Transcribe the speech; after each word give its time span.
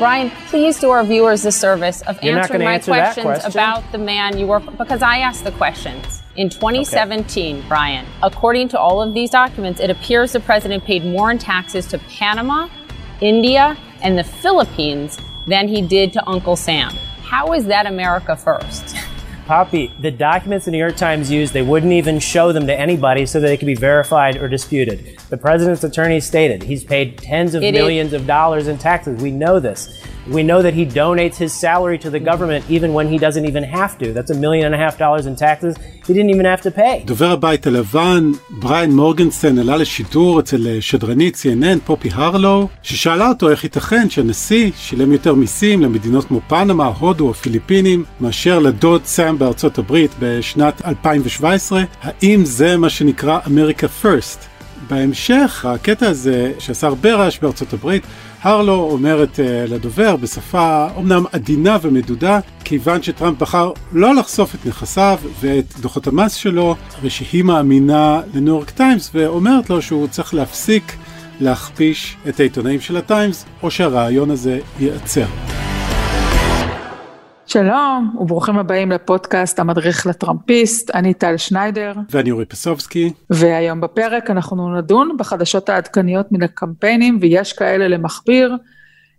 Brian, 0.00 0.30
please 0.46 0.80
do 0.80 0.88
our 0.88 1.04
viewers 1.04 1.42
the 1.42 1.52
service 1.52 2.00
of 2.06 2.22
You're 2.22 2.38
answering 2.38 2.64
my 2.64 2.76
answer 2.76 2.90
questions 2.90 3.22
question? 3.22 3.50
about 3.50 3.92
the 3.92 3.98
man 3.98 4.38
you 4.38 4.46
work 4.46 4.64
because 4.78 5.02
I 5.02 5.18
asked 5.18 5.44
the 5.44 5.52
questions. 5.52 6.22
In 6.36 6.48
2017, 6.48 7.62
Brian, 7.68 8.06
according 8.22 8.70
to 8.70 8.78
all 8.78 9.02
of 9.02 9.12
these 9.12 9.28
documents, 9.28 9.78
it 9.78 9.90
appears 9.90 10.32
the 10.32 10.40
president 10.40 10.84
paid 10.84 11.04
more 11.04 11.30
in 11.30 11.36
taxes 11.36 11.86
to 11.88 11.98
Panama, 11.98 12.70
India, 13.20 13.76
and 14.00 14.16
the 14.16 14.24
Philippines 14.24 15.18
than 15.46 15.68
he 15.68 15.82
did 15.82 16.14
to 16.14 16.26
Uncle 16.26 16.56
Sam. 16.56 16.94
How 17.20 17.52
is 17.52 17.66
that 17.66 17.84
America 17.84 18.36
first? 18.36 18.89
Poppy, 19.50 19.92
the 19.98 20.12
documents 20.12 20.66
the 20.66 20.70
New 20.70 20.78
York 20.78 20.94
Times 20.94 21.28
used, 21.28 21.52
they 21.52 21.60
wouldn't 21.60 21.90
even 21.90 22.20
show 22.20 22.52
them 22.52 22.68
to 22.68 22.72
anybody 22.72 23.26
so 23.26 23.40
that 23.40 23.48
they 23.48 23.56
could 23.56 23.66
be 23.66 23.74
verified 23.74 24.36
or 24.36 24.46
disputed. 24.46 25.18
The 25.28 25.36
president's 25.36 25.82
attorney 25.82 26.20
stated 26.20 26.62
he's 26.62 26.84
paid 26.84 27.18
tens 27.18 27.56
of 27.56 27.64
It 27.64 27.74
is- 27.74 27.80
millions 27.80 28.12
of 28.12 28.28
dollars 28.28 28.68
in 28.68 28.78
taxes. 28.78 29.20
We 29.20 29.32
know 29.32 29.58
this. 29.58 30.04
We 30.38 30.42
know 30.50 30.62
that 30.62 30.74
he 30.80 30.84
donates 30.86 31.36
his 31.44 31.52
salary 31.52 31.98
to 32.04 32.10
the 32.16 32.20
government 32.30 32.62
even 32.76 32.94
when 32.96 33.06
he 33.12 33.18
doesn't 33.18 33.46
even 33.50 33.64
have 33.78 33.92
to. 34.00 34.06
That's 34.16 34.30
a 34.36 34.38
million 34.44 34.64
and 34.68 34.74
a 34.78 34.80
half 34.84 34.96
dollars 35.04 35.26
in 35.26 35.34
taxes 35.34 35.74
he 36.06 36.12
didn't 36.16 36.30
even 36.30 36.46
have 36.46 36.62
to 36.62 36.70
pay. 36.70 37.04
דובר 37.04 37.30
הבית 37.30 37.66
הלבן, 37.66 38.32
בריין 38.50 38.92
מורגנסטיין, 38.92 39.58
עלה 39.58 39.76
לשידור 39.76 40.40
אצל 40.40 40.66
אה, 40.66 40.80
שדרנית 40.80 41.34
CNN, 41.34 41.78
פופי 41.84 42.08
הרלו, 42.12 42.68
ששאלה 42.82 43.28
אותו 43.28 43.50
איך 43.50 43.64
ייתכן 43.64 44.10
שהנשיא 44.10 44.70
שילם 44.76 45.12
יותר 45.12 45.34
מיסים 45.34 45.82
למדינות 45.82 46.24
כמו 46.24 46.40
פנמה, 46.48 46.86
הודו 46.86 47.28
או 47.28 47.34
פיליפינים, 47.34 48.04
מאשר 48.20 48.58
לדוד 48.58 49.04
סאם 49.04 49.38
בארצות 49.38 49.78
הברית 49.78 50.10
בשנת 50.18 50.82
2017, 50.86 51.82
האם 52.02 52.44
זה 52.44 52.76
מה 52.76 52.90
שנקרא 52.90 53.38
אמריקה 53.46 53.88
פרסט? 53.88 54.44
בהמשך, 54.88 55.64
הקטע 55.68 56.08
הזה 56.08 56.52
שעשה 56.58 56.86
הרבה 56.86 57.14
רעש 57.14 57.38
בארצות 57.38 57.72
הברית, 57.72 58.02
הרלו 58.42 58.88
אומרת 58.90 59.40
אה, 59.40 59.64
לדובר 59.68 60.16
בשפה 60.16 60.88
אומנם 60.96 61.24
עדינה 61.32 61.78
ומדודה, 61.82 62.40
כיוון 62.64 63.02
שטראמפ 63.02 63.38
בחר 63.38 63.72
לא 63.92 64.14
לחשוף 64.14 64.54
את 64.54 64.66
נכסיו 64.66 65.18
ואת 65.40 65.74
דוחות 65.80 66.06
המס 66.06 66.34
שלו, 66.34 66.76
הרי 66.98 67.10
שהיא 67.10 67.44
מאמינה 67.44 68.20
לניו 68.34 68.54
יורק 68.54 68.70
טיימס 68.70 69.10
ואומרת 69.14 69.70
לו 69.70 69.82
שהוא 69.82 70.08
צריך 70.08 70.34
להפסיק 70.34 70.96
להכפיש 71.40 72.16
את 72.28 72.40
העיתונאים 72.40 72.80
של 72.80 72.96
הטיימס, 72.96 73.44
או 73.62 73.70
שהרעיון 73.70 74.30
הזה 74.30 74.58
ייעצר. 74.80 75.26
שלום 77.52 78.16
וברוכים 78.20 78.58
הבאים 78.58 78.92
לפודקאסט 78.92 79.58
המדריך 79.58 80.06
לטראמפיסט, 80.06 80.90
אני 80.90 81.14
טל 81.14 81.36
שניידר, 81.36 81.92
ואני 82.10 82.30
אורי 82.30 82.44
פסובסקי, 82.44 83.12
והיום 83.30 83.80
בפרק 83.80 84.30
אנחנו 84.30 84.76
נדון 84.76 85.16
בחדשות 85.18 85.68
העדכניות 85.68 86.32
מן 86.32 86.42
הקמפיינים, 86.42 87.18
ויש 87.20 87.52
כאלה 87.52 87.88
למכביר, 87.88 88.56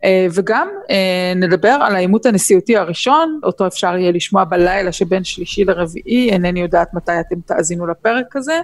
אה, 0.04 0.28
וגם 0.34 0.68
אה, 0.90 1.34
נדבר 1.36 1.78
על 1.82 1.96
העימות 1.96 2.26
הנשיאותי 2.26 2.78
הראשון, 2.78 3.40
אותו 3.44 3.68
אפשר 3.68 3.98
יהיה 3.98 4.12
לשמוע 4.12 4.44
בלילה 4.44 4.92
שבין 4.92 5.24
שלישי 5.24 5.66
לרביעי, 5.66 6.30
אינני 6.30 6.60
יודעת 6.60 6.94
מתי 6.94 7.20
אתם 7.20 7.42
תאזינו 7.46 7.88
לפרק 7.88 8.36
הזה, 8.36 8.62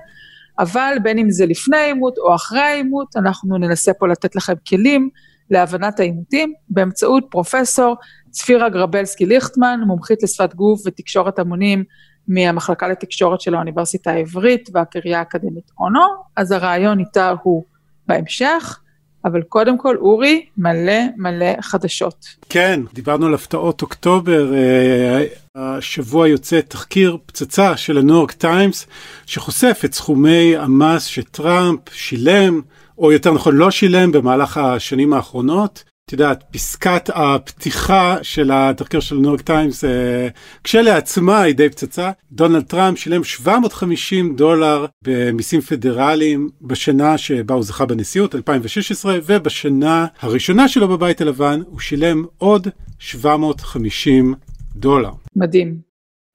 אבל 0.59 0.97
בין 1.03 1.17
אם 1.17 1.31
זה 1.31 1.45
לפני 1.45 1.77
העימות 1.77 2.17
או 2.17 2.35
אחרי 2.35 2.59
העימות, 2.59 3.17
אנחנו 3.17 3.57
ננסה 3.57 3.93
פה 3.93 4.07
לתת 4.07 4.35
לכם 4.35 4.53
כלים 4.69 5.09
להבנת 5.49 5.99
העימותים 5.99 6.53
באמצעות 6.69 7.23
פרופסור 7.29 7.95
צפירה 8.37 8.69
גרבלסקי 8.69 9.25
ליכטמן, 9.25 9.79
מומחית 9.87 10.23
לשפת 10.23 10.53
גוף 10.53 10.81
ותקשורת 10.85 11.39
המונים 11.39 11.83
מהמחלקה 12.27 12.87
לתקשורת 12.87 13.41
של 13.41 13.55
האוניברסיטה 13.55 14.11
העברית 14.11 14.69
והקריה 14.73 15.19
האקדמית 15.19 15.71
אונו, 15.79 16.05
אז 16.35 16.51
הרעיון 16.51 16.99
איתה 16.99 17.33
הוא 17.43 17.63
בהמשך, 18.07 18.79
אבל 19.25 19.41
קודם 19.41 19.77
כל 19.77 19.97
אורי, 19.97 20.45
מלא 20.57 21.01
מלא 21.17 21.61
חדשות. 21.61 22.25
כן, 22.49 22.81
דיברנו 22.93 23.25
על 23.25 23.33
הפתעות 23.33 23.81
אוקטובר, 23.81 24.53
אה, 24.53 25.23
השבוע 25.55 26.27
יוצא 26.27 26.61
תחקיר 26.61 27.17
פצצה 27.25 27.77
של 27.77 27.97
הניו 27.97 28.15
יורק 28.15 28.31
טיימס, 28.31 28.87
שחושף 29.25 29.81
את 29.85 29.93
סכומי 29.93 30.57
המס 30.57 31.03
שטראמפ 31.05 31.79
שילם, 31.91 32.61
או 32.97 33.11
יותר 33.11 33.31
נכון 33.31 33.55
לא 33.55 33.71
שילם 33.71 34.11
במהלך 34.11 34.57
השנים 34.57 35.13
האחרונות. 35.13 35.83
את 36.07 36.11
יודעת, 36.11 36.43
פסקת 36.51 37.09
הפתיחה 37.13 38.17
של 38.21 38.51
התחקיר 38.53 38.99
של 38.99 39.15
ניו 39.15 39.29
יורק 39.29 39.41
טיימס, 39.41 39.83
אה, 39.83 40.27
כשלעצמה 40.63 41.41
היא 41.41 41.55
די 41.55 41.69
פצצה. 41.69 42.11
דונלד 42.31 42.63
טראמפ 42.63 42.97
שילם 42.97 43.23
750 43.23 44.35
דולר 44.35 44.85
במיסים 45.03 45.61
פדרליים 45.61 46.49
בשנה 46.61 47.17
שבה 47.17 47.55
הוא 47.55 47.63
זכה 47.63 47.85
בנשיאות, 47.85 48.35
2016, 48.35 49.17
ובשנה 49.25 50.05
הראשונה 50.19 50.67
שלו 50.67 50.87
בבית 50.87 51.21
הלבן 51.21 51.61
הוא 51.65 51.79
שילם 51.79 52.25
עוד 52.37 52.67
750 52.99 54.33
דולר. 54.75 55.11
מדהים. 55.35 55.86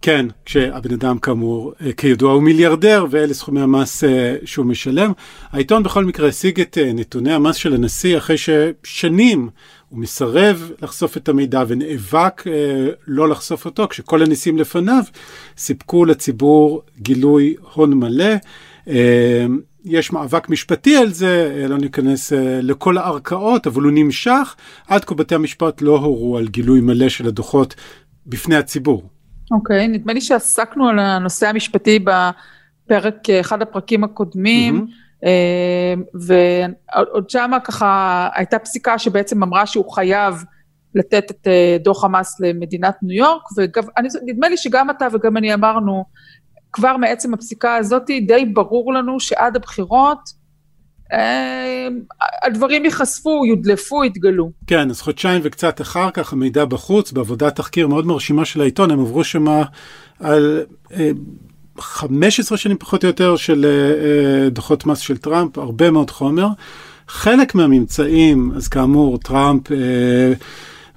כן, 0.03 0.27
כשהבן 0.45 0.95
אדם 0.95 1.19
כאמור, 1.19 1.73
אה, 1.81 1.93
כידוע 1.93 2.33
הוא 2.33 2.43
מיליארדר 2.43 3.07
ואלה 3.11 3.35
סכומי 3.35 3.61
המס 3.61 4.05
אה, 4.05 4.37
שהוא 4.45 4.67
משלם. 4.67 5.13
העיתון 5.51 5.83
בכל 5.83 6.05
מקרה 6.05 6.29
השיג 6.29 6.61
את 6.61 6.79
אה, 6.79 6.93
נתוני 6.93 7.33
המס 7.33 7.57
של 7.57 7.75
הנשיא 7.75 8.19
אחרי 8.19 8.37
ששנים 8.39 9.49
הוא 9.89 9.99
מסרב 9.99 10.71
לחשוף 10.83 11.17
את 11.17 11.29
המידע 11.29 11.65
ונאבק 11.69 12.45
לא 13.07 13.29
לחשוף 13.29 13.65
אותו, 13.65 13.89
כשכל 13.89 14.23
הנשיאים 14.23 14.59
לפניו 14.59 15.03
סיפקו 15.57 16.05
לציבור 16.05 16.83
גילוי 16.99 17.55
הון 17.75 17.95
מלא. 17.95 18.35
יש 19.85 20.13
מאבק 20.13 20.49
משפטי 20.49 20.97
על 20.97 21.13
זה, 21.13 21.65
לא 21.69 21.79
ניכנס 21.79 22.33
לכל 22.63 22.99
הערכאות, 22.99 23.67
אבל 23.67 23.83
הוא 23.83 23.93
נמשך. 23.95 24.55
עד 24.89 25.05
כה 25.05 25.15
בתי 25.15 25.35
המשפט 25.35 25.83
לא 25.83 25.99
הורו 25.99 26.39
על 26.39 26.49
גילוי 26.49 26.81
מלא 26.81 27.09
של 27.09 27.27
הדוחות 27.27 27.75
בפני 28.27 28.57
הציבור. 28.57 29.09
אוקיי, 29.53 29.85
okay, 29.85 29.89
נדמה 29.89 30.13
לי 30.13 30.21
שעסקנו 30.21 30.89
על 30.89 30.99
הנושא 30.99 31.49
המשפטי 31.49 31.99
בפרק, 31.99 33.31
אחד 33.41 33.63
הפרקים 33.63 34.05
הקודמים, 34.05 34.87
mm-hmm. 34.87 35.27
ועוד 36.15 37.31
שמה 37.31 37.61
ככה 37.61 38.29
הייתה 38.35 38.59
פסיקה 38.59 38.99
שבעצם 38.99 39.43
אמרה 39.43 39.67
שהוא 39.67 39.93
חייב 39.93 40.45
לתת 40.95 41.31
את 41.31 41.49
דוח 41.85 42.05
המס 42.05 42.41
למדינת 42.41 42.97
ניו 43.03 43.17
יורק, 43.17 43.43
ונדמה 43.57 44.49
לי 44.49 44.57
שגם 44.57 44.91
אתה 44.91 45.07
וגם 45.13 45.37
אני 45.37 45.55
אמרנו, 45.55 46.05
כבר 46.73 46.97
מעצם 46.97 47.35
הפסיקה 47.35 47.77
הזאת 47.77 48.07
די 48.07 48.45
ברור 48.45 48.95
לנו 48.95 49.21
שעד 49.21 49.57
הבחירות, 49.57 50.42
הדברים 52.43 52.85
ייחשפו, 52.85 53.47
יודלפו, 53.47 54.05
יתגלו. 54.05 54.51
כן, 54.67 54.91
אז 54.91 55.01
חודשיים 55.01 55.41
וקצת 55.45 55.81
אחר 55.81 56.11
כך 56.11 56.33
המידע 56.33 56.65
בחוץ, 56.65 57.13
בעבודת 57.13 57.57
תחקיר 57.57 57.89
מאוד 57.89 58.07
מרשימה 58.07 58.45
של 58.45 58.61
העיתון, 58.61 58.91
הם 58.91 59.01
עברו 59.01 59.25
שמה 59.25 59.63
על 60.21 60.63
15 61.79 62.59
שנים 62.59 62.77
פחות 62.79 63.05
או 63.05 63.09
יותר 63.09 63.37
של 63.37 63.67
דוחות 64.51 64.87
מס 64.87 64.99
של 64.99 65.17
טראמפ, 65.17 65.59
הרבה 65.59 65.91
מאוד 65.91 66.11
חומר. 66.11 66.47
חלק 67.09 67.55
מהממצאים, 67.55 68.53
אז 68.57 68.69
כאמור, 68.69 69.19
טראמפ 69.19 69.63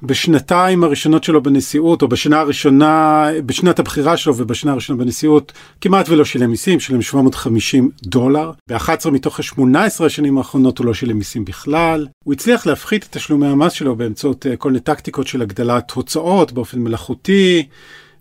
בשנתיים 0.04 0.84
הראשונות 0.84 1.24
שלו 1.24 1.44
בנשיאות, 1.44 2.02
או 2.02 2.08
בשנה 2.08 2.40
הראשונה, 2.40 3.28
בשנת 3.46 3.80
הבחירה 3.80 4.18
שלו 4.18 4.38
ובשנה 4.38 4.72
הראשונה 4.72 5.04
בנשיאות, 5.04 5.52
כמעט 5.82 6.10
ולא 6.10 6.26
שילם 6.26 6.50
מיסים, 6.50 6.80
שילם 6.80 7.02
750 7.02 7.90
דולר. 8.04 8.52
ב-11 8.70 9.10
מתוך 9.12 9.40
ה-18 9.40 10.06
השנים 10.06 10.38
האחרונות 10.38 10.78
הוא 10.78 10.86
לא 10.86 10.94
שילם 10.94 11.18
מיסים 11.18 11.46
בכלל. 11.46 12.08
הוא 12.24 12.34
הצליח 12.34 12.66
להפחית 12.66 13.04
את 13.04 13.18
תשלומי 13.18 13.48
המס 13.48 13.74
שלו 13.74 13.96
באמצעות 13.96 14.46
כל 14.58 14.70
מיני 14.70 14.80
טקטיקות 14.80 15.28
של 15.28 15.42
הגדלת 15.42 15.92
הוצאות 15.92 16.52
באופן 16.52 16.80
מלאכותי, 16.80 17.68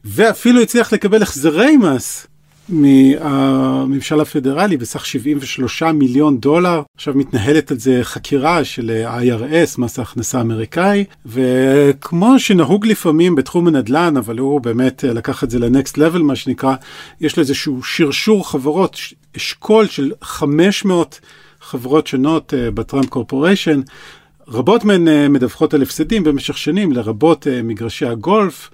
ואפילו 0.04 0.60
הצליח 0.62 0.92
לקבל 0.92 1.22
החזרי 1.22 1.76
מס 1.76 2.26
מהממשל 2.68 4.20
הפדרלי 4.20 4.76
בסך 4.76 5.06
73 5.06 5.82
מיליון 5.82 6.38
דולר. 6.38 6.82
עכשיו 6.96 7.14
מתנהלת 7.14 7.70
על 7.70 7.78
זה 7.78 8.00
חקירה 8.02 8.64
של 8.64 9.04
IRS, 9.20 9.74
מס 9.78 9.98
ההכנסה 9.98 10.38
האמריקאי, 10.38 11.04
וכמו 11.26 12.38
שנהוג 12.38 12.86
לפעמים 12.86 13.34
בתחום 13.34 13.68
הנדל"ן, 13.68 14.16
אבל 14.16 14.38
הוא 14.38 14.60
באמת 14.60 15.04
לקח 15.04 15.44
את 15.44 15.50
זה 15.50 15.58
לנקסט 15.58 15.98
לבל, 15.98 16.22
מה 16.22 16.36
שנקרא, 16.36 16.74
יש 17.20 17.36
לו 17.36 17.40
איזשהו 17.40 17.82
שרשור 17.82 18.50
חברות, 18.50 18.96
אשכול 19.36 19.86
של 19.86 20.12
500 20.22 21.20
חברות 21.60 22.06
שונות 22.06 22.54
בטראמפ 22.74 23.08
קורפוריישן. 23.08 23.80
רבות 24.48 24.84
מהן 24.84 25.32
מדווחות 25.32 25.74
על 25.74 25.82
הפסדים 25.82 26.24
במשך 26.24 26.58
שנים, 26.58 26.92
לרבות 26.92 27.46
מגרשי 27.64 28.06
הגולף. 28.06 28.70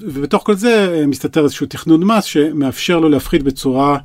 ובתוך 0.00 0.42
כל 0.46 0.54
זה 0.54 1.04
מסתתר 1.06 1.44
איזשהו 1.44 1.66
תכנון 1.66 2.04
מס 2.04 2.24
שמאפשר 2.24 3.00
לו 3.00 3.08
להפחית 3.08 3.42
בצורה 3.42 3.98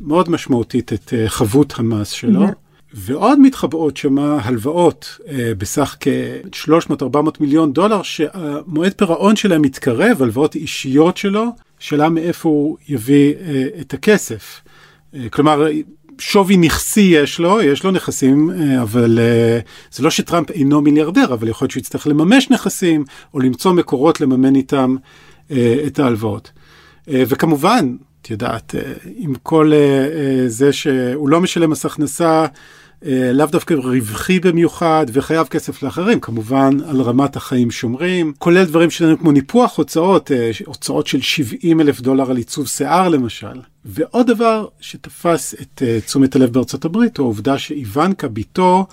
מאוד 0.00 0.30
משמעותית 0.30 0.92
את 0.92 1.12
חבות 1.26 1.74
המס 1.76 2.10
שלו. 2.10 2.46
ועוד 2.94 3.38
מתחבאות 3.38 3.96
שמה 3.96 4.38
הלוואות 4.42 5.18
בסך 5.58 5.96
כ-300-400 6.00 7.16
מיליון 7.40 7.72
דולר 7.72 8.02
שהמועד 8.02 8.92
פירעון 8.92 9.36
שלהם 9.36 9.62
מתקרב, 9.62 10.22
הלוואות 10.22 10.54
אישיות 10.54 11.16
שלו, 11.16 11.46
שאלה 11.78 12.08
מאיפה 12.08 12.48
הוא 12.48 12.76
יביא 12.88 13.34
את 13.80 13.94
הכסף. 13.94 14.60
כלומר, 15.30 15.66
שווי 16.18 16.56
נכסי 16.56 17.00
יש 17.00 17.38
לו, 17.38 17.62
יש 17.62 17.84
לו 17.84 17.90
נכסים, 17.90 18.50
אה, 18.50 18.82
אבל 18.82 19.18
אה, 19.18 19.58
זה 19.92 20.02
לא 20.02 20.10
שטראמפ 20.10 20.50
אינו 20.50 20.80
מיליארדר, 20.80 21.34
אבל 21.34 21.48
יכול 21.48 21.64
להיות 21.64 21.70
שהוא 21.70 21.80
יצטרך 21.80 22.06
לממש 22.06 22.50
נכסים, 22.50 23.04
או 23.34 23.40
למצוא 23.40 23.72
מקורות 23.72 24.20
לממן 24.20 24.54
איתם 24.54 24.96
אה, 25.50 25.76
את 25.86 25.98
ההלוואות. 25.98 26.50
וכמובן, 27.08 27.96
את 28.22 28.30
יודעת, 28.30 28.74
עם 29.16 29.34
כל 29.42 29.72
זה 30.46 30.72
שהוא 30.72 31.28
לא 31.28 31.40
משלם 31.40 31.70
מס 31.70 31.86
הכנסה, 31.86 32.46
לאו 33.32 33.46
דווקא 33.46 33.74
רווחי 33.74 34.40
במיוחד 34.40 35.06
וחייב 35.12 35.46
כסף 35.46 35.82
לאחרים, 35.82 36.20
כמובן 36.20 36.76
על 36.86 37.00
רמת 37.00 37.36
החיים 37.36 37.70
שומרים, 37.70 38.32
כולל 38.38 38.64
דברים 38.64 38.90
שלנו 38.90 39.18
כמו 39.18 39.32
ניפוח 39.32 39.78
הוצאות, 39.78 40.30
הוצאות 40.66 41.06
של 41.06 41.20
70 41.20 41.80
אלף 41.80 42.00
דולר 42.00 42.30
על 42.30 42.36
עיצוב 42.36 42.68
שיער 42.68 43.08
למשל. 43.08 43.60
ועוד 43.84 44.26
דבר 44.26 44.66
שתפס 44.80 45.54
את 45.54 45.82
uh, 45.82 46.06
תשומת 46.06 46.36
הלב 46.36 46.52
בארצות 46.52 46.84
הברית 46.84 47.18
הוא 47.18 47.24
העובדה 47.24 47.58
שאיוונקה 47.58 48.28
ביתו 48.28 48.86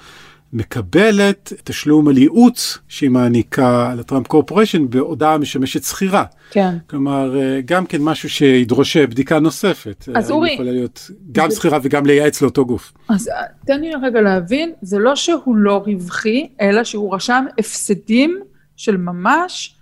מקבלת 0.54 1.54
תשלום 1.63 2.07
על 2.07 2.18
ייעוץ 2.18 2.78
שהיא 2.88 3.10
מעניקה 3.10 3.94
לטראמפ 3.98 4.28
קורפוריישן 4.28 4.90
בהודעה 4.90 5.38
משמשת 5.38 5.84
שכירה. 5.84 6.24
כן. 6.51 6.78
כלומר, 6.90 7.36
uh, 7.36 7.62
גם 7.66 7.86
כן 7.86 8.01
משהו 8.01 8.30
שידרוש 8.30 8.98
אה, 8.98 9.07
בדיקה 9.07 9.40
נוספת. 9.40 10.06
אז 10.16 10.31
אורי... 10.31 10.54
יכולה 10.54 10.72
להיות 10.72 11.12
גם 11.31 11.51
שכירה 11.51 11.80
וגם 11.84 12.06
לייעץ 12.06 12.42
לאותו 12.42 12.66
גוף. 12.66 12.94
אז 13.10 13.30
תן 13.66 13.81
לי 13.81 13.92
רגע 14.04 14.22
להבין, 14.22 14.72
זה 14.81 15.00
לא 15.00 15.16
שהוא 15.16 15.56
לא 15.56 15.84
רווחי, 15.86 16.50
אלא 16.62 16.84
שהוא 16.84 17.16
רשם 17.16 17.45
הפסדים 17.60 18.40
של 18.75 18.98
ממש 18.98 19.75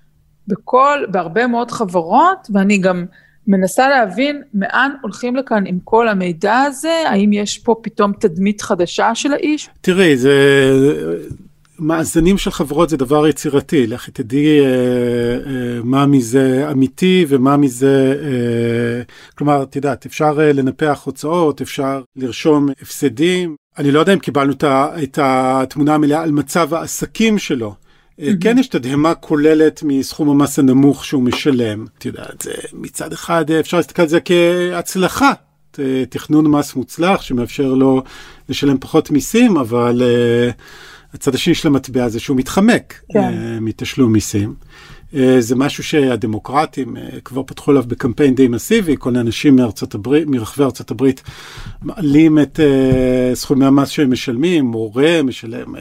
בכל, 0.47 0.99
בהרבה 1.11 1.47
מאוד 1.47 1.71
חברות, 1.71 2.47
ואני 2.53 2.77
גם... 2.77 3.05
מנסה 3.47 3.89
להבין 3.89 4.41
מאן 4.53 4.91
הולכים 5.01 5.35
לכאן 5.35 5.63
עם 5.67 5.79
כל 5.83 6.07
המידע 6.07 6.57
הזה, 6.57 7.03
האם 7.09 7.33
יש 7.33 7.57
פה 7.57 7.75
פתאום 7.81 8.11
תדמית 8.19 8.61
חדשה 8.61 9.15
של 9.15 9.33
האיש? 9.33 9.69
תראי, 9.81 10.17
זה... 10.17 10.33
מאזנים 11.79 12.37
של 12.37 12.51
חברות 12.51 12.89
זה 12.89 12.97
דבר 12.97 13.27
יצירתי, 13.27 13.87
לכי 13.87 14.11
תדעי 14.11 14.59
אה, 14.59 14.65
אה, 14.65 15.79
מה 15.83 16.05
מזה 16.05 16.67
אמיתי 16.71 17.25
ומה 17.29 17.57
מזה, 17.57 18.19
אה, 18.23 19.01
כלומר, 19.35 19.63
את 19.63 19.75
יודעת, 19.75 20.05
אפשר 20.05 20.37
אה, 20.39 20.53
לנפח 20.53 21.01
הוצאות, 21.05 21.61
אפשר 21.61 22.01
לרשום 22.15 22.67
הפסדים. 22.81 23.55
אני 23.77 23.91
לא 23.91 23.99
יודע 23.99 24.13
אם 24.13 24.19
קיבלנו 24.19 24.53
את 25.03 25.19
התמונה 25.21 25.95
המלאה 25.95 26.21
על 26.21 26.31
מצב 26.31 26.73
העסקים 26.73 27.37
שלו. 27.37 27.75
Mm-hmm. 28.19 28.23
כן 28.41 28.57
יש 28.57 28.67
תדהמה 28.67 29.15
כוללת 29.15 29.83
מסכום 29.83 30.29
המס 30.29 30.59
הנמוך 30.59 31.05
שהוא 31.05 31.23
משלם. 31.23 31.85
את 31.97 32.05
יודעת, 32.05 32.41
זה 32.41 32.51
מצד 32.73 33.13
אחד 33.13 33.51
אפשר 33.51 33.77
להסתכל 33.77 34.01
על 34.01 34.07
זה 34.07 34.19
כהצלחה. 34.25 35.31
תכנון 36.09 36.47
מס 36.47 36.75
מוצלח 36.75 37.21
שמאפשר 37.21 37.73
לו 37.73 38.03
לשלם 38.49 38.77
פחות 38.79 39.11
מיסים, 39.11 39.57
אבל 39.57 40.01
uh, 40.01 40.53
הצד 41.13 41.35
השני 41.35 41.55
של 41.55 41.67
המטבע 41.67 42.09
זה 42.09 42.19
שהוא 42.19 42.37
מתחמק 42.37 43.01
כן. 43.13 43.19
uh, 43.19 43.61
מתשלום 43.61 44.13
מיסים. 44.13 44.55
אה, 45.15 45.35
זה 45.41 45.55
משהו 45.55 45.83
שהדמוקרטים 45.83 46.97
אה, 46.97 47.21
כבר 47.23 47.43
פתחו 47.43 47.71
עליו 47.71 47.83
בקמפיין 47.87 48.35
די 48.35 48.47
מסיבי, 48.47 48.95
כל 48.99 49.15
האנשים 49.15 49.55
מארצות 49.55 49.95
הברית, 49.95 50.27
מרחבי 50.27 50.63
ארצות 50.63 50.91
הברית 50.91 51.21
מעלים 51.81 52.39
את 52.39 52.59
uh, 52.59 53.35
סכומי 53.35 53.65
המס 53.65 53.89
שהם 53.89 54.11
משלמים, 54.11 54.65
מורה 54.65 55.21
משלם 55.23 55.75
uh, 55.75 55.79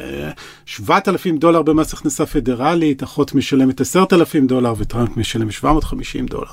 7,000 0.67 1.39
דולר 1.39 1.63
במס 1.63 1.93
הכנסה 1.93 2.27
פדרלית, 2.27 3.03
אחות 3.03 3.35
משלמת 3.35 3.81
10,000 3.81 4.47
דולר 4.47 4.75
וטראמפ 4.79 5.17
משלם 5.17 5.51
750 5.51 6.27
דולר. 6.27 6.53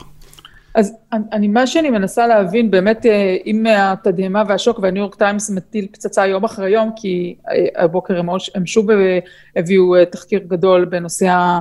אז 0.76 0.98
אני, 1.32 1.48
מה 1.48 1.68
שאני 1.68 1.90
מנסה 1.90 2.28
להבין, 2.28 2.72
באמת 2.72 3.06
עם 3.46 3.66
התדהמה 3.66 4.44
והשוק, 4.48 4.80
והניו 4.80 5.02
יורק 5.02 5.16
טיימס 5.16 5.50
מטיל 5.50 5.88
פצצה 5.92 6.28
יום 6.28 6.44
אחרי 6.44 6.70
יום, 6.70 6.92
כי 6.96 7.38
הבוקר 7.76 8.20
הם, 8.20 8.30
הם 8.56 8.66
שוב 8.66 8.88
הביאו 9.56 10.06
תחקיר 10.12 10.40
גדול 10.48 10.86
בנושא 10.86 11.58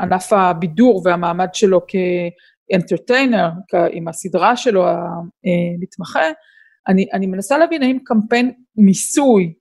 ענף 0.00 0.32
הבידור 0.32 1.02
והמעמד 1.04 1.48
שלו 1.52 1.80
כ 1.86 2.09
entertainer, 2.09 3.48
עם 3.92 4.08
הסדרה 4.08 4.56
שלו 4.56 4.86
המתמחה, 4.88 6.20
אני, 6.88 7.06
אני 7.12 7.26
מנסה 7.26 7.58
להבין 7.58 7.82
האם 7.82 7.98
קמפיין 8.04 8.52
מיסוי 8.76 9.52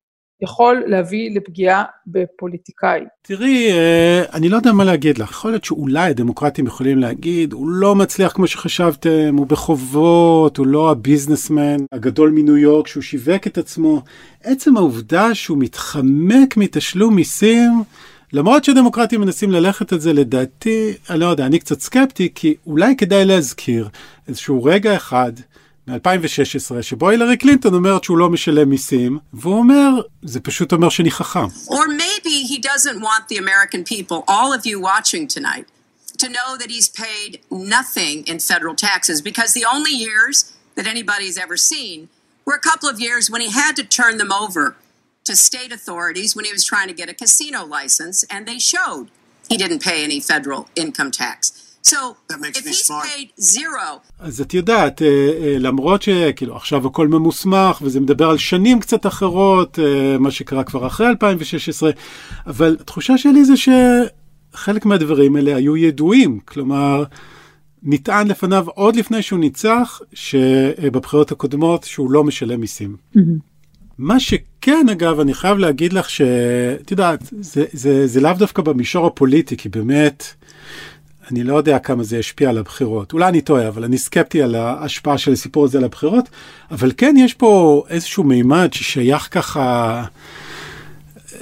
יכול 0.42 0.84
להביא 0.88 1.36
לפגיעה 1.36 1.84
בפוליטיקאי. 2.08 3.02
תראי, 3.22 3.72
אה, 3.72 4.24
אני 4.34 4.50
לא 4.50 4.56
יודע 4.56 4.72
מה 4.72 4.84
להגיד 4.84 5.18
לך. 5.18 5.30
יכול 5.30 5.52
להיות 5.52 5.64
שאולי 5.64 6.10
הדמוקרטים 6.10 6.68
יכולים 6.68 6.98
להגיד, 6.98 7.54
הוא 7.54 7.70
לא 7.70 7.96
מצליח 7.96 8.32
כמו 8.32 8.48
שחשבתם, 8.48 9.36
הוא 9.38 9.48
בחובות, 9.48 10.58
הוא 10.58 10.68
לא 10.68 10.92
ה 10.92 10.99
businessman 10.99 11.78
הגדול 11.92 12.30
מניו 12.30 12.58
יורק 12.58 12.88
שהוא 12.88 13.04
שיווק 13.04 13.48
את 13.48 13.58
עצמו. 13.58 14.02
עצם 14.44 14.78
העובדה 14.78 15.36
שהוא 15.36 15.58
מתחמק 15.58 16.58
מתשלום 16.58 17.16
מיסים, 17.16 17.84
למרות 18.34 18.64
שדמוקרטים 18.64 19.22
מנסים 19.22 19.52
ללכת 19.52 19.94
על 19.94 20.00
זה, 20.00 20.14
לדעתי, 20.14 20.94
אני 21.10 21.20
לא 21.20 21.26
יודע, 21.26 21.46
אני 21.46 21.60
קצת 21.60 21.80
סקפטי, 21.80 22.30
כי 22.36 22.56
אולי 22.66 22.96
כדאי 22.96 23.26
להזכיר 23.26 23.90
איזשהו 24.28 24.64
רגע 24.64 24.96
אחד 24.96 25.32
מ-2016, 25.91 26.83
שבו 26.83 27.09
הילרי 27.09 27.37
קלינטון 27.37 27.75
אומרת 27.75 28.05
שהוא 28.05 28.19
לא 28.19 28.31
משלם 28.31 28.71
מיסים, 28.71 29.19
והוא 29.33 29.59
אומר, 29.59 30.01
זה 30.23 30.41
פשוט 30.41 30.73
אומר 30.73 30.89
שאני 30.89 31.11
חכם. 31.11 31.47
Or 31.69 31.87
maybe 31.89 32.43
he 32.53 32.59
doesn't 32.59 33.01
want 33.01 33.29
the 33.29 33.37
American 33.37 33.85
people, 33.85 34.25
all 34.29 34.53
of 34.53 34.67
you 34.67 34.81
watching 34.81 35.29
tonight, 35.29 35.67
to 36.19 36.29
know 36.29 36.57
that 36.61 36.71
he's 36.71 36.89
paid 36.89 37.41
nothing 37.51 38.17
in 38.27 38.39
federal 38.39 38.75
taxes, 38.75 39.21
because 39.21 39.51
the 39.53 39.67
only 39.75 39.95
years 40.07 40.37
that 40.77 40.87
anybody's 40.87 41.39
ever 41.39 41.57
seen 41.57 42.09
were 42.45 42.55
a 42.55 42.65
couple 42.71 42.89
of 42.89 43.01
years 43.01 43.31
when 43.31 43.43
he 43.47 43.51
had 43.51 43.75
to 43.77 43.85
turn 43.85 44.15
them 44.19 44.33
over 44.33 44.77
to 45.29 45.35
state 45.37 45.73
authorities 45.79 46.35
when 46.37 46.45
he 46.49 46.53
was 46.53 46.65
trying 46.65 46.89
to 46.89 46.95
get 46.95 47.09
a 47.09 47.15
casino 47.23 47.65
license, 47.65 48.25
and 48.33 48.47
they 48.47 48.59
showed 48.59 49.07
he 49.49 49.57
didn't 49.57 49.83
pay 49.83 49.99
any 50.03 50.21
federal 50.21 50.69
income 50.75 51.11
tax. 51.11 51.60
So, 51.84 52.16
if 52.30 52.66
he's 52.66 52.88
paid 52.88 53.32
zero... 53.40 54.00
אז 54.20 54.42
את 54.42 54.54
יודעת, 54.54 55.02
אה, 55.02 55.08
אה, 55.08 55.56
למרות 55.60 56.02
שכאילו 56.02 56.56
עכשיו 56.56 56.88
הכל 56.88 57.08
ממוסמך 57.08 57.82
וזה 57.82 58.00
מדבר 58.00 58.30
על 58.30 58.38
שנים 58.38 58.80
קצת 58.80 59.06
אחרות, 59.06 59.80
אה, 59.80 60.18
מה 60.18 60.32
שקרה 60.32 60.64
כבר 60.64 60.88
אחרי 60.88 61.08
2016, 61.08 61.92
אבל 62.48 62.78
התחושה 62.80 63.18
שלי 63.18 63.46
זה 63.46 63.54
שחלק 63.58 64.86
מהדברים 64.86 65.36
האלה 65.36 65.56
היו 65.56 65.78
ידועים, 65.78 66.40
כלומר, 66.46 67.04
נטען 67.84 68.28
לפניו 68.28 68.66
עוד 68.68 68.96
לפני 68.96 69.22
שהוא 69.22 69.40
ניצח, 69.40 70.02
שבבחירות 70.14 71.32
הקודמות 71.32 71.84
שהוא 71.84 72.12
לא 72.12 72.24
משלם 72.24 72.60
מיסים. 72.60 72.96
Mm-hmm. 73.16 73.20
מה 73.98 74.20
שכן, 74.20 74.90
אגב, 74.92 75.20
אני 75.20 75.34
חייב 75.34 75.58
להגיד 75.58 75.94
לך 75.94 76.10
שאת 76.10 76.92
יודעת, 76.92 77.30
זה, 77.40 77.66
זה, 77.74 78.08
זה 78.08 78.22
לאו 78.22 78.34
דווקא 78.38 78.62
במישור 78.62 79.08
הפוליטי, 79.08 79.58
כי 79.58 79.70
באמת, 79.70 80.24
אני 81.32 81.44
לא 81.44 81.56
יודע 81.56 81.80
כמה 81.80 82.04
זה 82.04 82.18
ישפיע 82.18 82.50
על 82.50 82.58
הבחירות. 82.58 83.14
אולי 83.14 83.28
אני 83.28 83.42
טועה, 83.42 83.68
אבל 83.68 83.84
אני 83.84 83.98
סקפטי 83.98 84.42
על 84.42 84.56
ההשפעה 84.56 85.18
של 85.18 85.32
הסיפור 85.32 85.66
הזה 85.66 85.78
על 85.78 85.84
הבחירות. 85.84 86.30
אבל 86.72 86.92
כן, 86.98 87.16
יש 87.18 87.34
פה 87.34 87.84
איזשהו 87.90 88.24
מימד 88.24 88.70
ששייך 88.74 89.28
ככה 89.32 90.04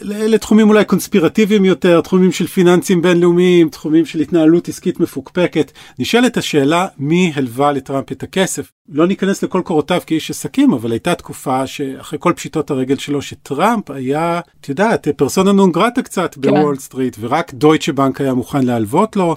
לתחומים 0.01 0.69
אולי 0.69 0.85
קונספירטיביים 0.85 1.65
יותר, 1.65 2.01
תחומים 2.01 2.31
של 2.31 2.47
פיננסים 2.47 3.01
בינלאומיים, 3.01 3.69
תחומים 3.69 4.05
של 4.05 4.19
התנהלות 4.19 4.67
עסקית 4.67 4.99
מפוקפקת. 4.99 5.71
נשאלת 5.99 6.37
השאלה, 6.37 6.87
מי 6.97 7.31
הלווה 7.35 7.71
לטראמפ 7.71 8.11
את 8.11 8.23
הכסף? 8.23 8.71
לא 8.89 9.07
ניכנס 9.07 9.43
לכל 9.43 9.61
קורותיו 9.65 10.01
כאיש 10.05 10.29
עסקים, 10.29 10.73
אבל 10.73 10.91
הייתה 10.91 11.15
תקופה 11.15 11.67
שאחרי 11.67 12.19
כל 12.21 12.33
פשיטות 12.35 12.71
הרגל 12.71 12.97
שלו, 12.97 13.21
שטראמפ 13.21 13.91
היה, 13.91 14.39
את 14.61 14.69
יודעת, 14.69 15.07
פרסונה 15.07 15.51
נון 15.51 15.71
גרטה 15.71 16.01
קצת 16.01 16.35
כן. 16.41 16.41
בוול 16.41 16.75
סטריט, 16.77 17.17
ורק 17.19 17.53
דויטשה 17.53 17.93
בנק 17.93 18.21
היה 18.21 18.33
מוכן 18.33 18.65
להלוות 18.65 19.15
לו. 19.15 19.35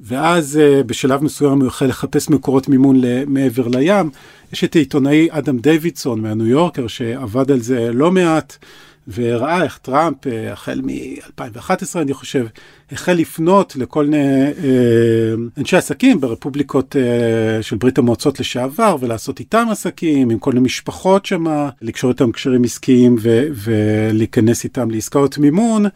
ואז 0.00 0.58
אה, 0.60 0.82
בשלב 0.82 1.24
מסוים 1.24 1.60
הוא 1.60 1.68
החל 1.68 1.86
לחפש 1.86 2.30
מקורות 2.30 2.68
מימון 2.68 3.00
מעבר 3.26 3.68
לים. 3.68 4.10
יש 4.52 4.64
את 4.64 4.76
העיתונאי 4.76 5.28
אדם 5.30 5.58
דיווידסון 5.58 6.20
מהניו 6.20 6.46
יורקר 6.46 6.86
שעבד 6.86 7.50
על 7.50 7.60
זה 7.60 7.92
לא 7.92 8.10
מעט. 8.10 8.56
והראה 9.06 9.62
איך 9.62 9.78
טראמפ, 9.78 10.26
אה, 10.26 10.52
החל 10.52 10.80
מ-2011 10.84 11.96
אני 11.96 12.14
חושב, 12.14 12.46
החל 12.92 13.12
לפנות 13.12 13.76
לכל 13.76 14.04
מיני 14.04 14.44
אה, 14.44 15.34
אנשי 15.58 15.76
עסקים 15.76 16.20
ברפובליקות 16.20 16.96
אה, 16.96 17.62
של 17.62 17.76
ברית 17.76 17.98
המועצות 17.98 18.40
לשעבר, 18.40 18.96
ולעשות 19.00 19.40
איתם 19.40 19.66
עסקים, 19.70 20.30
עם 20.30 20.38
כל 20.38 20.52
מיני 20.52 20.64
משפחות 20.64 21.26
שם, 21.26 21.44
לקשור 21.82 22.10
איתם 22.10 22.32
קשרים 22.32 22.64
עסקיים 22.64 23.16
ו- 23.20 23.46
ולהיכנס 23.54 24.64
איתם 24.64 24.90
לעסקאות 24.90 25.38
מימון. 25.38 25.86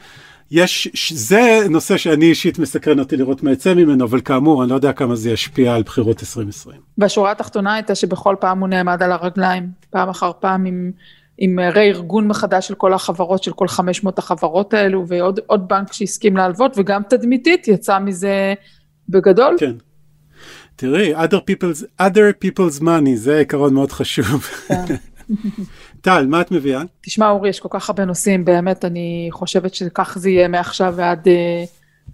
יש, 0.54 1.12
זה 1.14 1.60
נושא 1.70 1.96
שאני 1.96 2.24
אישית 2.24 2.58
מסקרן 2.58 2.98
אותי 2.98 3.16
לראות 3.16 3.42
מה 3.42 3.52
יצא 3.52 3.74
ממנו, 3.74 4.04
אבל 4.04 4.20
כאמור, 4.20 4.62
אני 4.62 4.70
לא 4.70 4.74
יודע 4.74 4.92
כמה 4.92 5.16
זה 5.16 5.30
ישפיע 5.30 5.74
על 5.74 5.82
בחירות 5.82 6.20
2020. 6.20 6.80
והשורה 6.98 7.30
התחתונה 7.30 7.74
הייתה 7.74 7.94
שבכל 7.94 8.36
פעם 8.40 8.60
הוא 8.60 8.68
נעמד 8.68 9.02
על 9.02 9.12
הרגליים, 9.12 9.68
פעם 9.90 10.08
אחר 10.08 10.32
פעם 10.40 10.64
עם, 10.64 10.90
עם 11.38 11.58
רה-ארגון 11.60 12.28
מחדש 12.28 12.68
של 12.68 12.74
כל 12.74 12.94
החברות, 12.94 13.42
של 13.42 13.52
כל 13.52 13.68
500 13.68 14.18
החברות 14.18 14.74
האלו, 14.74 15.04
ועוד 15.08 15.68
בנק 15.68 15.92
שהסכים 15.92 16.36
להלוות, 16.36 16.78
וגם 16.78 17.02
תדמיתית 17.08 17.68
יצא 17.68 17.98
מזה 17.98 18.54
בגדול. 19.08 19.56
כן. 19.58 19.74
תראי, 20.76 21.14
other 21.16 21.40
people's, 21.50 22.02
other 22.02 22.44
people's 22.44 22.82
money, 22.82 23.14
זה 23.14 23.38
עיקרון 23.38 23.74
מאוד 23.74 23.92
חשוב. 23.92 24.44
כן. 24.68 24.94
טל, 26.00 26.26
מה 26.26 26.40
את 26.40 26.50
מביאה? 26.50 26.82
תשמע 27.00 27.30
אורי, 27.30 27.48
יש 27.48 27.60
כל 27.60 27.68
כך 27.70 27.88
הרבה 27.90 28.04
נושאים, 28.04 28.44
באמת 28.44 28.84
אני 28.84 29.28
חושבת 29.32 29.74
שכך 29.74 30.16
זה 30.18 30.30
יהיה 30.30 30.48
מעכשיו 30.48 30.94
ועד 30.96 31.28
אה, 31.28 31.64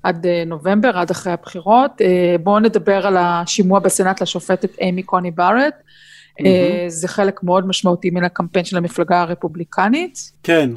עד 0.03 0.27
אה, 0.27 0.43
נובמבר, 0.47 0.99
עד 0.99 1.11
אחרי 1.11 1.33
הבחירות. 1.33 2.01
אה, 2.01 2.37
בואו 2.43 2.59
נדבר 2.59 3.07
על 3.07 3.17
השימוע 3.17 3.79
בסנאט 3.81 4.23
לשופטת 4.23 4.79
אימי 4.79 5.03
קוני 5.03 5.31
בארט. 5.31 5.75
Mm-hmm. 5.75 6.45
זה 6.89 7.09
חלק 7.09 7.43
מאוד 7.43 7.67
משמעותי 7.67 8.11
מן 8.11 8.25
הקמפיין 8.25 8.65
של 8.65 8.77
המפלגה 8.77 9.21
הרפובליקנית. 9.21 10.33
כן, 10.43 10.71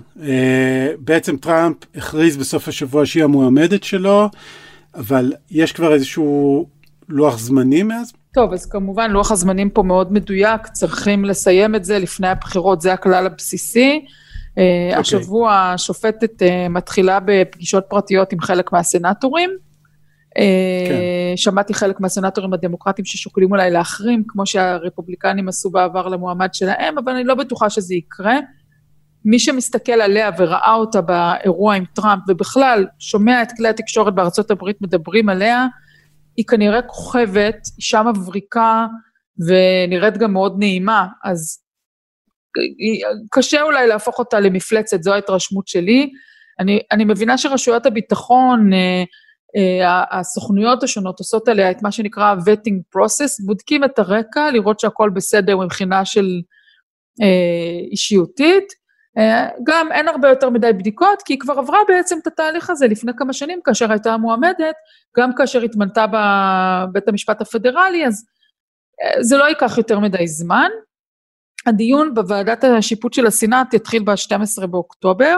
בעצם 0.99 1.37
טראמפ 1.37 1.77
הכריז 1.95 2.37
בסוף 2.37 2.67
השבוע 2.67 3.05
שהיא 3.05 3.23
המועמדת 3.23 3.83
שלו, 3.83 4.29
אבל 4.95 5.33
יש 5.51 5.71
כבר 5.71 5.93
איזשהו 5.93 6.67
לוח 7.09 7.39
זמנים 7.39 7.87
מאז? 7.87 8.13
טוב, 8.33 8.53
אז 8.53 8.65
כמובן 8.65 9.11
לוח 9.11 9.31
הזמנים 9.31 9.69
פה 9.69 9.83
מאוד 9.83 10.13
מדויק, 10.13 10.67
צריכים 10.67 11.25
לסיים 11.25 11.75
את 11.75 11.85
זה 11.85 11.99
לפני 11.99 12.27
הבחירות, 12.27 12.81
זה 12.81 12.93
הכלל 12.93 13.25
הבסיסי. 13.25 14.05
Okay. 14.05 14.09
אה, 14.57 14.87
אוקיי. 14.87 14.99
השבוע 14.99 15.53
השופטת 15.53 16.41
אה, 16.41 16.69
מתחילה 16.69 17.19
בפגישות 17.25 17.83
פרטיות 17.89 18.33
עם 18.33 18.41
חלק 18.41 18.71
מהסנטורים. 18.71 19.49
אה, 20.37 20.43
כן. 20.87 21.37
שמעתי 21.37 21.73
חלק 21.73 21.99
מהסנטורים 21.99 22.53
הדמוקרטיים 22.53 23.05
ששוקלים 23.05 23.51
אולי 23.51 23.71
להחרים, 23.71 24.23
כמו 24.27 24.45
שהרפובליקנים 24.45 25.47
עשו 25.47 25.69
בעבר 25.69 26.07
למועמד 26.07 26.53
שלהם, 26.53 26.97
אבל 26.97 27.11
אני 27.11 27.23
לא 27.23 27.35
בטוחה 27.35 27.69
שזה 27.69 27.95
יקרה. 27.95 28.37
מי 29.25 29.39
שמסתכל 29.39 29.91
עליה 29.91 30.29
וראה 30.37 30.73
אותה 30.73 31.01
באירוע 31.01 31.75
עם 31.75 31.85
טראמפ, 31.93 32.21
ובכלל 32.27 32.85
שומע 32.99 33.41
את 33.43 33.51
כלי 33.57 33.67
התקשורת 33.67 34.15
בארצות 34.15 34.51
הברית 34.51 34.81
מדברים 34.81 35.29
עליה, 35.29 35.67
היא 36.37 36.45
כנראה 36.45 36.81
כוכבת, 36.81 37.57
אישה 37.77 38.03
מבריקה 38.03 38.85
ונראית 39.47 40.17
גם 40.17 40.33
מאוד 40.33 40.55
נעימה, 40.59 41.07
אז 41.23 41.59
קשה 43.31 43.61
אולי 43.61 43.87
להפוך 43.87 44.19
אותה 44.19 44.39
למפלצת, 44.39 45.03
זו 45.03 45.13
ההתרשמות 45.13 45.67
שלי. 45.67 46.09
אני, 46.59 46.79
אני 46.91 47.05
מבינה 47.05 47.37
שרשויות 47.37 47.85
הביטחון, 47.85 48.73
אה, 48.73 49.03
אה, 49.55 50.03
הסוכנויות 50.19 50.83
השונות 50.83 51.19
עושות 51.19 51.47
עליה 51.47 51.71
את 51.71 51.81
מה 51.81 51.91
שנקרא 51.91 52.35
vetting 52.35 52.97
process, 52.97 53.45
בודקים 53.45 53.83
את 53.83 53.99
הרקע, 53.99 54.51
לראות 54.51 54.79
שהכל 54.79 55.09
בסדר 55.15 55.57
מבחינה 55.57 56.05
של 56.05 56.41
אה, 57.21 57.87
אישיותית. 57.91 58.82
אה, 59.17 59.47
גם 59.63 59.91
אין 59.91 60.07
הרבה 60.07 60.29
יותר 60.29 60.49
מדי 60.49 60.73
בדיקות, 60.73 61.21
כי 61.21 61.33
היא 61.33 61.39
כבר 61.39 61.53
עברה 61.53 61.77
בעצם 61.87 62.17
את 62.21 62.27
התהליך 62.27 62.69
הזה 62.69 62.87
לפני 62.87 63.11
כמה 63.17 63.33
שנים, 63.33 63.59
כאשר 63.63 63.91
הייתה 63.91 64.17
מועמדת, 64.17 64.75
גם 65.17 65.35
כאשר 65.35 65.61
התמנתה 65.61 66.05
בבית 66.07 67.07
המשפט 67.07 67.41
הפדרלי, 67.41 68.07
אז 68.07 68.25
אה, 69.03 69.23
זה 69.23 69.37
לא 69.37 69.43
ייקח 69.43 69.77
יותר 69.77 69.99
מדי 69.99 70.27
זמן. 70.27 70.69
הדיון 71.65 72.13
בוועדת 72.13 72.63
השיפוט 72.63 73.13
של 73.13 73.25
הסנאט 73.25 73.73
יתחיל 73.73 74.03
ב-12 74.03 74.67
באוקטובר, 74.67 75.37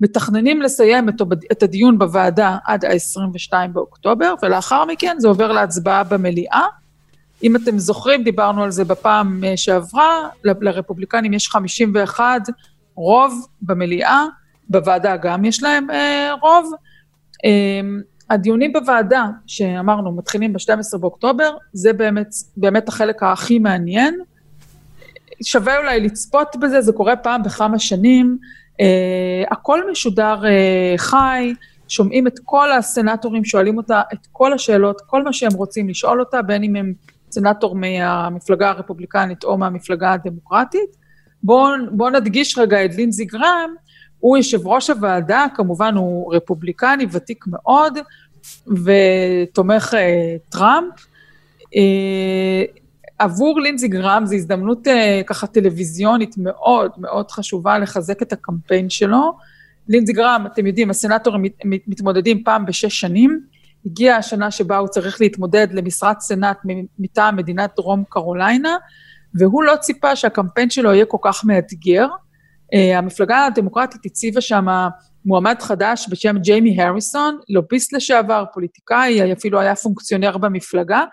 מתכננים 0.00 0.62
לסיים 0.62 1.08
את 1.52 1.62
הדיון 1.62 1.98
בוועדה 1.98 2.56
עד 2.64 2.84
ה-22 2.84 3.68
באוקטובר, 3.72 4.34
ולאחר 4.42 4.84
מכן 4.84 5.16
זה 5.18 5.28
עובר 5.28 5.52
להצבעה 5.52 6.04
במליאה. 6.04 6.66
אם 7.42 7.56
אתם 7.56 7.78
זוכרים, 7.78 8.22
דיברנו 8.22 8.62
על 8.62 8.70
זה 8.70 8.84
בפעם 8.84 9.44
אה, 9.44 9.56
שעברה, 9.56 10.28
לרפובליקנים 10.44 11.32
יש 11.32 11.48
51 11.48 12.40
רוב 12.94 13.46
במליאה, 13.62 14.24
בוועדה 14.68 15.16
גם 15.16 15.44
יש 15.44 15.62
להם 15.62 15.90
אה, 15.90 16.32
רוב. 16.42 16.72
אה, 17.44 17.80
הדיונים 18.30 18.72
בוועדה, 18.72 19.26
שאמרנו, 19.46 20.12
מתחילים 20.12 20.52
ב-12 20.52 20.98
באוקטובר, 20.98 21.56
זה 21.72 21.92
באמת, 21.92 22.28
באמת 22.56 22.88
החלק 22.88 23.22
הכי 23.22 23.58
מעניין. 23.58 24.20
שווה 25.42 25.78
אולי 25.78 26.00
לצפות 26.00 26.56
בזה, 26.60 26.80
זה 26.80 26.92
קורה 26.92 27.16
פעם 27.16 27.42
בכמה 27.42 27.78
שנים. 27.78 28.38
אה, 28.80 29.44
הכל 29.50 29.90
משודר 29.90 30.44
אה, 30.44 30.94
חי, 30.96 31.54
שומעים 31.88 32.26
את 32.26 32.38
כל 32.44 32.72
הסנטורים, 32.72 33.44
שואלים 33.44 33.76
אותה 33.76 34.02
את 34.12 34.26
כל 34.32 34.52
השאלות, 34.52 35.00
כל 35.06 35.22
מה 35.24 35.32
שהם 35.32 35.52
רוצים 35.52 35.88
לשאול 35.88 36.20
אותה, 36.20 36.42
בין 36.42 36.62
אם 36.62 36.76
הם 36.76 36.92
סנטור 37.30 37.74
מהמפלגה 37.74 38.70
הרפובליקנית 38.70 39.44
או 39.44 39.58
מהמפלגה 39.58 40.12
הדמוקרטית. 40.12 40.96
בואו 41.42 41.72
בוא 41.90 42.10
נדגיש 42.10 42.58
רגע 42.58 42.84
את 42.84 42.94
לינזי 42.94 43.24
גרם, 43.24 43.74
הוא 44.20 44.36
יושב 44.36 44.66
ראש 44.66 44.90
הוועדה, 44.90 45.46
כמובן 45.54 45.94
הוא 45.94 46.34
רפובליקני 46.34 47.06
ותיק 47.10 47.44
מאוד, 47.46 47.98
ותומך 48.66 49.94
אה, 49.94 50.36
טראמפ. 50.48 51.06
אה, 51.76 52.64
עבור 53.18 53.60
לינזי 53.60 53.88
גרם 53.88 54.26
זו 54.26 54.34
הזדמנות 54.34 54.88
אה, 54.88 55.20
ככה 55.26 55.46
טלוויזיונית 55.46 56.34
מאוד 56.38 56.90
מאוד 56.98 57.30
חשובה 57.30 57.78
לחזק 57.78 58.22
את 58.22 58.32
הקמפיין 58.32 58.90
שלו. 58.90 59.32
לינזי 59.88 60.12
גרם, 60.12 60.44
אתם 60.52 60.66
יודעים, 60.66 60.90
הסנטורים 60.90 61.42
מת, 61.42 61.82
מתמודדים 61.86 62.44
פעם 62.44 62.66
בשש 62.66 63.00
שנים. 63.00 63.40
הגיעה 63.86 64.16
השנה 64.16 64.50
שבה 64.50 64.78
הוא 64.78 64.88
צריך 64.88 65.20
להתמודד 65.20 65.66
למשרת 65.72 66.20
סנאט 66.20 66.58
מטעם 66.98 67.36
מדינת 67.36 67.70
דרום 67.76 68.04
קרוליינה, 68.08 68.76
והוא 69.38 69.62
לא 69.62 69.76
ציפה 69.76 70.16
שהקמפיין 70.16 70.70
שלו 70.70 70.92
יהיה 70.92 71.04
כל 71.04 71.18
כך 71.22 71.44
מאתגר. 71.44 72.06
Uh, 72.74 72.96
המפלגה 72.96 73.46
הדמוקרטית 73.46 74.06
הציבה 74.06 74.40
שם 74.40 74.66
מועמד 75.24 75.56
חדש 75.60 76.06
בשם 76.10 76.38
ג'יימי 76.38 76.82
הריסון, 76.82 77.38
לוביסט 77.48 77.92
לשעבר, 77.92 78.44
פוליטיקאי, 78.54 79.32
אפילו 79.32 79.60
היה 79.60 79.76
פונקציונר 79.76 80.38
במפלגה, 80.38 81.04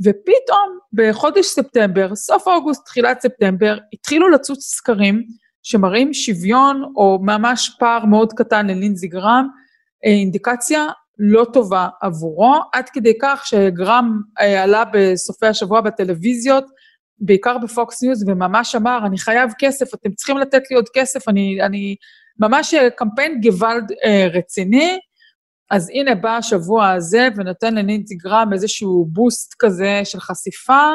ופתאום 0.00 0.78
בחודש 0.92 1.46
ספטמבר, 1.46 2.14
סוף 2.14 2.46
אוגוסט, 2.46 2.86
תחילת 2.86 3.20
ספטמבר, 3.20 3.78
התחילו 3.92 4.28
לצוץ 4.28 4.64
סקרים 4.64 5.22
שמראים 5.62 6.14
שוויון 6.14 6.92
או 6.96 7.18
ממש 7.22 7.76
פער 7.78 8.04
מאוד 8.04 8.32
קטן 8.32 8.66
ללינזי 8.66 9.08
גרם, 9.08 9.48
אה, 10.06 10.10
אינדיקציה 10.10 10.86
לא 11.18 11.46
טובה 11.52 11.88
עבורו, 12.02 12.54
עד 12.72 12.88
כדי 12.88 13.12
כך 13.22 13.42
שגרהם 13.46 14.20
אה, 14.40 14.62
עלה 14.62 14.84
בסופי 14.92 15.46
השבוע 15.46 15.80
בטלוויזיות, 15.80 16.64
בעיקר 17.20 17.58
בפוקס 17.58 18.02
ניוז, 18.02 18.24
וממש 18.28 18.74
אמר, 18.74 18.98
אני 19.06 19.18
חייב 19.18 19.50
כסף, 19.58 19.94
אתם 19.94 20.10
צריכים 20.12 20.38
לתת 20.38 20.62
לי 20.70 20.76
עוד 20.76 20.88
כסף, 20.94 21.28
אני, 21.28 21.58
אני 21.62 21.96
ממש 22.38 22.74
אה, 22.74 22.90
קמפיין 22.90 23.40
געוואלד 23.40 23.92
אה, 24.04 24.28
רציני. 24.32 24.98
אז 25.70 25.90
הנה 25.94 26.14
בא 26.14 26.36
השבוע 26.36 26.90
הזה 26.90 27.28
ונותן 27.36 27.74
ללינדזי 27.74 28.14
גרהם 28.14 28.52
איזשהו 28.52 29.06
בוסט 29.12 29.54
כזה 29.58 30.00
של 30.04 30.20
חשיפה, 30.20 30.88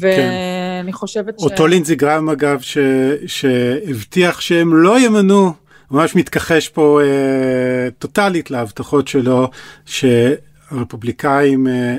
ואני 0.00 0.92
כן. 0.92 0.92
חושבת 0.92 1.40
ש... 1.40 1.42
אותו 1.42 1.66
לינדזי 1.66 1.94
גרהם 1.94 2.30
אגב, 2.30 2.60
ש... 2.60 2.78
שהבטיח 3.26 4.40
שהם 4.40 4.74
לא 4.74 5.00
ימנו, 5.00 5.52
ממש 5.90 6.16
מתכחש 6.16 6.68
פה 6.68 7.00
אה, 7.02 7.90
טוטאלית 7.98 8.50
להבטחות 8.50 9.08
שלו, 9.08 9.50
שהרפובליקאים 9.86 11.66
אה, 11.66 11.96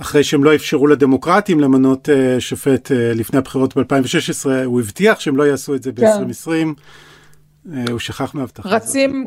אחרי 0.00 0.24
שהם 0.24 0.44
לא 0.44 0.54
אפשרו 0.54 0.86
לדמוקרטים 0.86 1.60
למנות 1.60 2.08
uh, 2.08 2.40
שופט 2.40 2.90
uh, 2.90 2.94
לפני 2.94 3.38
הבחירות 3.38 3.76
ב-2016, 3.76 4.48
הוא 4.64 4.80
הבטיח 4.80 5.20
שהם 5.20 5.36
לא 5.36 5.42
יעשו 5.42 5.74
את 5.74 5.82
זה 5.82 5.92
ב-2020. 5.92 6.46
כן. 6.46 6.68
Uh, 7.66 7.90
הוא 7.90 7.98
שכח 7.98 8.34
מהבטחה 8.34 8.68
הזאת. 8.68 8.82
רצים, 8.82 9.24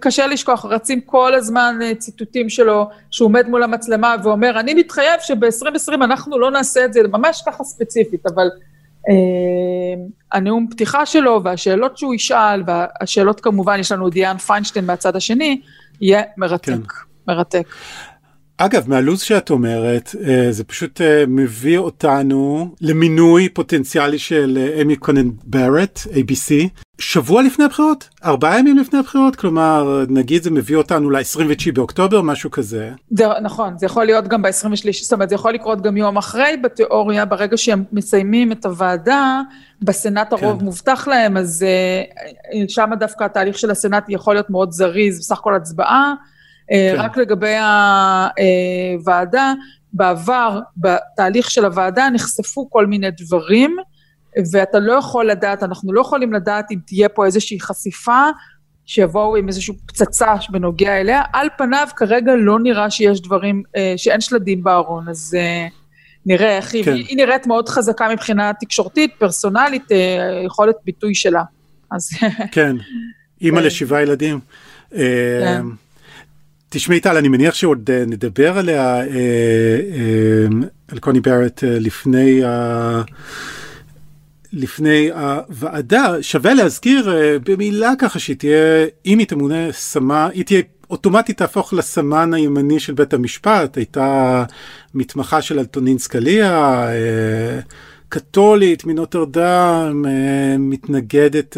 קשה 0.00 0.26
לשכוח, 0.26 0.64
רצים 0.64 1.00
כל 1.00 1.34
הזמן 1.34 1.78
ציטוטים 1.98 2.48
שלו, 2.48 2.88
שהוא 3.10 3.26
עומד 3.26 3.48
מול 3.48 3.62
המצלמה 3.62 4.14
ואומר, 4.22 4.60
אני 4.60 4.74
מתחייב 4.74 5.20
שב-2020 5.20 5.94
אנחנו 5.94 6.38
לא 6.38 6.50
נעשה 6.50 6.84
את 6.84 6.92
זה, 6.92 7.00
ממש 7.12 7.42
ככה 7.46 7.64
ספציפית, 7.64 8.26
אבל 8.26 8.48
uh, 8.48 9.12
הנאום 10.32 10.66
פתיחה 10.70 11.06
שלו 11.06 11.40
והשאלות 11.44 11.98
שהוא 11.98 12.14
ישאל, 12.14 12.62
והשאלות 12.66 13.40
כמובן, 13.40 13.78
יש 13.80 13.92
לנו 13.92 14.10
דיאן 14.10 14.38
פיינשטיין 14.38 14.86
מהצד 14.86 15.16
השני, 15.16 15.60
יהיה 16.00 16.22
מרתק, 16.36 16.66
כן. 16.66 16.80
מרתק. 17.28 17.66
אגב, 18.58 18.88
מהלו"ז 18.88 19.20
שאת 19.20 19.50
אומרת, 19.50 20.14
אה, 20.26 20.46
זה 20.50 20.64
פשוט 20.64 21.00
אה, 21.00 21.24
מביא 21.28 21.78
אותנו 21.78 22.68
למינוי 22.80 23.48
פוטנציאלי 23.48 24.18
של 24.18 24.58
אה, 24.60 24.82
אמי 24.82 24.96
קונן 24.96 25.28
ברט, 25.44 25.98
ABC, 25.98 26.52
שבוע 26.98 27.42
לפני 27.42 27.64
הבחירות, 27.64 28.08
ארבעה 28.24 28.58
ימים 28.58 28.78
לפני 28.78 28.98
הבחירות, 28.98 29.36
כלומר, 29.36 30.04
נגיד 30.08 30.42
זה 30.42 30.50
מביא 30.50 30.76
אותנו 30.76 31.10
ל-29 31.10 31.72
באוקטובר, 31.74 32.22
משהו 32.22 32.50
כזה. 32.50 32.90
זה 33.10 33.26
נכון, 33.42 33.78
זה 33.78 33.86
יכול 33.86 34.04
להיות 34.04 34.28
גם 34.28 34.42
ב-23, 34.42 34.48
זאת 35.02 35.12
אומרת, 35.12 35.28
זה 35.28 35.34
יכול 35.34 35.52
לקרות 35.52 35.80
גם 35.80 35.96
יום 35.96 36.16
אחרי 36.16 36.56
בתיאוריה, 36.62 37.24
ברגע 37.24 37.56
שהם 37.56 37.84
מסיימים 37.92 38.52
את 38.52 38.66
הוועדה, 38.66 39.40
בסנאט 39.82 40.32
הרוב 40.32 40.58
כן. 40.58 40.64
מובטח 40.64 41.08
להם, 41.08 41.36
אז 41.36 41.64
שם 42.68 42.90
דווקא 42.98 43.24
התהליך 43.24 43.58
של 43.58 43.70
הסנאט 43.70 44.04
יכול 44.08 44.34
להיות 44.34 44.50
מאוד 44.50 44.72
זריז, 44.72 45.18
בסך 45.18 45.38
הכל 45.38 45.54
הצבעה. 45.54 46.14
אה, 46.70 46.92
כן. 46.96 47.00
רק 47.00 47.16
לגבי 47.16 47.54
הוועדה, 48.98 49.52
בעבר, 49.92 50.60
בתהליך 50.76 51.50
של 51.50 51.64
הוועדה, 51.64 52.08
נחשפו 52.10 52.70
כל 52.70 52.86
מיני 52.86 53.10
דברים, 53.10 53.76
ואתה 54.52 54.78
לא 54.78 54.92
יכול 54.92 55.30
לדעת, 55.30 55.62
אנחנו 55.62 55.92
לא 55.92 56.00
יכולים 56.00 56.32
לדעת 56.32 56.70
אם 56.70 56.78
תהיה 56.86 57.08
פה 57.08 57.26
איזושהי 57.26 57.60
חשיפה, 57.60 58.22
שיבואו 58.86 59.36
עם 59.36 59.48
איזושהי 59.48 59.74
פצצה 59.86 60.34
בנוגע 60.50 61.00
אליה. 61.00 61.22
על 61.32 61.48
פניו, 61.58 61.88
כרגע 61.96 62.32
לא 62.36 62.60
נראה 62.60 62.90
שיש 62.90 63.22
דברים, 63.22 63.62
אה, 63.76 63.94
שאין 63.96 64.20
שלדים 64.20 64.62
בארון, 64.62 65.08
אז 65.08 65.36
נראה 66.26 66.56
איך 66.56 66.74
היא, 66.74 66.84
כן. 66.84 66.94
היא 66.94 67.16
נראית 67.16 67.46
מאוד 67.46 67.68
חזקה 67.68 68.08
מבחינה 68.12 68.52
תקשורתית, 68.60 69.10
פרסונלית, 69.18 69.92
אה, 69.92 70.42
יכולת 70.44 70.76
ביטוי 70.84 71.14
שלה. 71.14 71.42
אז 71.90 72.10
כן, 72.52 72.76
אימא 73.42 73.60
כן. 73.60 73.66
לשבעה 73.66 74.02
ילדים. 74.02 74.40
כן. 74.90 75.62
תשמעי 76.74 77.00
טל, 77.00 77.16
אני 77.16 77.28
מניח 77.28 77.54
שעוד 77.54 77.90
אה, 77.92 78.04
נדבר 78.06 78.58
עליה, 78.58 79.00
אה, 79.00 79.04
אה, 79.04 80.46
על 80.88 80.98
קוני 80.98 81.20
ברט 81.20 81.64
לפני 81.66 82.44
ה... 82.44 83.02
לפני 84.52 85.10
הוועדה, 85.10 86.22
שווה 86.22 86.54
להזכיר 86.54 87.16
במילה 87.44 87.92
ככה 87.98 88.18
שהיא 88.18 88.36
תהיה, 88.36 88.86
אם 89.06 89.18
היא 89.18 89.26
תמונה 89.26 89.72
סמן, 89.72 90.28
היא 90.34 90.44
תהיה 90.44 90.62
אוטומטית 90.90 91.38
תהפוך 91.38 91.72
לסמן 91.72 92.34
הימני 92.34 92.80
של 92.80 92.94
בית 92.94 93.14
המשפט, 93.14 93.76
הייתה 93.76 94.44
מתמחה 94.94 95.42
של 95.42 95.58
אלטונין 95.58 95.98
סקליה, 95.98 96.86
קתולית 98.08 98.84
מנוטרדם, 98.84 100.04
מתנגדת 100.58 101.56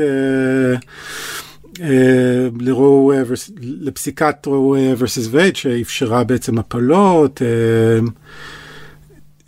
לרו, 2.60 3.12
אה, 3.12 3.22
ורס- 3.26 3.50
לפסיקת 3.60 4.46
רו 4.46 4.76
ורסס 4.98 5.26
וייד 5.30 5.56
שאפשרה 5.56 6.24
בעצם 6.24 6.58
הפלות. 6.58 7.42
אה, 7.42 7.98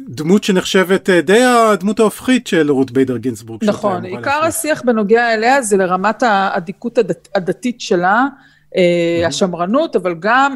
דמות 0.09 0.45
שנחשבת 0.45 1.11
אה, 1.11 1.21
די 1.21 1.43
הדמות 1.45 2.01
ההופכית 2.01 2.47
של 2.47 2.71
רות 2.71 2.91
ביידר 2.91 3.17
גינסבורג. 3.17 3.65
נכון, 3.65 4.05
עיקר 4.05 4.17
להחליף. 4.41 4.45
השיח 4.55 4.83
בנוגע 4.85 5.35
אליה 5.35 5.63
זה 5.63 5.77
לרמת 5.77 6.23
האדיקות 6.23 6.99
הדת, 6.99 7.29
הדתית 7.35 7.81
שלה, 7.81 8.25
השמרנות, 9.27 9.97
אבל 9.97 10.15
גם 10.21 10.55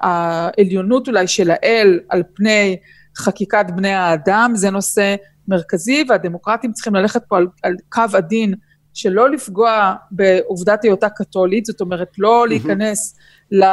העליונות 0.00 1.08
אולי 1.08 1.26
של 1.26 1.50
האל 1.50 2.00
על 2.08 2.22
פני 2.34 2.76
חקיקת 3.16 3.66
בני 3.76 3.92
האדם, 3.92 4.52
זה 4.54 4.70
נושא 4.70 5.14
מרכזי, 5.48 6.04
והדמוקרטים 6.08 6.72
צריכים 6.72 6.94
ללכת 6.94 7.22
פה 7.28 7.36
על, 7.36 7.46
על 7.62 7.74
קו 7.88 8.02
עדין 8.14 8.54
שלא 8.94 9.30
לפגוע 9.30 9.94
בעובדת 10.10 10.84
היותה 10.84 11.08
קתולית, 11.08 11.64
זאת 11.64 11.80
אומרת, 11.80 12.08
לא 12.18 12.48
להיכנס 12.48 13.16
ל, 13.50 13.64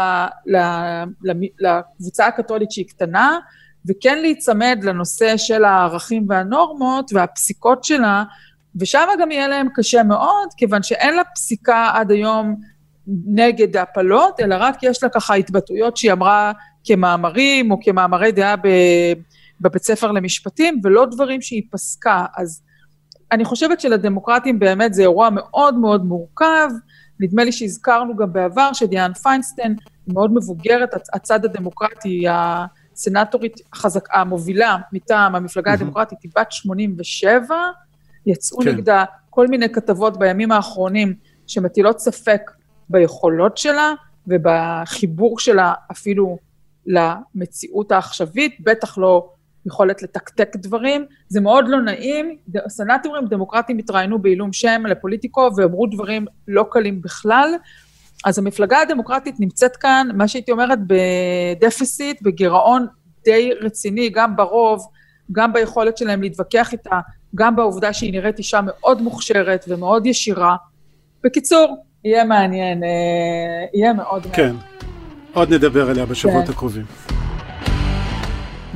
ל, 0.46 0.58
ל, 1.24 1.32
לקבוצה 1.60 2.26
הקתולית 2.28 2.72
שהיא 2.72 2.86
קטנה, 2.88 3.40
וכן 3.90 4.22
להיצמד 4.22 4.80
לנושא 4.84 5.38
של 5.38 5.64
הערכים 5.64 6.26
והנורמות 6.30 7.12
והפסיקות 7.14 7.84
שלה, 7.84 8.24
ושם 8.80 9.08
גם 9.20 9.32
יהיה 9.32 9.48
להם 9.48 9.68
קשה 9.76 10.04
מאוד, 10.04 10.48
כיוון 10.58 10.84
שאין 10.84 11.16
לה 11.16 11.24
פסיקה 11.36 11.92
עד 11.94 12.12
היום 12.12 12.56
נגד 13.28 13.78
הפלות, 13.78 14.40
אלא 14.40 14.56
רק 14.60 14.78
יש 14.84 15.04
לה 15.04 15.10
ככה 15.10 15.36
התבטאויות 15.36 15.98
שהיא 15.98 16.12
אמרה 16.12 16.52
כמאמרים 16.84 17.72
או 17.72 17.78
כמאמרי 17.82 18.32
דעה 18.32 18.56
ב, 18.56 18.68
בבית 19.62 19.84
ספר 19.84 20.12
למשפטים, 20.12 20.82
ולא 20.84 21.06
דברים 21.06 21.42
שהיא 21.42 21.64
פסקה. 21.72 22.26
אז 22.38 22.62
אני 23.32 23.46
חושבת 23.46 23.80
שלדמוקרטים 23.80 24.60
באמת 24.60 24.94
זה 24.94 25.02
אירוע 25.02 25.30
מאוד 25.32 25.76
מאוד 25.76 26.06
מורכב. 26.06 26.68
נדמה 27.20 27.44
לי 27.44 27.52
שהזכרנו 27.52 28.16
גם 28.16 28.34
בעבר 28.34 28.74
שדיאן 28.74 29.14
פיינסטיין 29.14 29.76
היא 30.06 30.14
מאוד 30.14 30.34
מבוגרת, 30.34 30.94
הצ- 30.94 31.10
הצד 31.14 31.46
הדמוקרטי, 31.46 32.24
הסנטורית 32.30 33.54
החזקה, 33.74 34.20
המובילה 34.20 34.78
מטעם 34.92 35.36
המפלגה 35.36 35.74
הדמוקרטית, 35.74 36.18
היא 36.24 36.32
בת 36.38 36.52
87, 36.52 37.56
יצאו 38.26 38.58
כן. 38.60 38.70
נגדה 38.70 39.04
כל 39.30 39.48
מיני 39.48 39.70
כתבות 39.70 40.20
בימים 40.20 40.52
האחרונים 40.52 41.14
שמטילות 41.48 42.00
ספק 42.00 42.52
ביכולות 42.90 43.58
שלה 43.58 43.94
ובחיבור 44.28 45.40
שלה 45.40 45.74
אפילו 45.92 46.38
למציאות 46.86 47.92
העכשווית, 47.92 48.58
בטח 48.60 48.98
לא 48.98 49.30
יכולת 49.66 50.04
לתקתק 50.04 50.56
דברים. 50.56 51.06
זה 51.28 51.42
מאוד 51.42 51.66
לא 51.68 51.82
נעים. 51.82 52.38
סנטורים 52.68 53.26
דמוקרטים 53.28 53.78
התראיינו 53.78 54.20
בעילום 54.20 54.54
שם 54.54 54.84
לפוליטיקו 54.86 55.50
ואמרו 55.58 55.88
דברים 55.88 56.26
לא 56.48 56.66
קלים 56.72 57.02
בכלל. 57.02 57.50
אז 58.26 58.40
המפלגה 58.40 58.82
הדמוקרטית 58.82 59.40
נמצאת 59.40 59.76
כאן, 59.76 60.08
מה 60.14 60.28
שהייתי 60.28 60.52
אומרת, 60.52 60.80
בדפיסיט, 60.88 62.22
בגירעון 62.22 62.88
די 63.26 63.52
רציני, 63.62 64.10
גם 64.10 64.36
ברוב, 64.36 64.88
גם 65.32 65.54
ביכולת 65.54 65.98
שלהם 65.98 66.22
להתווכח 66.22 66.74
איתה, 66.74 67.00
גם 67.36 67.56
בעובדה 67.56 67.94
שהיא 67.94 68.12
נראית 68.12 68.38
אישה 68.38 68.60
מאוד 68.64 69.02
מוכשרת 69.02 69.66
ומאוד 69.68 70.06
ישירה. 70.06 70.56
בקיצור, 71.24 71.84
יהיה 72.06 72.24
מעניין, 72.24 72.84
אה, 72.84 72.90
יהיה 73.74 73.94
מאוד 73.94 74.28
מעניין. 74.28 74.52
כן, 74.52 74.56
עוד 75.34 75.54
נדבר 75.54 75.90
עליה 75.90 76.06
בשבועות 76.06 76.46
כן. 76.46 76.52
הקרובים. 76.52 76.86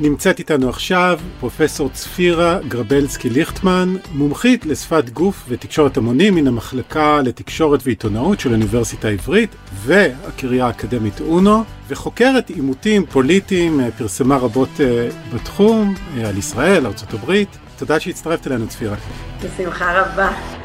נמצאת 0.02 0.40
איתנו 0.40 0.70
עכשיו 0.70 1.20
פרופסור 1.40 1.90
צפירה 1.90 2.60
גרבלסקי 2.68 3.30
ליכטמן, 3.30 3.96
מומחית 4.14 4.66
לשפת 4.66 5.10
גוף 5.10 5.46
ותקשורת 5.48 5.98
המונים 5.98 6.36
מן 6.36 6.48
המחלקה 6.48 7.22
לתקשורת 7.22 7.80
ועיתונאות 7.84 8.40
של 8.40 8.50
האוניברסיטה 8.50 9.08
העברית 9.08 9.56
והקריה 9.74 10.66
האקדמית 10.66 11.22
אונו, 11.22 11.64
וחוקרת 11.88 12.50
עימותים 12.50 13.06
פוליטיים, 13.06 13.80
אה, 13.80 13.92
פרסמה 13.98 14.38
רבות 14.38 14.82
אה, 14.82 15.10
בתחום, 15.34 15.96
אה, 16.18 16.30
על 16.30 16.38
ישראל, 16.38 16.86
הברית. 17.14 17.58
תודה 17.78 18.00
שהצטרפת 18.00 18.48
אלינו 18.48 18.68
צפירה. 18.68 18.96
בשמחה 19.44 20.02
רבה. 20.02 20.59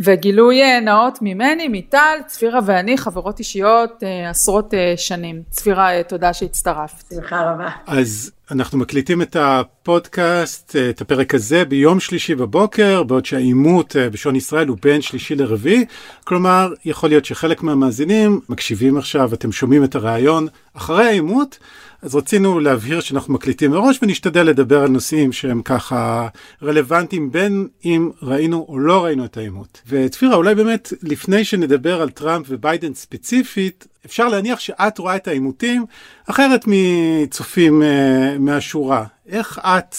וגילוי 0.00 0.62
אה, 0.62 0.80
נאות 0.80 1.18
ממני, 1.22 1.68
מטל, 1.68 2.18
צפירה 2.26 2.60
ואני 2.66 2.98
חברות 2.98 3.38
אישיות 3.38 4.02
אה, 4.02 4.30
עשרות 4.30 4.74
אה, 4.74 4.94
שנים. 4.96 5.42
צפירה, 5.50 6.02
תודה 6.08 6.32
שהצטרפת. 6.32 7.12
בשמחה 7.12 7.52
רבה. 7.52 7.68
אז 7.86 8.30
אנחנו 8.50 8.78
מקליטים 8.78 9.22
את 9.22 9.36
הפודקאסט, 9.40 10.76
את 10.90 11.00
הפרק 11.00 11.34
הזה, 11.34 11.64
ביום 11.64 12.00
שלישי 12.00 12.34
בבוקר, 12.34 13.02
בעוד 13.02 13.26
שהעימות 13.26 13.96
בשעון 14.12 14.36
ישראל 14.36 14.68
הוא 14.68 14.76
בין 14.82 15.02
שלישי 15.02 15.34
לרביעי. 15.34 15.84
כלומר, 16.24 16.72
יכול 16.84 17.08
להיות 17.08 17.24
שחלק 17.24 17.62
מהמאזינים 17.62 18.40
מקשיבים 18.48 18.96
עכשיו, 18.96 19.34
אתם 19.34 19.52
שומעים 19.52 19.84
את 19.84 19.94
הראיון 19.94 20.46
אחרי 20.74 21.06
העימות, 21.06 21.58
אז 22.02 22.14
רצינו 22.14 22.60
להבהיר 22.60 23.00
שאנחנו 23.00 23.34
מקליטים 23.34 23.70
מראש 23.70 23.98
ונשתדל 24.02 24.42
לדבר 24.42 24.82
על 24.82 24.88
נושאים 24.88 25.32
שהם 25.32 25.62
ככה 25.62 26.28
רלוונטיים 26.62 27.32
בין 27.32 27.68
אם 27.84 28.10
ראינו 28.22 28.66
או 28.68 28.78
לא 28.78 29.04
ראינו 29.04 29.24
את 29.24 29.36
העימות. 29.36 29.82
וצפירה, 29.88 30.34
אולי 30.34 30.54
באמת 30.54 30.92
לפני 31.02 31.44
שנדבר 31.44 32.02
על 32.02 32.10
טראמפ 32.10 32.46
וביידן 32.48 32.94
ספציפית, 32.94 33.86
אפשר 34.06 34.28
להניח 34.28 34.60
שאת 34.60 34.98
רואה 34.98 35.16
את 35.16 35.28
העימותים 35.28 35.84
אחרת 36.26 36.64
מצופים 36.66 37.82
uh, 37.82 38.38
מהשורה. 38.38 39.04
איך 39.26 39.60
את 39.64 39.96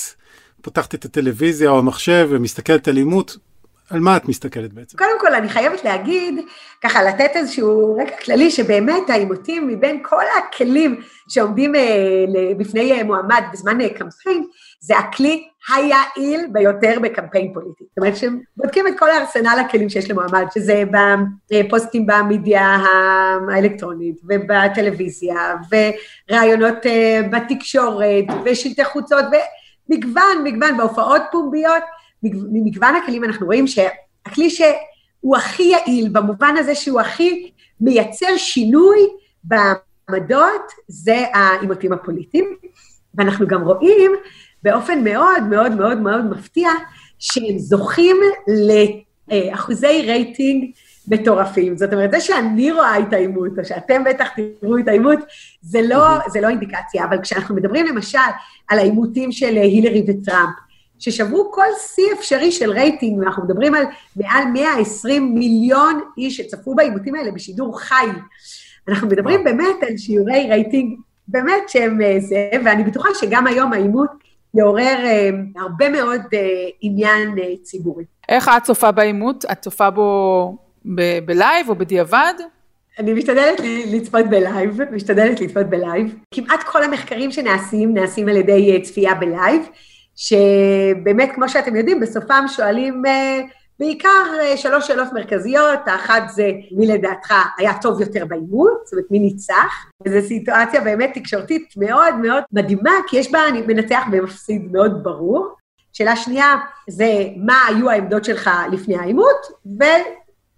פותחת 0.62 0.96
את 0.96 1.06
הטלוויזיה 1.06 1.70
או 1.70 1.80
המחשב 1.80 2.28
ומסתכלת 2.32 2.88
על 2.88 2.98
עימות? 2.98 3.38
על 3.94 4.00
מה 4.00 4.18
את 4.18 4.30
מסתכלת 4.30 4.74
בעצם? 4.74 4.98
קודם 4.98 5.20
כל, 5.20 5.36
אני 5.36 5.50
חייבת 5.50 5.84
להגיד, 5.84 6.40
ככה 6.82 7.04
לתת 7.04 7.30
איזשהו 7.36 7.98
רקע 8.02 8.16
כללי, 8.26 8.52
שבאמת 8.52 9.10
העימותים 9.10 9.68
מבין 9.68 10.00
כל 10.04 10.24
הכלים 10.38 11.02
שעומדים 11.30 11.76
אה, 11.76 11.82
בפני 12.58 12.92
אה, 12.92 13.04
מועמד 13.04 13.44
בזמן 13.54 13.82
אה, 13.82 13.90
קמפיין, 13.90 14.44
זה 14.80 14.98
הכלי 14.98 15.48
היעיל 15.70 16.48
ביותר 16.52 16.98
בקמפיין 17.02 17.54
פוליטי. 17.54 17.84
זאת 17.90 17.98
אומרת 17.98 18.14
שבודקים 18.16 18.88
את 18.88 18.94
כל 19.00 19.10
הארסנל 19.10 19.58
הכלים 19.66 19.90
שיש 19.90 20.12
למועמד, 20.12 20.46
שזה 20.54 20.84
בפוסטים 21.52 22.06
במדיה 22.06 22.78
האלקטרונית 23.52 24.16
ובטלוויזיה, 24.24 25.54
וראיונות 25.72 26.86
אה, 26.86 27.22
בתקשורת, 27.32 28.26
ושלטי 28.46 28.86
חוצות, 28.86 29.26
ומגוון, 29.90 30.44
מגוון, 30.44 30.78
בהופעות 30.78 31.22
פומביות, 31.32 31.84
ממגוון 32.24 32.96
הכלים 32.96 33.24
אנחנו 33.24 33.46
רואים 33.46 33.68
שהכלי 33.68 34.50
שהוא 34.50 35.38
הכי 35.38 35.64
יעיל, 35.64 36.10
במובן 36.10 36.56
הזה 36.58 36.76
שהוא 36.76 37.02
הכי 37.02 37.52
מייצר 37.82 38.38
שינוי 38.38 39.00
בעמדות, 39.44 40.72
זה 40.88 41.26
העימותים 41.34 41.94
הפוליטיים. 41.94 42.46
ואנחנו 43.16 43.48
גם 43.48 43.62
רואים 43.62 44.12
באופן 44.64 45.04
מאוד 45.04 45.44
מאוד 45.50 45.72
מאוד 45.72 45.98
מאוד 45.98 46.26
מפתיע, 46.26 46.70
שהם 47.20 47.58
זוכים 47.58 48.18
לאחוזי 49.28 50.02
רייטינג 50.02 50.72
מטורפים. 51.08 51.78
זאת 51.78 51.94
אומרת, 51.94 52.12
זה 52.12 52.20
שאני 52.22 52.72
רואה 52.72 53.00
את 53.00 53.14
העימות, 53.14 53.60
או 53.60 53.66
שאתם 53.66 54.04
בטח 54.04 54.28
תראו 54.60 54.78
את 54.78 54.88
העימות, 54.88 55.20
זה 55.62 55.82
לא, 55.82 56.00
זה 56.28 56.42
לא 56.42 56.50
אינדיקציה, 56.50 57.06
אבל 57.06 57.22
כשאנחנו 57.22 57.56
מדברים 57.56 57.86
למשל 57.86 58.18
על 58.68 58.80
העימותים 58.80 59.32
של 59.32 59.56
הילרי 59.56 60.06
וטראמפ, 60.08 60.54
ששברו 61.04 61.52
כל 61.52 61.66
שיא 61.78 62.14
אפשרי 62.14 62.52
של 62.52 62.72
רייטינג, 62.72 63.20
ואנחנו 63.20 63.44
מדברים 63.44 63.76
על 63.76 63.84
מעל 64.16 64.44
120 64.54 65.36
מיליון 65.36 66.02
איש 66.18 66.38
שצפו 66.38 66.76
בעימותים 66.76 67.16
האלה 67.16 67.32
בשידור 67.32 67.80
חי. 67.80 68.06
אנחנו 68.88 69.08
מדברים 69.08 69.44
באמת 69.44 69.84
על 69.88 69.98
שיעורי 69.98 70.48
רייטינג 70.50 71.00
באמת 71.28 71.70
שהם 71.70 72.00
זה, 72.20 72.50
ואני 72.66 72.84
בטוחה 72.84 73.10
שגם 73.20 73.48
היום 73.48 73.74
העימות 73.74 74.10
יעורר 74.54 74.98
אה, 75.06 75.30
הרבה 75.56 75.90
מאוד 75.90 76.22
אה, 76.34 76.40
עניין 76.82 77.40
אה, 77.40 77.54
ציבורי. 77.64 78.04
איך 78.30 78.50
את 78.58 78.64
צופה 78.64 78.92
בעימות? 78.92 79.46
את 79.52 79.62
צופה 79.62 79.90
בו 79.90 80.58
ב- 80.86 81.20
ב 81.26 81.34
live 81.34 81.70
או 81.70 81.76
בדיעבד? 81.76 82.34
אני 83.00 83.14
משתדלת 83.14 83.62
לצפות 83.92 84.26
ב 84.26 84.35
live, 84.35 84.82
משתדלת 84.92 85.42
לצפות 85.42 85.66
ב 85.66 85.74
live. 85.74 86.16
כמעט 86.34 86.64
כל 86.64 86.84
המחקרים 86.84 87.32
שנעשים, 87.32 87.94
נעשים 87.94 88.30
על 88.30 88.38
ידי 88.38 88.82
צפייה 88.82 89.16
ב 89.16 89.23
live, 89.23 89.62
שבאמת, 90.16 91.32
כמו 91.36 91.50
שאתם 91.50 91.76
יודעים, 91.76 92.00
בסופם 92.00 92.46
שואלים 92.48 93.04
בעיקר 93.80 94.24
שלוש 94.56 94.88
שאלות 94.88 95.14
מרכזיות, 95.14 95.80
האחת 95.86 96.24
זה 96.34 96.52
מי 96.72 96.88
לדעתך 96.88 97.34
היה 97.58 97.74
טוב 97.82 98.02
יותר 98.02 98.26
בעימות, 98.26 98.82
זאת 98.84 98.94
אומרת 98.94 99.06
מי 99.12 99.20
ניצח, 99.20 99.86
וזו 100.06 100.28
סיטואציה 100.28 100.82
באמת 100.82 101.12
תקשורתית 101.14 101.74
מאוד 101.78 102.16
מאוד 102.16 102.44
מדהימה, 102.52 102.92
כי 103.08 103.18
יש 103.18 103.32
בה 103.32 103.40
מנצח 103.68 104.02
ומפסיד 104.12 104.72
מאוד 104.72 105.04
ברור. 105.04 105.48
שאלה 105.94 106.16
שנייה 106.16 106.56
זה 106.90 107.26
מה 107.38 107.58
היו 107.68 107.90
העמדות 107.90 108.26
שלך 108.26 108.50
לפני 108.72 108.96
העימות, 108.96 109.48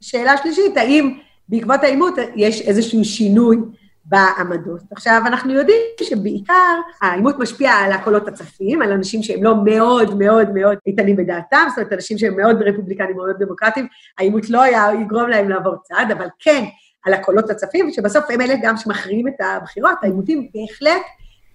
ושאלה 0.02 0.38
שלישית, 0.38 0.78
האם 0.78 1.18
בעקבות 1.50 1.84
העימות 1.84 2.14
יש 2.36 2.62
איזשהו 2.62 3.04
שינוי 3.06 3.58
בעמדות. 4.06 4.82
עכשיו, 4.92 5.22
אנחנו 5.26 5.54
יודעים 5.54 5.82
שבעיקר 6.04 6.76
העימות 7.02 7.40
משפיע 7.40 7.72
על 7.72 7.92
הקולות 7.92 8.28
הצפים, 8.28 8.82
על 8.82 8.92
אנשים 8.92 9.24
שהם 9.24 9.44
לא 9.44 9.56
מאוד 9.66 10.18
מאוד 10.18 10.54
מאוד 10.54 10.78
איתנים 10.88 11.16
בדעתם, 11.16 11.66
זאת 11.70 11.78
אומרת, 11.78 11.94
אנשים 11.94 12.18
שהם 12.18 12.38
מאוד 12.38 12.62
רפובליקנים, 12.62 13.16
מאוד 13.16 13.36
דמוקרטיים, 13.40 13.88
העימות 14.18 14.50
לא 14.50 14.62
היה 14.62 14.88
יגרום 15.02 15.30
להם 15.30 15.50
לעבור 15.50 15.76
צעד, 15.84 16.12
אבל 16.12 16.28
כן 16.40 16.64
על 17.06 17.14
הקולות 17.14 17.50
הצפים, 17.50 17.92
שבסוף 17.92 18.24
הם 18.30 18.42
אלה 18.42 18.54
גם 18.62 18.78
שמכריעים 18.78 19.28
את 19.28 19.34
הבחירות, 19.40 19.98
העימותים 20.02 20.50
בהחלט 20.54 21.02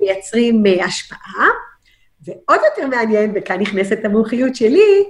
מייצרים 0.01 0.63
uh, 0.67 0.85
השפעה. 0.85 1.49
ועוד 2.25 2.61
יותר 2.71 2.89
מעניין, 2.89 3.33
וכאן 3.35 3.61
נכנסת 3.61 3.99
המומחיות 4.05 4.57
שלי, 4.57 5.05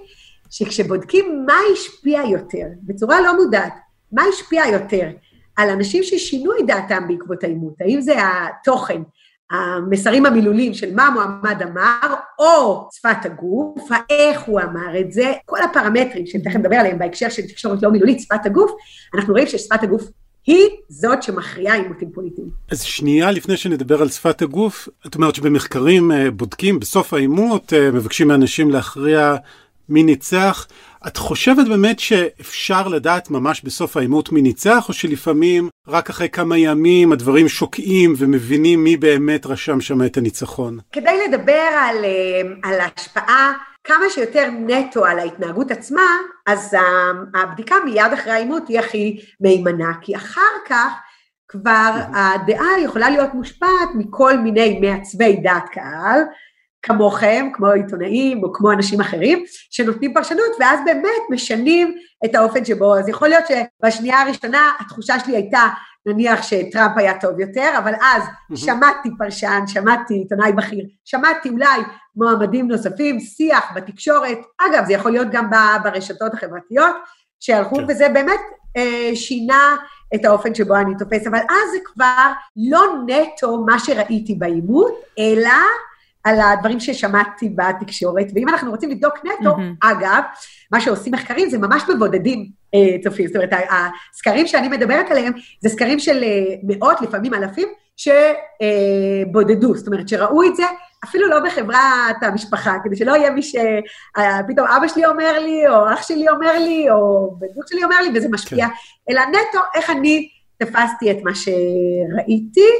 שכשבודקים 0.50 1.46
מה 1.46 1.54
השפיע 1.72 2.22
יותר, 2.22 2.66
בצורה 2.82 3.20
לא 3.20 3.44
מודעת, 3.44 3.74
מה 4.12 4.22
השפיע 4.22 4.66
יותר 4.66 5.08
על 5.60 5.70
אנשים 5.70 6.02
ששינו 6.02 6.52
את 6.60 6.66
דעתם 6.66 7.08
בעקבות 7.08 7.44
העימות, 7.44 7.74
האם 7.80 8.00
זה 8.00 8.14
התוכן, 8.18 9.02
המסרים 9.50 10.26
המילוליים 10.26 10.74
של 10.74 10.94
מה 10.94 11.06
המועמד 11.06 11.62
אמר, 11.62 12.14
או 12.38 12.88
שפת 12.92 13.24
הגוף, 13.24 13.88
איך 14.10 14.40
הוא 14.42 14.60
אמר 14.60 15.00
את 15.00 15.12
זה, 15.12 15.32
כל 15.44 15.58
הפרמטרים 15.62 16.26
שתכף 16.26 16.56
נדבר 16.56 16.76
עליהם 16.76 16.98
בהקשר 16.98 17.28
של 17.28 17.42
תקשורת 17.42 17.82
לא 17.82 17.90
מילולית, 17.90 18.20
שפת 18.20 18.46
הגוף, 18.46 18.70
אנחנו 19.14 19.32
רואים 19.32 19.46
ששפת 19.46 19.82
הגוף 19.82 20.02
היא 20.46 20.66
זאת 20.88 21.22
שמכריעה 21.22 21.76
עימותים 21.76 22.10
פוליטיים. 22.12 22.48
אז 22.70 22.82
שנייה 22.82 23.30
לפני 23.30 23.56
שנדבר 23.56 24.02
על 24.02 24.08
שפת 24.08 24.42
הגוף, 24.42 24.88
את 25.06 25.14
אומרת 25.14 25.34
שבמחקרים 25.34 26.12
אה, 26.12 26.30
בודקים 26.30 26.80
בסוף 26.80 27.14
העימות, 27.14 27.72
אה, 27.72 27.90
מבקשים 27.90 28.28
מאנשים 28.28 28.70
להכריע 28.70 29.36
מי 29.90 30.02
ניצח. 30.02 30.66
את 31.06 31.16
חושבת 31.16 31.68
באמת 31.68 31.98
שאפשר 31.98 32.88
לדעת 32.88 33.30
ממש 33.30 33.62
בסוף 33.64 33.96
העימות 33.96 34.32
מי 34.32 34.42
ניצח, 34.42 34.88
או 34.88 34.92
שלפעמים 34.92 35.68
רק 35.88 36.10
אחרי 36.10 36.28
כמה 36.28 36.58
ימים 36.58 37.12
הדברים 37.12 37.48
שוקעים 37.48 38.14
ומבינים 38.18 38.84
מי 38.84 38.96
באמת 38.96 39.46
רשם 39.46 39.80
שם 39.80 40.02
את 40.02 40.16
הניצחון? 40.16 40.78
כדי 40.92 41.28
לדבר 41.28 41.68
על, 41.80 42.04
אה, 42.04 42.70
על 42.70 42.80
ההשפעה 42.80 43.52
כמה 43.84 44.04
שיותר 44.10 44.48
נטו 44.66 45.04
על 45.04 45.18
ההתנהגות 45.18 45.70
עצמה, 45.70 46.02
אז 46.46 46.76
הבדיקה 47.34 47.74
מיד 47.84 48.12
אחרי 48.14 48.32
העימות 48.32 48.68
היא 48.68 48.78
הכי 48.78 49.20
מהימנה, 49.40 49.92
כי 50.00 50.16
אחר 50.16 50.52
כך 50.68 50.92
כבר 51.48 51.90
הדעה 52.14 52.80
יכולה 52.84 53.10
להיות 53.10 53.34
מושפעת 53.34 53.88
מכל 53.94 54.38
מיני 54.38 54.80
מעצבי 54.80 55.36
דעת 55.36 55.68
קהל, 55.68 56.20
כמוכם, 56.82 57.48
כמו 57.52 57.66
עיתונאים 57.66 58.44
או 58.44 58.52
כמו 58.52 58.72
אנשים 58.72 59.00
אחרים, 59.00 59.44
שנותנים 59.70 60.14
פרשנות, 60.14 60.50
ואז 60.60 60.80
באמת 60.84 61.22
משנים 61.30 61.94
את 62.24 62.34
האופן 62.34 62.64
שבו, 62.64 62.96
אז 62.96 63.08
יכול 63.08 63.28
להיות 63.28 63.44
שבשנייה 63.46 64.20
הראשונה 64.20 64.72
התחושה 64.80 65.18
שלי 65.18 65.36
הייתה, 65.36 65.68
נניח 66.06 66.42
שטראמפ 66.42 66.92
היה 66.96 67.20
טוב 67.20 67.40
יותר, 67.40 67.70
אבל 67.78 67.92
אז 68.02 68.22
שמעתי 68.54 69.08
פרשן, 69.18 69.60
שמעתי 69.66 70.14
עיתונאי 70.14 70.52
בכיר, 70.52 70.84
שמעתי 71.04 71.48
אולי 71.48 71.80
מועמדים 72.16 72.68
נוספים, 72.68 73.20
שיח 73.20 73.72
בתקשורת, 73.74 74.38
אגב, 74.60 74.84
זה 74.86 74.92
יכול 74.92 75.10
להיות 75.12 75.28
גם 75.30 75.50
ברשתות 75.82 76.34
החברתיות, 76.34 76.96
שהלכו, 77.40 77.76
כן. 77.76 77.84
וזה 77.88 78.08
באמת 78.08 78.40
אה, 78.76 79.10
שינה 79.14 79.76
את 80.14 80.24
האופן 80.24 80.54
שבו 80.54 80.76
אני 80.76 80.94
תופס, 80.98 81.26
אבל 81.26 81.38
אז 81.38 81.70
זה 81.72 81.78
כבר 81.84 82.32
לא 82.56 82.82
נטו 83.06 83.64
מה 83.66 83.78
שראיתי 83.78 84.34
בעימות, 84.34 84.92
אלא 85.18 85.52
על 86.24 86.40
הדברים 86.40 86.80
ששמעתי 86.80 87.48
בתקשורת, 87.48 88.26
ואם 88.34 88.48
אנחנו 88.48 88.70
רוצים 88.70 88.90
לבדוק 88.90 89.14
נטו, 89.24 89.50
mm-hmm. 89.50 89.88
אגב, 89.90 90.22
מה 90.72 90.80
שעושים 90.80 91.12
מחקרים 91.12 91.50
זה 91.50 91.58
ממש 91.58 91.82
מבודדים 91.94 92.50
אה, 92.74 93.02
צופים, 93.04 93.26
זאת 93.26 93.36
אומרת, 93.36 93.50
הסקרים 94.12 94.46
שאני 94.46 94.68
מדברת 94.68 95.10
עליהם 95.10 95.32
זה 95.60 95.68
סקרים 95.68 95.98
של 95.98 96.24
אה, 96.24 96.54
מאות, 96.62 97.00
לפעמים 97.00 97.34
אלפים, 97.34 97.68
שבודדו, 97.96 99.76
זאת 99.76 99.86
אומרת, 99.86 100.08
שראו 100.08 100.42
את 100.42 100.56
זה 100.56 100.64
אפילו 101.04 101.28
לא 101.28 101.40
בחברת 101.40 102.22
המשפחה, 102.22 102.76
כדי 102.84 102.96
שלא 102.96 103.16
יהיה 103.16 103.30
מי 103.30 103.42
שפתאום 103.42 104.66
אבא 104.76 104.88
שלי 104.88 105.06
אומר 105.06 105.38
לי, 105.38 105.68
או 105.68 105.92
אח 105.92 106.02
שלי 106.02 106.28
אומר 106.28 106.58
לי, 106.58 106.90
או 106.90 107.30
בן 107.38 107.46
זוג 107.54 107.64
שלי 107.68 107.84
אומר 107.84 108.00
לי, 108.00 108.18
וזה 108.18 108.28
משפיע, 108.30 108.66
כן. 108.66 108.72
אלא 109.10 109.22
נטו 109.22 109.58
איך 109.74 109.90
אני 109.90 110.28
תפסתי 110.58 111.10
את 111.10 111.16
מה 111.24 111.30
שראיתי, 111.34 112.70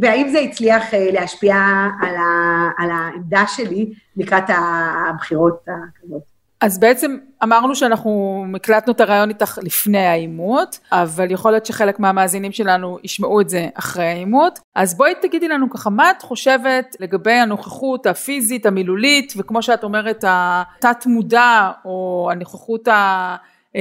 והאם 0.00 0.28
זה 0.28 0.38
הצליח 0.38 0.94
אה, 0.94 1.10
להשפיע 1.12 1.54
על, 2.00 2.16
ה, 2.16 2.70
על 2.78 2.90
העמדה 2.90 3.44
שלי 3.46 3.92
לקראת 4.16 4.44
הבחירות 5.08 5.60
הקרבות. 5.62 6.38
אז 6.60 6.80
בעצם 6.80 7.16
אמרנו 7.42 7.74
שאנחנו 7.74 8.44
הקלטנו 8.56 8.92
את 8.92 9.00
הרעיון 9.00 9.28
איתך 9.28 9.58
לפני 9.62 10.06
העימות, 10.06 10.78
אבל 10.92 11.30
יכול 11.30 11.50
להיות 11.50 11.66
שחלק 11.66 12.00
מהמאזינים 12.00 12.52
שלנו 12.52 12.98
ישמעו 13.04 13.40
את 13.40 13.48
זה 13.48 13.68
אחרי 13.74 14.04
העימות. 14.04 14.58
אז 14.74 14.96
בואי 14.96 15.12
תגידי 15.22 15.48
לנו 15.48 15.70
ככה, 15.70 15.90
מה 15.90 16.10
את 16.10 16.22
חושבת 16.22 16.96
לגבי 17.00 17.32
הנוכחות 17.32 18.06
הפיזית, 18.06 18.66
המילולית, 18.66 19.32
וכמו 19.36 19.62
שאת 19.62 19.84
אומרת, 19.84 20.24
התת 20.28 21.06
מודע, 21.06 21.70
או 21.84 22.28
הנוכחות 22.32 22.88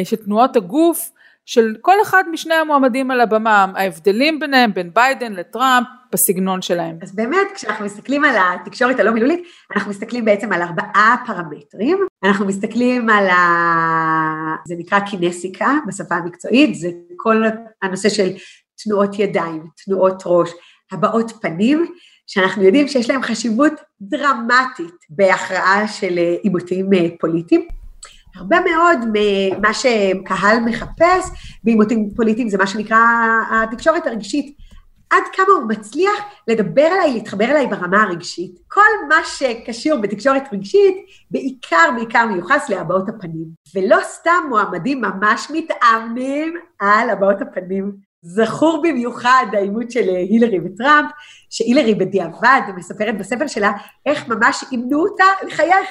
של 0.03 0.15
תנועות 0.15 0.56
הגוף, 0.56 1.12
של 1.47 1.75
כל 1.81 2.01
אחד 2.01 2.23
משני 2.31 2.53
המועמדים 2.53 3.12
על 3.12 3.21
הבמה, 3.21 3.65
ההבדלים 3.75 4.39
ביניהם, 4.39 4.73
בין 4.73 4.91
ביידן 4.93 5.33
לטראמפ, 5.33 5.88
בסגנון 6.12 6.62
שלהם. 6.62 6.97
אז 7.01 7.15
באמת, 7.15 7.47
כשאנחנו 7.55 7.86
מסתכלים 7.86 8.23
על 8.23 8.36
התקשורת 8.39 8.99
הלא 8.99 9.12
מילולית, 9.12 9.47
אנחנו 9.75 9.91
מסתכלים 9.91 10.25
בעצם 10.25 10.53
על 10.53 10.62
ארבעה 10.62 11.15
פרמטרים. 11.25 11.97
אנחנו 12.23 12.45
מסתכלים 12.45 13.10
על 13.10 13.27
ה... 13.27 13.36
זה 14.67 14.75
נקרא 14.77 14.99
קינסיקה 14.99 15.73
בשפה 15.88 16.15
המקצועית, 16.15 16.75
זה 16.75 16.89
כל 17.15 17.43
הנושא 17.81 18.10
של 18.10 18.29
תנועות 18.83 19.19
ידיים, 19.19 19.63
תנועות 19.86 20.23
ראש, 20.25 20.49
הבעות 20.91 21.31
פנים, 21.41 21.86
שאנחנו 22.27 22.63
יודעים 22.63 22.88
שיש 22.88 23.10
להם 23.10 23.23
חשיבות 23.23 23.73
דרמטית 24.01 24.95
בהכרעה 25.10 25.88
של 25.88 26.19
עימותים 26.43 26.89
פוליטיים. 27.19 27.77
הרבה 28.38 28.58
מאוד 28.60 29.00
ממה 29.13 29.73
שקהל 29.73 30.60
מחפש 30.65 31.30
בעימותים 31.63 32.10
פוליטיים 32.15 32.50
זה 32.50 32.58
מה 32.58 32.67
שנקרא 32.67 32.97
התקשורת 33.52 34.08
הרגשית. 34.08 34.58
עד 35.10 35.23
כמה 35.34 35.54
הוא 35.60 35.69
מצליח 35.69 36.13
לדבר 36.47 36.88
אליי, 36.88 37.13
להתחבר 37.13 37.45
אליי 37.45 37.67
ברמה 37.67 38.04
הרגשית. 38.04 38.52
כל 38.67 39.08
מה 39.10 39.15
שקשור 39.26 39.97
בתקשורת 39.97 40.43
רגשית, 40.52 40.95
בעיקר 41.32 41.89
בעיקר 41.95 42.26
מיוחס 42.26 42.69
להבעות 42.69 43.10
הפנים. 43.10 43.45
ולא 43.76 43.97
סתם 44.04 44.43
מועמדים 44.50 45.02
ממש 45.02 45.47
מתאמנים 45.54 46.54
על 46.80 47.10
הבעות 47.10 47.41
הפנים. 47.41 48.08
זכור 48.21 48.82
במיוחד 48.84 49.45
העימות 49.54 49.91
של 49.91 50.10
הילרי 50.10 50.60
וטראמפ, 50.65 51.10
שהילרי 51.50 51.95
בדיעבד 51.95 52.62
מספרת 52.76 53.17
בספר 53.17 53.47
שלה 53.47 53.71
איך 54.06 54.28
ממש 54.28 54.65
אימנו 54.71 55.00
אותה 55.00 55.26
לחייך. 55.47 55.88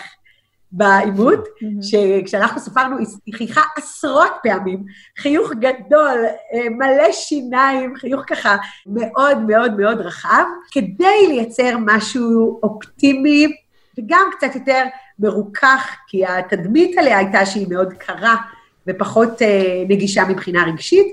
בעימות, 0.72 1.48
שכשאנחנו 1.82 2.60
ספרנו, 2.60 2.96
היא 3.26 3.34
חייכה 3.34 3.62
עשרות 3.76 4.32
פעמים, 4.42 4.84
חיוך 5.18 5.52
גדול, 5.52 6.18
אה, 6.54 6.68
מלא 6.70 7.12
שיניים, 7.12 7.96
חיוך 7.96 8.22
ככה 8.26 8.56
מאוד 8.86 9.38
מאוד 9.38 9.76
מאוד 9.76 10.00
רחב, 10.00 10.44
כדי 10.70 11.26
לייצר 11.28 11.76
משהו 11.80 12.60
אופטימי 12.62 13.46
וגם 13.98 14.30
קצת 14.32 14.54
יותר 14.54 14.82
מרוכך, 15.18 15.96
כי 16.06 16.26
התדמית 16.26 16.98
עליה 16.98 17.18
הייתה 17.18 17.46
שהיא 17.46 17.66
מאוד 17.70 17.92
קרה 17.92 18.36
ופחות 18.86 19.42
אה, 19.42 19.84
נגישה 19.88 20.24
מבחינה 20.24 20.64
רגשית. 20.64 21.06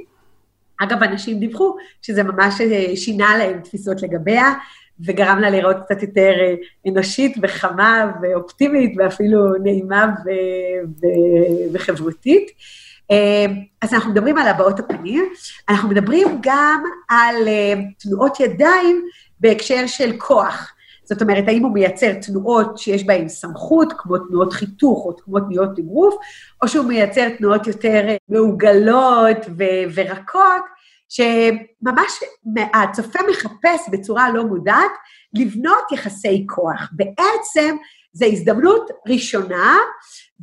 אגב, 0.84 1.04
אנשים 1.04 1.40
דיווחו 1.40 1.76
שזה 2.02 2.24
ממש 2.24 2.62
אה, 2.62 2.96
שינה 2.96 3.38
להם 3.38 3.60
תפיסות 3.62 4.02
לגביה, 4.02 4.54
וגרם 5.06 5.40
לה 5.40 5.50
לראות 5.50 5.76
קצת 5.86 6.02
יותר 6.02 6.32
אה, 6.40 6.56
אנושית 6.88 7.38
וחמה 7.42 8.12
ואופטימית 8.22 8.94
ואפילו 8.98 9.40
נעימה 9.64 10.06
ו- 10.26 10.88
ו- 11.02 11.74
וחברותית. 11.74 12.52
אה, 13.12 13.46
אז 13.82 13.94
אנחנו 13.94 14.12
מדברים 14.12 14.38
על 14.38 14.48
הבעות 14.48 14.80
הפנים, 14.80 15.26
אנחנו 15.70 15.90
מדברים 15.90 16.28
גם 16.42 16.84
על 17.10 17.48
אה, 17.48 17.74
תנועות 18.00 18.40
ידיים 18.40 19.06
בהקשר 19.40 19.88
של 19.88 20.18
כוח. 20.18 20.74
זאת 21.06 21.22
אומרת, 21.22 21.44
האם 21.48 21.64
הוא 21.64 21.74
מייצר 21.74 22.14
תנועות 22.14 22.78
שיש 22.78 23.04
בהן 23.04 23.30
סמכות, 23.30 23.94
כמו 23.98 24.18
תנועות 24.18 24.54
חיתוך 24.54 25.06
או 25.06 25.18
כמו 25.18 25.40
תנועות 25.40 25.80
אגרוף, 25.80 26.16
או 26.62 26.68
שהוא 26.68 26.86
מייצר 26.86 27.30
תנועות 27.38 27.68
יותר 27.68 28.08
מעוגלות 28.30 29.38
ו- 29.58 29.94
ורכות, 29.96 30.64
שממש 31.14 32.24
הצופה 32.74 33.20
מחפש 33.30 33.90
בצורה 33.92 34.30
לא 34.30 34.44
מודעת 34.44 34.92
לבנות 35.34 35.92
יחסי 35.92 36.46
כוח. 36.50 36.90
בעצם 36.92 37.76
זו 38.14 38.26
הזדמנות 38.26 38.92
ראשונה, 39.08 39.78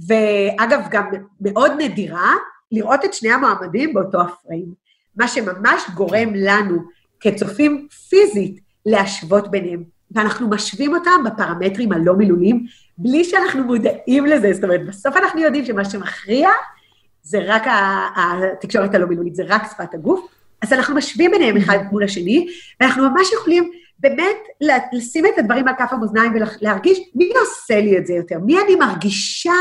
ואגב 0.06 0.80
גם 0.90 1.10
מאוד 1.40 1.72
נדירה, 1.78 2.34
לראות 2.72 3.04
את 3.04 3.14
שני 3.14 3.32
המועמדים 3.32 3.94
באותו 3.94 4.20
הפריים. 4.20 4.74
מה 5.16 5.28
שממש 5.28 5.82
גורם 5.94 6.32
לנו 6.34 6.78
כצופים 7.20 7.88
פיזית 8.08 8.60
להשוות 8.86 9.50
ביניהם. 9.50 9.82
ואנחנו 10.10 10.50
משווים 10.50 10.94
אותם 10.94 11.24
בפרמטרים 11.26 11.92
הלא 11.92 12.14
מילוליים, 12.14 12.66
בלי 12.98 13.24
שאנחנו 13.24 13.64
מודעים 13.64 14.26
לזה. 14.26 14.52
זאת 14.52 14.64
אומרת, 14.64 14.86
בסוף 14.86 15.16
אנחנו 15.16 15.40
יודעים 15.40 15.64
שמה 15.64 15.84
שמכריע 15.84 16.48
זה 17.22 17.38
רק 17.46 17.62
התקשורת 18.16 18.94
הלא 18.94 19.06
מילולית, 19.06 19.34
זה 19.34 19.42
רק 19.48 19.62
שפת 19.70 19.94
הגוף. 19.94 20.39
אז 20.62 20.72
אנחנו 20.72 20.94
משווים 20.94 21.30
ביניהם 21.30 21.56
אחד 21.56 21.78
מול 21.92 22.04
השני, 22.04 22.46
ואנחנו 22.80 23.10
ממש 23.10 23.32
יכולים 23.32 23.70
באמת 23.98 24.36
לשים 24.92 25.26
את 25.26 25.38
הדברים 25.38 25.68
על 25.68 25.74
כף 25.78 25.92
המאזניים 25.92 26.32
ולהרגיש 26.34 26.98
מי 27.14 27.32
עושה 27.40 27.80
לי 27.80 27.98
את 27.98 28.06
זה 28.06 28.12
יותר, 28.12 28.38
מי 28.38 28.60
אני 28.60 28.74
מרגישה 28.74 29.54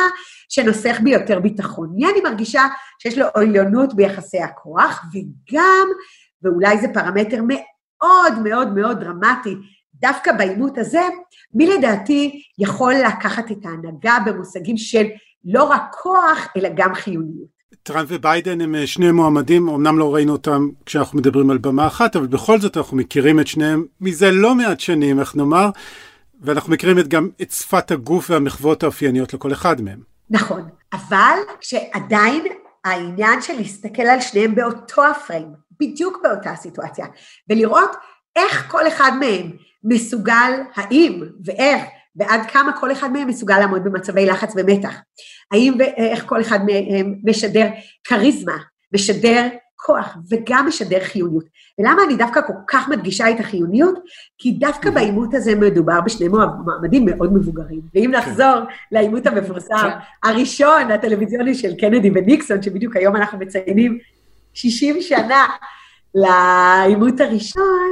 שנוסך 0.49 0.99
בי 1.03 1.09
יותר 1.09 1.39
ביטחון, 1.39 1.89
מי 1.95 2.05
אני 2.05 2.21
מרגישה 2.21 2.61
שיש 2.99 3.17
לו 3.17 3.25
עליונות 3.33 3.93
ביחסי 3.93 4.39
הכוח, 4.39 5.03
וגם, 5.13 5.87
ואולי 6.43 6.77
זה 6.77 6.87
פרמטר 6.93 7.41
מאוד 7.47 8.39
מאוד 8.43 8.73
מאוד 8.73 8.99
דרמטי, 8.99 9.55
דווקא 9.93 10.31
בעימות 10.31 10.77
הזה, 10.77 11.01
מי 11.53 11.67
לדעתי 11.67 12.41
יכול 12.59 12.93
לקחת 12.93 13.51
את 13.51 13.65
ההנהגה 13.65 14.17
במושגים 14.25 14.77
של 14.77 15.05
לא 15.45 15.63
רק 15.63 15.81
כוח, 16.01 16.47
אלא 16.57 16.69
גם 16.75 16.93
חיוניות. 16.93 17.58
טראמפ 17.83 18.09
וביידן 18.11 18.61
הם 18.61 18.75
אה, 18.75 18.87
שני 18.87 19.11
מועמדים, 19.11 19.69
אמנם 19.69 19.99
לא 19.99 20.15
ראינו 20.15 20.31
אותם 20.31 20.69
כשאנחנו 20.85 21.17
מדברים 21.17 21.49
על 21.49 21.57
במה 21.57 21.87
אחת, 21.87 22.15
אבל 22.15 22.27
בכל 22.27 22.59
זאת 22.59 22.77
אנחנו 22.77 22.97
מכירים 22.97 23.39
את 23.39 23.47
שניהם 23.47 23.85
מזה 24.01 24.31
לא 24.31 24.55
מעט 24.55 24.79
שנים, 24.79 25.19
איך 25.19 25.35
נאמר, 25.35 25.69
ואנחנו 26.41 26.71
מכירים 26.71 26.99
את 26.99 27.07
גם 27.07 27.29
את 27.41 27.51
שפת 27.51 27.91
הגוף 27.91 28.29
והמחוות 28.29 28.83
האופייניות 28.83 29.33
לכל 29.33 29.53
אחד 29.53 29.81
מהם. 29.81 29.99
נכון, 30.29 30.69
אבל 30.93 31.37
שעדיין 31.61 32.43
העניין 32.85 33.41
של 33.41 33.53
להסתכל 33.53 34.01
על 34.01 34.21
שניהם 34.21 34.55
באותו 34.55 35.05
הפריים, 35.05 35.47
בדיוק 35.79 36.17
באותה 36.23 36.55
סיטואציה, 36.55 37.05
ולראות 37.49 37.91
איך 38.35 38.71
כל 38.71 38.87
אחד 38.87 39.11
מהם 39.19 39.51
מסוגל, 39.83 40.51
האם 40.75 41.23
ואיך 41.45 41.81
ועד 42.19 42.41
כמה 42.45 42.71
כל 42.79 42.91
אחד 42.91 43.11
מהם 43.11 43.27
מסוגל 43.27 43.59
לעמוד 43.59 43.83
במצבי 43.83 44.25
לחץ 44.25 44.53
ומתח. 44.55 44.95
האם 45.51 45.73
ואיך 45.79 46.25
כל 46.25 46.41
אחד 46.41 46.59
מהם 46.65 47.15
משדר 47.23 47.67
כריזמה, 48.03 48.57
משדר 48.93 49.47
כוח 49.75 50.17
וגם 50.29 50.65
משדר 50.67 50.99
חיוניות. 51.03 51.45
ולמה 51.79 52.03
אני 52.03 52.15
דווקא 52.15 52.41
כל 52.47 52.53
כך 52.67 52.89
מדגישה 52.89 53.29
את 53.29 53.39
החיוניות? 53.39 53.95
כי 54.37 54.51
דווקא 54.51 54.89
בעימות 54.89 55.33
הזה 55.33 55.55
מדובר 55.55 56.01
בשני 56.01 56.27
מועמדים 56.27 57.05
מאוד 57.05 57.33
מבוגרים. 57.33 57.81
ואם 57.95 58.11
נחזור 58.17 58.55
לעימות 58.91 59.25
המפורסם, 59.25 59.75
כן. 59.75 60.29
הראשון, 60.29 60.91
הטלוויזיוני 60.91 61.55
של 61.55 61.75
קנדי 61.75 62.11
וניקסון, 62.15 62.61
שבדיוק 62.61 62.95
היום 62.95 63.15
אנחנו 63.15 63.39
מציינים 63.39 63.97
60 64.53 65.01
שנה 65.01 65.45
לעימות 66.15 67.19
הראשון, 67.19 67.89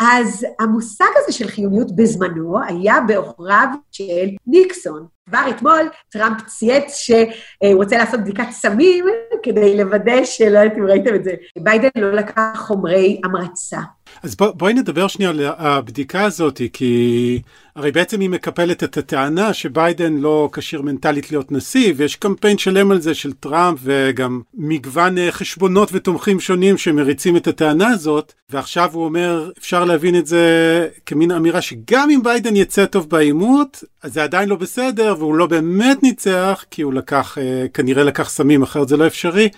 אז 0.00 0.46
המושג 0.60 1.10
הזה 1.16 1.32
של 1.32 1.48
חיוניות 1.48 1.96
בזמנו 1.96 2.58
היה 2.68 3.00
בעוכריו 3.06 3.68
של 3.92 4.28
ניקסון. 4.46 5.06
כבר 5.28 5.50
אתמול 5.50 5.90
טראמפ 6.08 6.42
צייץ 6.46 6.94
שהוא 6.94 7.74
רוצה 7.74 7.98
לעשות 7.98 8.20
בדיקת 8.20 8.50
סמים 8.50 9.04
כדי 9.42 9.76
לוודא 9.76 10.24
שלא 10.24 10.58
יודעת 10.58 10.78
אם 10.78 10.86
ראיתם 10.86 11.14
את 11.14 11.24
זה. 11.24 11.34
ביידן 11.58 11.88
לא 11.96 12.12
לקח 12.12 12.42
חומרי 12.56 13.20
המרצה. 13.24 13.80
אז 14.22 14.36
בוא, 14.36 14.50
בואי 14.50 14.74
נדבר 14.74 15.08
שנייה 15.08 15.30
על 15.30 15.40
הבדיקה 15.58 16.24
הזאת, 16.24 16.60
כי 16.72 17.42
הרי 17.76 17.92
בעצם 17.92 18.20
היא 18.20 18.30
מקפלת 18.30 18.84
את 18.84 18.96
הטענה 18.96 19.52
שביידן 19.52 20.16
לא 20.16 20.48
כשיר 20.52 20.82
מנטלית 20.82 21.30
להיות 21.30 21.52
נשיא, 21.52 21.92
ויש 21.96 22.16
קמפיין 22.16 22.58
שלם 22.58 22.90
על 22.90 23.00
זה 23.00 23.14
של 23.14 23.32
טראמפ, 23.32 23.78
וגם 23.82 24.40
מגוון 24.54 25.18
אה, 25.18 25.32
חשבונות 25.32 25.88
ותומכים 25.92 26.40
שונים 26.40 26.78
שמריצים 26.78 27.36
את 27.36 27.46
הטענה 27.46 27.88
הזאת, 27.88 28.32
ועכשיו 28.50 28.90
הוא 28.92 29.04
אומר, 29.04 29.50
אפשר 29.58 29.84
להבין 29.84 30.16
את 30.16 30.26
זה 30.26 30.88
כמין 31.06 31.30
אמירה 31.30 31.60
שגם 31.60 32.10
אם 32.10 32.22
ביידן 32.22 32.56
יצא 32.56 32.86
טוב 32.86 33.10
בעימות, 33.10 33.84
אז 34.02 34.12
זה 34.12 34.22
עדיין 34.22 34.48
לא 34.48 34.56
בסדר, 34.56 35.14
והוא 35.18 35.34
לא 35.34 35.46
באמת 35.46 36.02
ניצח, 36.02 36.64
כי 36.70 36.82
הוא 36.82 36.92
לקח, 36.92 37.38
אה, 37.38 37.66
כנראה 37.74 38.04
לקח 38.04 38.30
סמים, 38.30 38.62
אחרת 38.62 38.88
זה 38.88 38.96
לא 38.96 39.06
אפשרי. 39.06 39.48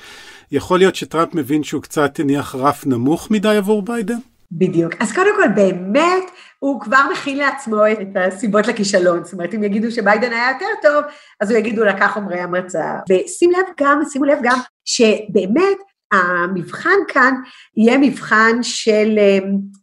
יכול 0.53 0.79
להיות 0.79 0.95
שטראמפ 0.95 1.35
מבין 1.35 1.65
שהוא 1.65 1.83
קצת 1.83 2.21
הניח 2.21 2.55
רף 2.55 2.87
נמוך 2.87 3.31
מדי 3.31 3.57
עבור 3.57 3.83
ביידן? 3.83 4.19
בדיוק. 4.53 4.93
אז 5.01 5.13
קודם 5.13 5.31
כל, 5.37 5.49
באמת, 5.49 6.25
הוא 6.59 6.81
כבר 6.81 7.01
מכין 7.13 7.37
לעצמו 7.37 7.77
את 7.93 8.17
הסיבות 8.17 8.67
לכישלון. 8.67 9.25
זאת 9.25 9.33
אומרת, 9.33 9.55
אם 9.55 9.65
יגידו 9.65 9.91
שביידן 9.91 10.33
היה 10.33 10.51
יותר 10.51 10.67
טוב, 10.83 11.05
אז 11.41 11.51
הוא 11.51 11.59
יגיד, 11.59 11.79
הוא 11.79 11.87
לקח 11.87 12.11
חומרי 12.15 12.41
המרצה. 12.41 12.95
ושים 13.11 13.51
לב 13.51 13.67
גם, 13.81 14.01
שימו 14.11 14.25
לב 14.25 14.39
גם, 14.43 14.59
שבאמת, 14.85 15.79
המבחן 16.13 16.99
כאן 17.09 17.35
יהיה 17.77 17.99
מבחן 17.99 18.63
של 18.63 19.15
אה, 19.19 19.39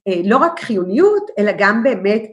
אה, 0.07 0.21
לא 0.25 0.37
רק 0.37 0.59
חיוניות, 0.59 1.23
אלא 1.39 1.51
גם 1.57 1.83
באמת 1.83 2.23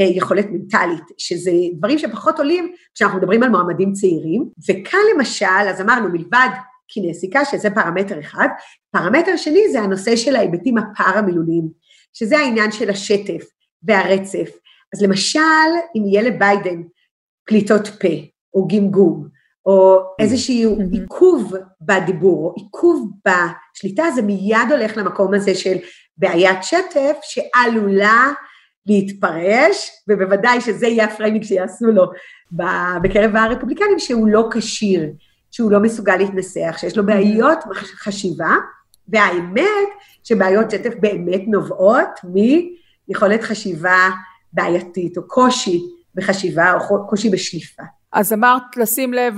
אה, 0.00 0.04
יכולת 0.04 0.46
מנטלית, 0.50 1.04
שזה 1.18 1.50
דברים 1.78 1.98
שפחות 1.98 2.38
עולים 2.38 2.72
כשאנחנו 2.94 3.18
מדברים 3.18 3.42
על 3.42 3.48
מועמדים 3.48 3.92
צעירים. 3.92 4.48
וכאן 4.68 5.00
למשל, 5.14 5.46
אז 5.46 5.80
אמרנו, 5.80 6.08
מלבד 6.08 6.48
קינסיקה, 6.90 7.44
שזה 7.44 7.70
פרמטר 7.70 8.20
אחד, 8.20 8.48
פרמטר 8.90 9.36
שני 9.36 9.72
זה 9.72 9.80
הנושא 9.80 10.16
של 10.16 10.36
ההיבטים 10.36 10.74
הפארה-מילוליים. 10.78 11.80
שזה 12.12 12.38
העניין 12.38 12.72
של 12.72 12.90
השטף 12.90 13.44
והרצף. 13.82 14.50
אז 14.94 15.02
למשל, 15.02 15.40
אם 15.96 16.06
יהיה 16.06 16.22
לביידן 16.22 16.82
פליטות 17.46 17.88
פה, 17.88 18.08
או 18.54 18.68
גמגום, 18.68 19.28
או 19.66 20.00
איזשהו 20.18 20.76
mm-hmm. 20.76 20.92
עיכוב 20.92 21.54
בדיבור, 21.80 22.46
או 22.46 22.54
עיכוב 22.56 23.10
בשליטה, 23.24 24.04
זה 24.14 24.22
מיד 24.22 24.70
הולך 24.70 24.96
למקום 24.96 25.34
הזה 25.34 25.54
של 25.54 25.76
בעיית 26.16 26.62
שטף 26.62 27.16
שעלולה 27.22 28.32
להתפרש, 28.86 29.90
ובוודאי 30.08 30.60
שזה 30.60 30.86
יהיה 30.86 31.04
ה 31.04 31.09
framing 31.09 31.44
שיעשו 31.44 31.86
לו 31.86 32.04
בקרב 33.02 33.36
הרפובליקנים, 33.36 33.98
שהוא 33.98 34.28
לא 34.28 34.48
כשיר, 34.52 35.10
שהוא 35.50 35.70
לא 35.70 35.80
מסוגל 35.80 36.16
להתנסח, 36.16 36.74
שיש 36.78 36.96
לו 36.96 37.06
בעיות 37.06 37.58
חשיבה, 37.74 38.54
והאמת 39.08 39.88
שבעיות 40.24 40.70
שטף 40.70 40.94
באמת 41.00 41.40
נובעות 41.46 42.08
מיכולת 43.08 43.42
חשיבה 43.42 44.08
בעייתית, 44.52 45.16
או 45.16 45.28
קושי 45.28 45.80
בחשיבה, 46.14 46.72
או 46.90 47.06
קושי 47.08 47.30
בשליפה. 47.30 47.82
אז 48.12 48.32
אמרת 48.32 48.76
לשים 48.76 49.14
לב 49.14 49.36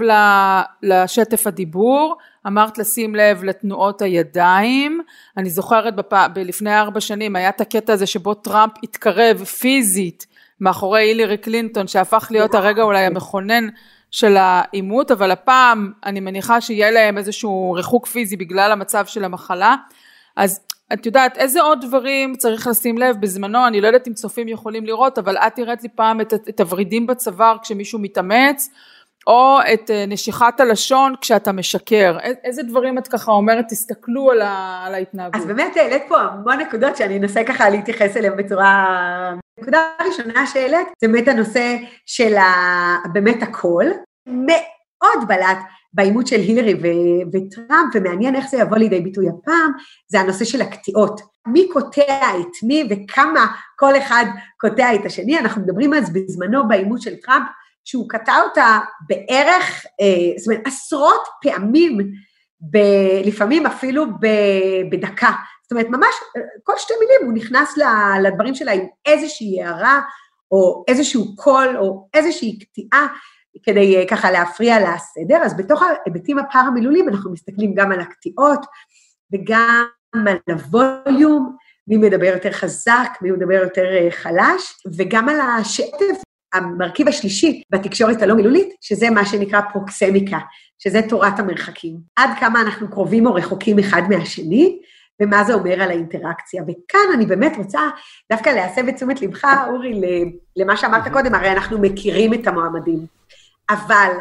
לשטף 0.83 1.47
הדיבור, 1.47 2.17
אמרת 2.47 2.79
לשים 2.79 3.15
לב 3.15 3.45
לתנועות 3.45 4.03
הידיים, 4.03 5.01
אני 5.37 5.51
זוכרת 5.51 5.97
בפ... 5.97 6.13
לפני 6.37 6.79
ארבע 6.79 7.01
שנים 7.01 7.37
היה 7.37 7.49
את 7.49 7.61
הקטע 7.61 7.93
הזה 7.93 8.07
שבו 8.07 8.35
טראמפ 8.35 8.73
התקרב 8.83 9.45
פיזית 9.45 10.27
מאחורי 10.61 11.03
הילרי 11.03 11.37
קלינטון 11.37 11.87
שהפך 11.87 12.29
להיות 12.31 12.55
הרגע 12.55 12.83
אולי 12.83 13.05
המכונן 13.05 13.69
של 14.13 14.37
העימות, 14.37 15.11
אבל 15.11 15.31
הפעם 15.31 15.93
אני 16.05 16.21
מניחה 16.21 16.61
שיהיה 16.61 16.91
להם 16.91 17.19
איזשהו 17.19 17.73
ריחוק 17.73 18.07
פיזי 18.07 18.37
בגלל 18.37 18.73
המצב 18.73 19.07
של 19.07 19.25
המחלה. 19.25 19.77
אז 20.37 20.61
את 20.93 21.07
יודעת 21.07 21.37
איזה 21.37 21.63
עוד 21.63 21.81
דברים 21.81 22.37
צריך 22.37 22.67
לשים 22.67 22.99
לב 22.99 23.17
בזמנו, 23.21 23.67
אני 23.67 23.81
לא 23.81 23.87
יודעת 23.87 24.09
אם 24.09 24.15
צופים 24.15 24.49
יכולים 24.49 24.87
לראות, 24.87 25.19
אבל 25.19 25.37
את 25.37 25.59
הראית 25.59 25.83
לי 25.83 25.89
פעם 25.89 26.21
את, 26.21 26.35
את 26.35 26.61
הוורידים 26.61 27.07
בצוואר 27.07 27.57
כשמישהו 27.63 27.99
מתאמץ, 27.99 28.71
או 29.27 29.59
את 29.75 29.91
אה, 29.91 30.05
נשיכת 30.09 30.61
הלשון 30.61 31.15
כשאתה 31.21 31.53
משקר. 31.53 32.19
איזה 32.45 32.63
דברים 32.63 32.99
את 32.99 33.09
ככה 33.09 33.33
אומרת, 33.33 33.65
תסתכלו 33.69 34.31
על, 34.31 34.41
ה, 34.41 34.83
על 34.87 34.95
ההתנהגות. 34.95 35.35
אז 35.35 35.47
באמת 35.47 35.77
העלית 35.77 36.03
פה 36.09 36.21
המון 36.21 36.59
נקודות 36.59 36.97
שאני 36.97 37.19
אנסה 37.19 37.45
ככה 37.45 37.71
להתייחס 37.71 38.17
אליהן 38.17 38.37
בצורה... 38.37 39.33
הנקודה 39.59 39.89
הראשונה 39.99 40.47
שהעלית 40.47 40.89
זה 41.01 41.09
באמת 41.09 41.29
הנושא 41.29 41.77
של 42.07 42.37
ה... 42.37 42.47
באמת 43.13 43.43
הקול. 43.43 43.87
מאוד 44.27 45.29
בלט 45.29 45.59
בעימות 45.93 46.27
של 46.27 46.41
הילרי 46.41 46.75
ו- 46.75 47.31
וטראמפ, 47.33 47.95
ומעניין 47.95 48.37
איך 48.37 48.47
זה 48.51 48.57
יבוא 48.57 48.77
לידי 48.77 49.01
ביטוי 49.01 49.29
הפעם, 49.29 49.73
זה 50.09 50.21
הנושא 50.21 50.45
של 50.45 50.61
הקטיעות. 50.61 51.21
מי 51.47 51.69
קוטע 51.73 52.39
את 52.41 52.63
מי 52.63 52.89
וכמה 52.91 53.47
כל 53.77 53.99
אחד 53.99 54.25
קוטע 54.61 54.95
את 54.95 55.07
השני. 55.07 55.39
אנחנו 55.39 55.63
מדברים 55.63 55.95
אז 55.95 56.13
בזמנו 56.13 56.69
בעימות 56.69 57.03
של 57.03 57.15
טראמפ, 57.17 57.47
שהוא 57.85 58.09
קטע 58.09 58.41
אותה 58.41 58.79
בערך, 59.09 59.87
אה, 60.01 60.39
זאת 60.39 60.47
אומרת, 60.47 60.67
עשרות 60.67 61.23
פעמים, 61.43 61.99
ב- 62.71 63.23
לפעמים 63.25 63.67
אפילו 63.67 64.07
ב- 64.07 64.91
בדקה. 64.93 65.31
זאת 65.73 65.77
אומרת, 65.77 65.91
ממש 65.91 66.15
כל 66.63 66.73
שתי 66.79 66.95
מילים 67.01 67.27
הוא 67.27 67.35
נכנס 67.35 67.79
לדברים 68.23 68.55
שלה 68.55 68.73
עם 68.73 68.87
איזושהי 69.07 69.63
הערה, 69.63 70.01
או 70.51 70.85
איזשהו 70.89 71.37
קול, 71.37 71.77
או 71.77 72.09
איזושהי 72.15 72.59
קטיעה, 72.59 73.07
כדי 73.63 73.97
אה, 73.97 74.09
ככה 74.09 74.31
להפריע 74.31 74.77
לסדר, 74.81 75.43
אז 75.43 75.57
בתוך 75.57 75.83
ההיבטים 75.83 76.39
הפארה-מילוליים 76.39 77.09
אנחנו 77.09 77.33
מסתכלים 77.33 77.75
גם 77.75 77.93
על 77.93 78.01
הקטיעות 78.01 78.61
וגם 79.33 79.87
על 80.27 80.37
הווליום, 80.49 81.57
מי 81.89 81.97
מדבר 81.97 82.27
יותר 82.27 82.53
חזק, 82.53 83.19
מי 83.23 83.31
מדבר 83.31 83.55
יותר 83.55 83.85
אה, 83.85 84.11
חלש, 84.11 84.87
וגם 84.97 85.29
על 85.29 85.41
השטף, 85.41 86.23
המרכיב 86.53 87.09
השלישי 87.09 87.63
בתקשורת 87.71 88.23
הלא 88.23 88.35
מילולית, 88.35 88.75
שזה 88.81 89.11
מה 89.11 89.27
שנקרא 89.27 89.61
פרוקסמיקה, 89.73 90.39
שזה 90.79 91.01
תורת 91.09 91.39
המרחקים. 91.39 91.97
עד 92.17 92.31
כמה 92.41 92.61
אנחנו 92.61 92.91
קרובים 92.91 93.27
או 93.27 93.35
רחוקים 93.35 93.79
אחד 93.79 94.03
מהשני, 94.09 94.79
ומה 95.23 95.45
זה 95.45 95.55
אומר 95.55 95.83
על 95.83 95.91
האינטראקציה. 95.91 96.63
וכאן 96.63 97.01
אני 97.15 97.27
באמת 97.27 97.57
רוצה 97.57 97.81
דווקא 98.33 98.51
להסב 98.51 98.89
את 98.89 98.95
תשומת 98.95 99.23
לבך, 99.23 99.45
אורי, 99.69 100.01
למה 100.57 100.77
שאמרת 100.77 101.13
קודם, 101.13 101.35
הרי 101.35 101.53
אנחנו 101.53 101.79
מכירים 101.79 102.35
את 102.35 102.47
המועמדים, 102.47 102.99
אבל 103.71 104.13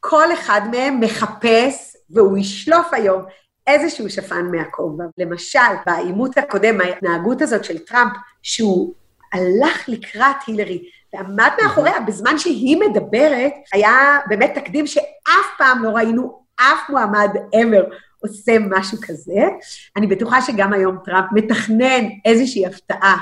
כל 0.00 0.32
אחד 0.32 0.60
מהם 0.70 1.00
מחפש, 1.00 1.96
והוא 2.10 2.38
ישלוף 2.38 2.94
היום 2.94 3.22
איזשהו 3.66 4.10
שפן 4.10 4.46
מהכובע. 4.52 5.04
למשל, 5.18 5.58
בעימות 5.86 6.38
הקודם, 6.38 6.80
ההתנהגות 6.80 7.42
הזאת 7.42 7.64
של 7.64 7.78
טראמפ, 7.78 8.12
שהוא 8.42 8.94
הלך 9.32 9.88
לקראת 9.88 10.36
הילרי 10.46 10.82
ועמד 11.14 11.50
מאחוריה 11.62 12.00
בזמן 12.00 12.38
שהיא 12.38 12.76
מדברת, 12.80 13.52
היה 13.72 14.18
באמת 14.26 14.52
תקדים 14.54 14.86
שאף 14.86 15.46
פעם 15.58 15.84
לא 15.84 15.88
ראינו 15.88 16.42
אף 16.56 16.90
מועמד 16.90 17.30
ever 17.54 17.94
עושה 18.20 18.52
משהו 18.70 18.98
כזה. 19.02 19.40
אני 19.96 20.06
בטוחה 20.06 20.42
שגם 20.42 20.72
היום 20.72 20.96
טראמפ 21.04 21.26
מתכנן 21.32 22.04
איזושהי 22.24 22.66
הפתעה 22.66 23.16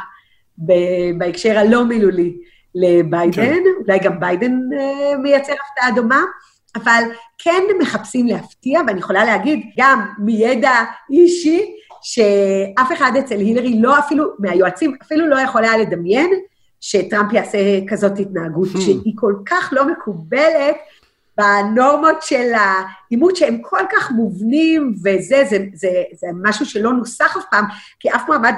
בהקשר 1.19 1.59
הלא 1.59 1.85
מילולי 1.85 2.37
לביידן, 2.75 3.33
כן. 3.33 3.63
אולי 3.87 3.99
גם 3.99 4.21
ביידן 4.21 4.53
uh, 4.53 5.17
מייצר 5.23 5.53
הפתעה 5.53 5.91
דומה, 5.95 6.23
אבל 6.77 7.03
כן 7.39 7.63
מחפשים 7.81 8.27
להפתיע, 8.27 8.81
ואני 8.87 8.99
יכולה 8.99 9.25
להגיד 9.25 9.61
גם 9.79 10.07
מידע 10.19 10.73
אישי, 11.11 11.75
שאף 12.03 12.93
אחד 12.93 13.13
אצל 13.19 13.39
הילרי, 13.39 13.81
לא 13.81 13.99
אפילו, 13.99 14.25
מהיועצים, 14.39 14.97
אפילו 15.03 15.27
לא 15.27 15.41
יכול 15.41 15.65
היה 15.65 15.77
לדמיין 15.77 16.31
שטראמפ 16.81 17.33
יעשה 17.33 17.59
כזאת 17.89 18.19
התנהגות, 18.19 18.69
hmm. 18.69 18.81
שהיא 18.81 19.13
כל 19.17 19.35
כך 19.47 19.69
לא 19.73 19.89
מקובלת 19.93 20.77
בנורמות 21.39 22.23
של 22.23 22.53
העימות 22.55 23.37
שהם 23.37 23.59
כל 23.63 23.81
כך 23.93 24.11
מובנים, 24.11 24.95
וזה 25.05 25.45
זה, 25.51 25.59
זה, 25.75 25.89
זה, 26.13 26.27
משהו 26.43 26.67
שלא 26.67 26.93
נוסח 26.93 27.37
אף 27.37 27.45
פעם, 27.51 27.65
כי 28.01 28.11
אף 28.11 28.23
מועמד 28.29 28.55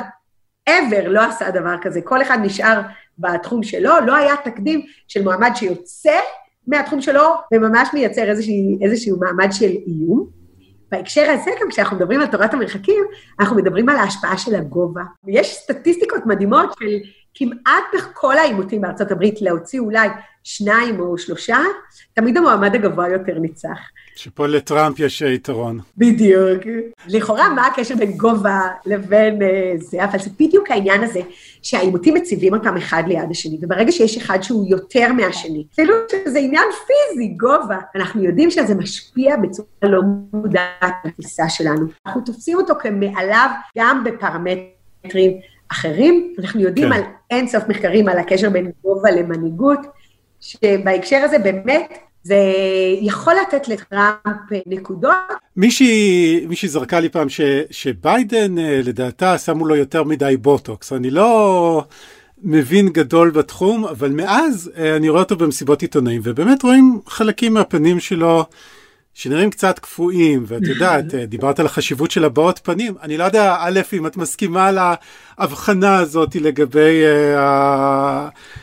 ever 0.69 1.09
לא 1.09 1.21
עשה 1.21 1.51
דבר 1.51 1.75
כזה, 1.83 2.01
כל 2.01 2.23
אחד 2.23 2.39
נשאר 2.43 2.81
בתחום 3.19 3.63
שלו, 3.63 3.91
לא 4.07 4.17
היה 4.17 4.35
תקדים 4.45 4.83
של 5.09 5.23
מועמד 5.23 5.51
שיוצא 5.55 6.19
מהתחום 6.67 7.01
שלו 7.01 7.23
וממש 7.53 7.89
מייצר 7.95 8.31
איזשהו, 8.31 8.53
איזשהו 8.83 9.19
מעמד 9.21 9.49
של 9.53 9.71
איום. 9.87 10.41
בהקשר 10.91 11.31
הזה, 11.31 11.51
גם 11.63 11.69
כשאנחנו 11.71 11.97
מדברים 11.97 12.21
על 12.21 12.27
תורת 12.27 12.55
המרחקים, 12.55 13.05
אנחנו 13.41 13.57
מדברים 13.57 13.89
על 13.89 13.97
ההשפעה 13.97 14.39
של 14.39 14.55
הגובה. 14.55 15.03
ויש 15.25 15.55
סטטיסטיקות 15.55 16.27
מדהימות 16.27 16.75
של 16.81 16.99
כמעט 17.35 17.85
בכל 17.95 18.39
העימותים 18.39 18.81
בארצות 18.81 19.11
הברית 19.11 19.43
להוציא 19.43 19.81
אולי 19.81 20.09
שניים 20.45 21.01
או 21.01 21.19
שלושה, 21.19 21.59
תמיד 22.15 22.37
המועמד 22.37 22.75
הגבוה 22.75 23.09
יותר 23.09 23.39
ניצח. 23.39 23.79
שפה 24.17 24.47
לטראמפ 24.47 25.01
יש 25.01 25.23
יתרון. 25.23 25.81
בדיוק. 25.97 26.63
לכאורה, 27.09 27.49
מה 27.49 27.67
הקשר 27.67 27.95
בין 27.97 28.13
גובה 28.13 28.61
לבין 28.87 29.39
uh, 29.43 29.45
זה, 29.83 30.05
אבל 30.05 30.19
זה 30.19 30.31
בדיוק 30.41 30.71
העניין 30.71 31.05
הזה, 31.05 31.21
שהעימותים 31.63 32.15
מציבים 32.15 32.55
אותם 32.55 32.77
אחד 32.77 33.03
ליד 33.07 33.31
השני, 33.31 33.59
וברגע 33.63 33.93
שיש 33.93 34.17
אחד 34.17 34.43
שהוא 34.43 34.67
יותר 34.69 35.13
מהשני, 35.13 35.65
אפילו 35.75 35.95
שזה 36.11 36.39
עניין 36.39 36.65
פיזי, 36.87 37.29
גובה, 37.29 37.79
אנחנו 37.95 38.25
יודעים 38.25 38.51
שזה 38.51 38.75
משפיע 38.75 39.37
בצורה 39.37 39.69
לא 39.83 40.01
מודעת 40.33 40.65
על 40.81 41.11
התפיסה 41.11 41.49
שלנו. 41.49 41.87
אנחנו 42.07 42.21
תופסים 42.21 42.57
אותו 42.57 42.75
כמעליו 42.81 43.51
גם 43.79 44.05
בפרמטרים 44.05 45.41
אחרים. 45.69 46.35
אנחנו 46.39 46.61
יודעים 46.61 46.89
כן. 46.89 46.93
על 46.93 47.03
אין 47.31 47.49
סוף 47.49 47.63
מחקרים 47.69 48.09
על 48.09 48.19
הקשר 48.19 48.51
בין 48.51 48.71
גובה 48.83 49.11
למנהיגות, 49.11 49.81
שבהקשר 50.41 51.17
הזה 51.17 51.39
באמת 51.39 51.99
זה 52.23 52.37
יכול 53.01 53.35
לתת 53.47 53.69
לטראמפ 53.69 54.63
נקודות. 54.67 55.15
מישהי, 55.57 56.47
מישהי 56.49 56.69
זרקה 56.69 57.01
לי 57.01 57.09
פעם 57.09 57.29
ש, 57.29 57.41
שביידן 57.71 58.59
אה, 58.59 58.81
לדעתה 58.85 59.39
שמו 59.39 59.67
לו 59.67 59.77
יותר 59.77 60.05
מדי 60.05 60.37
בוטוקס. 60.37 60.93
אני 60.93 61.11
לא 61.11 61.85
מבין 62.43 62.89
גדול 62.89 63.31
בתחום, 63.31 63.85
אבל 63.85 64.13
מאז 64.13 64.71
אה, 64.77 64.97
אני 64.97 65.09
רואה 65.09 65.23
אותו 65.23 65.37
במסיבות 65.37 65.83
עיתונאים, 65.83 66.21
ובאמת 66.25 66.63
רואים 66.63 67.01
חלקים 67.07 67.55
מהפנים 67.55 68.01
שלו. 68.01 68.45
שנראים 69.15 69.51
קצת 69.51 69.79
קפואים, 69.79 70.45
ואת 70.47 70.63
יודעת, 70.73 71.15
אה, 71.15 71.27
דיברת 71.27 71.61
על 71.61 71.67
החשיבות 71.67 72.11
של 72.11 72.25
הבעות 72.25 72.61
פנים. 72.63 72.95
אני 73.03 73.17
לא 73.17 73.25
יודע, 73.25 73.57
א', 73.59 73.81
אם 73.93 74.07
את 74.07 74.17
מסכימה 74.17 74.71
להבחנה 74.71 75.99
הזאת 75.99 76.37
לגבי 76.37 77.03
uh, 77.05 77.39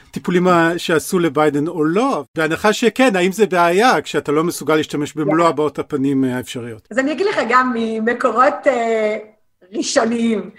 הטיפולים 0.09 0.47
שעשו 0.77 1.19
לביידן 1.19 1.67
או 1.67 1.83
לא, 1.83 2.23
בהנחה 2.35 2.73
שכן, 2.73 3.15
האם 3.15 3.31
זה 3.31 3.45
בעיה 3.45 4.01
כשאתה 4.01 4.31
לא 4.31 4.43
מסוגל 4.43 4.75
להשתמש 4.75 5.13
במלוא 5.13 5.47
הבעות 5.47 5.79
הפנים 5.79 6.23
האפשריות? 6.23 6.87
אז 6.91 6.99
אני 6.99 7.11
אגיד 7.11 7.25
לך 7.25 7.39
גם 7.49 7.73
ממקורות 7.75 8.53
uh, 8.63 9.77
ראשוניים. 9.77 10.49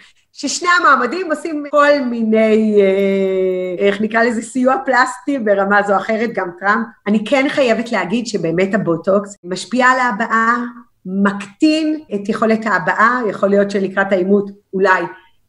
ששני 0.41 0.69
המעמדים 0.81 1.33
עושים 1.33 1.65
כל 1.71 2.01
מיני, 2.11 2.81
אה, 2.81 3.87
איך 3.87 4.01
נקרא 4.01 4.23
לזה, 4.23 4.43
סיוע 4.43 4.77
פלסטי 4.87 5.39
ברמה 5.39 5.83
זו 5.83 5.93
או 5.93 5.99
אחרת, 5.99 6.31
גם 6.33 6.51
טראמפ. 6.61 6.87
אני 7.07 7.25
כן 7.25 7.47
חייבת 7.49 7.93
להגיד 7.93 8.27
שבאמת 8.27 8.75
הבוטוקס 8.75 9.37
משפיע 9.45 9.87
על 9.87 9.99
ההבעה, 9.99 10.65
מקטין 11.07 12.01
את 12.15 12.29
יכולת 12.29 12.67
ההבעה, 12.67 13.21
יכול 13.31 13.49
להיות 13.49 13.71
שלקראת 13.71 14.13
העימות 14.13 14.51
אולי 14.75 15.03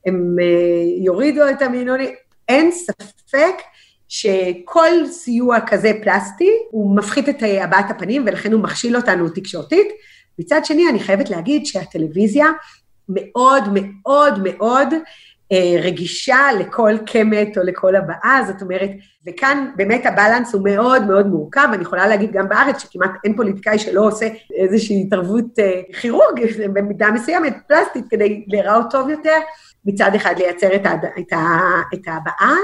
הם 0.05 0.35
אה, 0.41 1.03
יורידו 1.05 1.49
את 1.49 1.61
המינונים. 1.61 2.09
אין 2.47 2.71
ספק 2.71 3.55
שכל 4.07 5.07
סיוע 5.11 5.57
כזה 5.67 5.91
פלסטי, 6.03 6.51
הוא 6.71 6.97
מפחית 6.97 7.29
את 7.29 7.43
הבעת 7.61 7.91
הפנים 7.91 8.23
ולכן 8.25 8.53
הוא 8.53 8.61
מכשיל 8.61 8.95
אותנו 8.95 9.29
תקשורתית. 9.29 9.87
מצד 10.39 10.65
שני, 10.65 10.89
אני 10.89 10.99
חייבת 10.99 11.29
להגיד 11.29 11.65
שהטלוויזיה 11.65 12.45
מאוד 13.09 13.63
מאוד 13.73 14.39
מאוד 14.43 14.93
אה, 15.51 15.81
רגישה 15.81 16.47
לכל 16.59 16.93
קמת 17.05 17.57
או 17.57 17.63
לכל 17.63 17.95
הבאה, 17.95 18.41
זאת 18.47 18.61
אומרת, 18.61 18.89
וכאן 19.27 19.71
באמת 19.75 20.05
הבלנס 20.05 20.53
הוא 20.53 20.63
מאוד 20.63 21.03
מאוד 21.03 21.27
מורכב, 21.27 21.67
אני 21.73 21.81
יכולה 21.81 22.07
להגיד 22.07 22.31
גם 22.31 22.49
בארץ 22.49 22.81
שכמעט 22.81 23.11
אין 23.23 23.35
פוליטיקאי 23.35 23.79
שלא 23.79 24.07
עושה 24.07 24.27
איזושהי 24.55 25.01
התערבות 25.01 25.59
אה, 25.59 25.81
כירורג 26.01 26.41
במידה 26.73 27.11
מסוימת, 27.11 27.53
פלסטית, 27.67 28.05
כדי 28.09 28.45
להיראות 28.47 28.91
טוב 28.91 29.09
יותר, 29.09 29.37
מצד 29.85 30.11
אחד 30.15 30.33
לייצר 30.37 30.75
את, 30.75 30.85
ההד... 30.85 31.05
את, 31.19 31.33
ה... 31.33 31.59
את 31.93 32.07
ההבעה, 32.07 32.55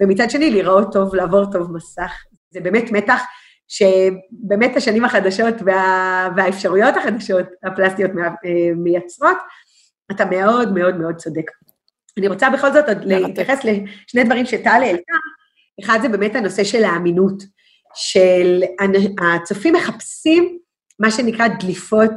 ומצד 0.00 0.30
שני 0.30 0.50
להיראות 0.50 0.92
טוב, 0.92 1.14
לעבור 1.14 1.52
טוב 1.52 1.72
מסך. 1.72 2.12
זה 2.50 2.60
באמת 2.60 2.92
מתח 2.92 3.20
שבאמת 3.68 4.76
השנים 4.76 5.04
החדשות 5.04 5.54
וה... 5.66 6.28
והאפשרויות 6.36 6.96
החדשות 6.96 7.46
הפלסטיות 7.64 8.10
אה, 8.44 8.50
מייצרות, 8.76 9.36
אתה 10.10 10.24
מאוד 10.24 10.72
מאוד 10.74 10.96
מאוד 10.96 11.16
צודק. 11.16 11.50
אני 12.18 12.28
רוצה 12.28 12.50
בכל 12.50 12.72
זאת 12.72 12.88
עוד 12.88 13.04
להתייחס 13.04 13.64
לשני 13.64 14.24
דברים 14.24 14.46
שטל 14.46 14.80
העלתה. 14.82 15.12
אחד 15.84 15.98
זה 16.02 16.08
באמת 16.08 16.34
הנושא 16.34 16.64
של 16.64 16.84
האמינות, 16.84 17.42
של 17.94 18.62
הצופים 19.34 19.74
מחפשים 19.74 20.58
מה 20.98 21.10
שנקרא 21.10 21.48
דליפות 21.48 22.10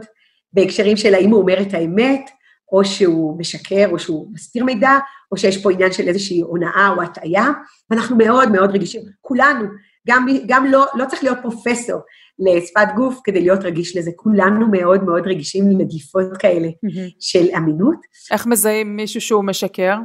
בהקשרים 0.54 0.97
של 0.97 1.13
האם 1.13 1.30
הוא 1.30 1.41
אומר 1.41 1.62
את 1.62 1.73
האמת, 1.73 2.30
או 2.71 2.86
שהוא 2.86 3.39
משקר, 3.39 3.88
או 3.91 3.99
שהוא 3.99 4.28
מסתיר 4.34 4.63
מידע, 4.63 4.91
או 5.32 5.38
שיש 5.38 5.63
פה 5.63 5.71
עניין 5.71 5.91
של 5.91 6.08
איזושהי 6.08 6.41
הונאה 6.41 6.89
או 6.97 7.02
הטעיה, 7.02 7.45
ואנחנו 7.89 8.17
מאוד 8.17 8.52
מאוד 8.52 8.71
רגישים, 8.71 9.02
כולנו, 9.21 9.65
גם, 10.08 10.28
גם 10.47 10.65
לא, 10.65 10.86
לא 10.93 11.06
צריך 11.06 11.23
להיות 11.23 11.38
פרופסור 11.41 11.99
לשפת 12.39 12.88
גוף 12.95 13.19
כדי 13.23 13.41
להיות 13.41 13.63
רגיש 13.63 13.97
לזה. 13.97 14.12
כולנו 14.15 14.67
מאוד 14.71 15.04
מאוד 15.04 15.28
רגישים 15.28 15.80
לדליפות 15.80 16.38
כאלה 16.39 16.67
mm-hmm. 16.67 17.15
של 17.19 17.47
אמינות. 17.58 17.97
איך 18.32 18.47
מזהים 18.47 18.95
מישהו 18.95 19.21
שהוא 19.21 19.43
משקר? 19.43 19.95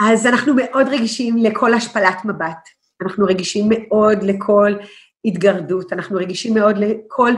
אז 0.00 0.26
אנחנו 0.26 0.54
מאוד 0.54 0.88
רגישים 0.88 1.36
לכל 1.36 1.74
השפלת 1.74 2.24
מבט. 2.24 2.68
אנחנו 3.02 3.26
רגישים 3.26 3.68
מאוד 3.68 4.22
לכל 4.22 4.72
התגרדות, 5.24 5.92
אנחנו 5.92 6.18
רגישים 6.18 6.54
מאוד 6.54 6.76
לכל 6.78 7.32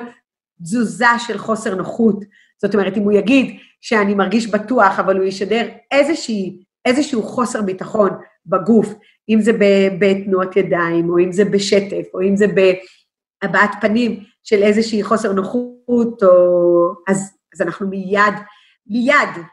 תזוזה 0.63 1.19
של 1.27 1.39
חוסר 1.39 1.75
נוחות. 1.75 2.25
זאת 2.63 2.75
אומרת, 2.75 2.97
אם 2.97 3.03
הוא 3.03 3.13
יגיד 3.13 3.57
שאני 3.81 4.15
מרגיש 4.15 4.47
בטוח, 4.47 4.99
אבל 4.99 5.17
הוא 5.17 5.25
ישדר 5.25 5.69
איזושהי, 5.91 6.63
איזשהו 6.85 7.23
חוסר 7.23 7.63
ביטחון 7.63 8.11
בגוף, 8.47 8.95
אם 9.29 9.41
זה 9.41 9.53
בתנועות 9.99 10.57
ידיים, 10.57 11.11
או 11.11 11.19
אם 11.19 11.33
זה 11.33 11.45
בשטף, 11.45 12.05
או 12.15 12.23
אם 12.23 12.37
זה 12.37 12.47
בהבעת 13.43 13.71
פנים, 13.81 14.25
של 14.43 14.63
איזושהי 14.63 15.03
חוסר 15.03 15.33
נוחות, 15.33 16.23
או... 16.23 16.95
אז, 17.09 17.37
אז 17.55 17.63
אנחנו 17.63 17.89
מיד, 17.89 18.35
מיד, 18.87 19.45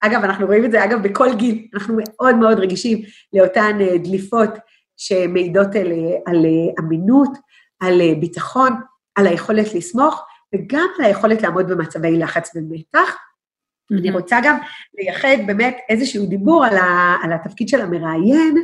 אגב, 0.00 0.24
אנחנו 0.24 0.46
רואים 0.46 0.64
את 0.64 0.70
זה, 0.70 0.84
אגב, 0.84 1.02
בכל 1.02 1.34
גיל, 1.34 1.66
אנחנו 1.74 1.96
מאוד 1.98 2.36
מאוד 2.36 2.58
רגישים 2.58 3.02
לאותן 3.32 3.78
אה, 3.80 3.98
דליפות 3.98 4.50
שמעידות 4.96 5.74
על, 5.74 5.92
על 6.26 6.46
אמינות, 6.78 7.30
על 7.80 8.00
ביטחון, 8.20 8.72
על 9.14 9.26
היכולת 9.26 9.74
לסמוך, 9.74 10.24
וגם 10.54 10.86
על 10.98 11.04
היכולת 11.04 11.42
לעמוד 11.42 11.68
במצבי 11.68 12.18
לחץ 12.18 12.50
ומתח. 12.54 13.16
Mm-hmm. 13.16 13.98
אני 13.98 14.10
רוצה 14.10 14.38
גם 14.44 14.58
לייחד 14.98 15.36
באמת 15.46 15.76
איזשהו 15.88 16.26
דיבור 16.26 16.64
על, 16.64 16.76
ה, 16.76 17.16
על 17.22 17.32
התפקיד 17.32 17.68
של 17.68 17.80
המראיין, 17.80 18.54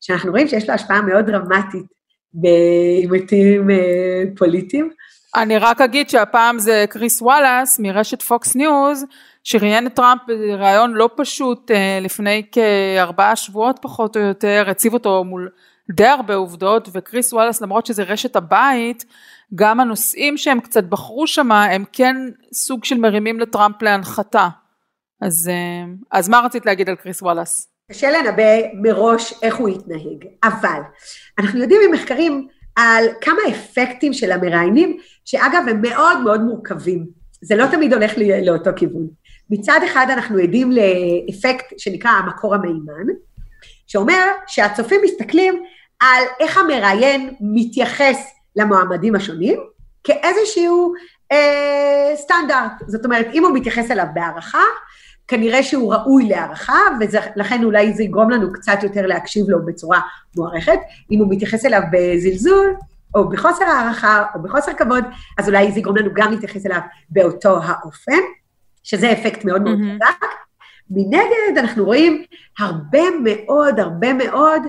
שאנחנו 0.00 0.30
רואים 0.30 0.48
שיש 0.48 0.68
לו 0.68 0.74
השפעה 0.74 1.02
מאוד 1.02 1.26
דרמטית 1.26 2.01
בעימותים 2.34 3.70
אה, 3.70 4.22
פוליטיים. 4.36 4.90
אני 5.36 5.58
רק 5.58 5.80
אגיד 5.80 6.10
שהפעם 6.10 6.58
זה 6.58 6.84
קריס 6.88 7.22
וואלאס 7.22 7.78
מרשת 7.78 8.22
פוקס 8.22 8.56
ניוז, 8.56 9.04
שראיין 9.44 9.86
את 9.86 9.94
טראמפ 9.94 10.20
בריאיון 10.26 10.92
לא 10.94 11.10
פשוט 11.16 11.70
אה, 11.70 11.98
לפני 12.02 12.42
כארבעה 12.52 13.36
שבועות 13.36 13.78
פחות 13.82 14.16
או 14.16 14.22
יותר, 14.22 14.64
הציב 14.68 14.94
אותו 14.94 15.24
מול 15.24 15.48
די 15.90 16.06
הרבה 16.06 16.34
עובדות, 16.34 16.88
וקריס 16.92 17.32
וואלאס 17.32 17.60
למרות 17.60 17.86
שזה 17.86 18.02
רשת 18.02 18.36
הבית, 18.36 19.04
גם 19.54 19.80
הנושאים 19.80 20.36
שהם 20.36 20.60
קצת 20.60 20.84
בחרו 20.84 21.26
שם 21.26 21.52
הם 21.52 21.84
כן 21.92 22.16
סוג 22.54 22.84
של 22.84 22.98
מרימים 22.98 23.40
לטראמפ 23.40 23.82
להנחתה. 23.82 24.48
אז, 25.20 25.50
אה, 25.52 25.92
אז 26.10 26.28
מה 26.28 26.40
רצית 26.40 26.66
להגיד 26.66 26.88
על 26.88 26.96
קריס 26.96 27.22
וואלאס? 27.22 27.71
קשה 27.92 28.10
לנבא 28.10 28.42
מראש 28.74 29.34
איך 29.42 29.56
הוא 29.56 29.68
יתנהג, 29.68 30.26
אבל 30.44 30.80
אנחנו 31.38 31.60
יודעים 31.60 31.80
ממחקרים 31.90 32.48
על 32.76 33.04
כמה 33.20 33.38
אפקטים 33.50 34.12
של 34.12 34.32
המראיינים, 34.32 34.98
שאגב 35.24 35.62
הם 35.68 35.82
מאוד 35.82 36.20
מאוד 36.20 36.40
מורכבים. 36.40 37.06
זה 37.42 37.56
לא 37.56 37.66
תמיד 37.66 37.92
הולך 37.92 38.12
לאותו 38.42 38.70
כיוון. 38.76 39.08
מצד 39.50 39.80
אחד 39.84 40.06
אנחנו 40.10 40.38
עדים 40.38 40.72
לאפקט 40.72 41.78
שנקרא 41.78 42.10
המקור 42.10 42.54
המהימן, 42.54 43.06
שאומר 43.86 44.26
שהצופים 44.46 45.00
מסתכלים 45.04 45.62
על 46.00 46.24
איך 46.40 46.58
המראיין 46.58 47.34
מתייחס 47.40 48.32
למועמדים 48.56 49.14
השונים 49.14 49.60
כאיזשהו 50.04 50.94
אה, 51.32 52.12
סטנדרט. 52.16 52.72
זאת 52.86 53.04
אומרת, 53.04 53.26
אם 53.34 53.44
הוא 53.44 53.54
מתייחס 53.54 53.90
אליו 53.90 54.06
בהערכה, 54.14 54.62
כנראה 55.32 55.62
שהוא 55.62 55.94
ראוי 55.94 56.28
להערכה, 56.28 56.78
ולכן 57.36 57.64
אולי 57.64 57.92
זה 57.92 58.02
יגרום 58.02 58.30
לנו 58.30 58.52
קצת 58.52 58.78
יותר 58.82 59.06
להקשיב 59.06 59.44
לו 59.48 59.66
בצורה 59.66 60.00
מוערכת. 60.36 60.78
אם 61.10 61.18
הוא 61.18 61.26
מתייחס 61.30 61.66
אליו 61.66 61.80
בזלזול, 61.92 62.74
או 63.14 63.28
בחוסר 63.28 63.64
הערכה, 63.64 64.24
או 64.34 64.42
בחוסר 64.42 64.72
כבוד, 64.72 65.04
אז 65.38 65.48
אולי 65.48 65.72
זה 65.72 65.78
יגרום 65.78 65.96
לנו 65.96 66.10
גם 66.14 66.30
להתייחס 66.30 66.66
אליו 66.66 66.80
באותו 67.10 67.58
האופן, 67.62 68.20
שזה 68.82 69.12
אפקט 69.12 69.44
מאוד 69.44 69.62
מאוד 69.62 69.78
mm-hmm. 69.78 70.04
חזק. 70.04 70.24
מנגד, 70.90 71.58
אנחנו 71.58 71.84
רואים 71.84 72.22
הרבה 72.58 73.02
מאוד, 73.22 73.80
הרבה 73.80 74.12
מאוד, 74.12 74.62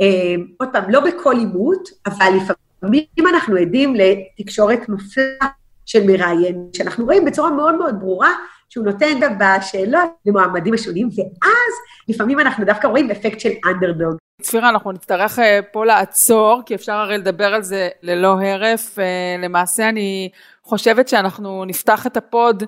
אה, 0.00 0.34
עוד 0.58 0.68
פעם, 0.72 0.90
לא 0.90 1.00
בכל 1.00 1.36
עימות, 1.36 1.88
אבל 2.06 2.32
לפעמים 2.36 3.34
אנחנו 3.34 3.56
עדים 3.56 3.94
לתקשורת 3.94 4.88
מפלה 4.88 5.48
של 5.86 6.06
מראיין, 6.06 6.68
שאנחנו 6.76 7.04
רואים 7.04 7.24
בצורה 7.24 7.50
מאוד 7.50 7.74
מאוד 7.78 8.00
ברורה 8.00 8.30
שהוא 8.74 8.84
נותן 8.84 9.20
בשאלות 9.38 10.10
למועמדים 10.26 10.74
השונים, 10.74 11.08
ואז 11.16 11.72
לפעמים 12.08 12.40
אנחנו 12.40 12.64
דווקא 12.64 12.86
רואים 12.86 13.10
אפקט 13.10 13.40
של 13.40 13.50
אנדרדוג. 13.66 14.16
צפירה, 14.42 14.68
אנחנו 14.68 14.92
נצטרך 14.92 15.38
אה, 15.38 15.60
פה 15.72 15.86
לעצור, 15.86 16.62
כי 16.66 16.74
אפשר 16.74 16.92
הרי 16.92 17.18
לדבר 17.18 17.54
על 17.54 17.62
זה 17.62 17.88
ללא 18.02 18.40
הרף. 18.40 18.98
אה, 18.98 19.36
למעשה 19.38 19.88
אני 19.88 20.30
חושבת 20.62 21.08
שאנחנו 21.08 21.64
נפתח 21.64 22.06
את 22.06 22.16
הפוד 22.16 22.62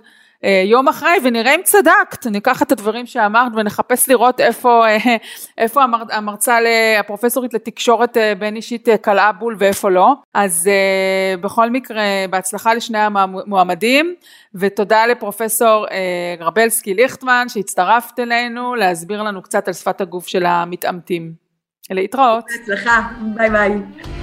יום 0.65 0.89
אחרי 0.89 1.17
ונראה 1.25 1.55
אם 1.55 1.61
צדקת, 1.65 2.27
ניקח 2.27 2.63
את 2.63 2.73
הדברים 2.73 3.07
שאמרת 3.07 3.53
ונחפש 3.57 4.09
לראות 4.09 4.41
איפה, 4.41 4.85
איפה 5.59 5.83
המר, 5.83 6.03
המרצה, 6.13 6.59
הפרופסורית 7.01 7.55
לתקשורת 7.55 8.17
בין 8.39 8.57
אישית 8.57 8.89
קלעה 9.01 9.33
בול 9.33 9.57
ואיפה 9.59 9.91
לא. 9.91 10.15
אז 10.35 10.71
בכל 11.41 11.71
מקרה, 11.71 12.03
בהצלחה 12.31 12.75
לשני 12.75 12.99
המועמדים, 12.99 14.15
ותודה 14.55 15.07
לפרופסור 15.07 15.87
גרבלסקי 16.39 16.95
ליכטמן 16.95 17.47
שהצטרפת 17.49 18.19
אלינו 18.19 18.75
להסביר 18.75 19.23
לנו 19.23 19.43
קצת 19.43 19.69
על 19.69 19.75
שפת 19.75 20.01
הגוף 20.01 20.27
של 20.27 20.47
המתעמתים. 20.47 21.47
להתראות. 21.91 22.45
בהצלחה, 22.59 23.09
ביי 23.35 23.51
ביי. 23.51 24.16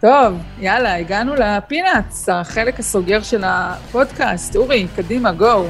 טוב, 0.00 0.34
יאללה, 0.60 0.96
הגענו 0.96 1.34
ל 1.34 1.44
peanuts, 1.44 2.28
החלק 2.28 2.78
הסוגר 2.78 3.22
של 3.22 3.42
הפודקאסט. 3.44 4.56
אורי, 4.56 4.86
קדימה, 4.96 5.32
go. 5.32 5.64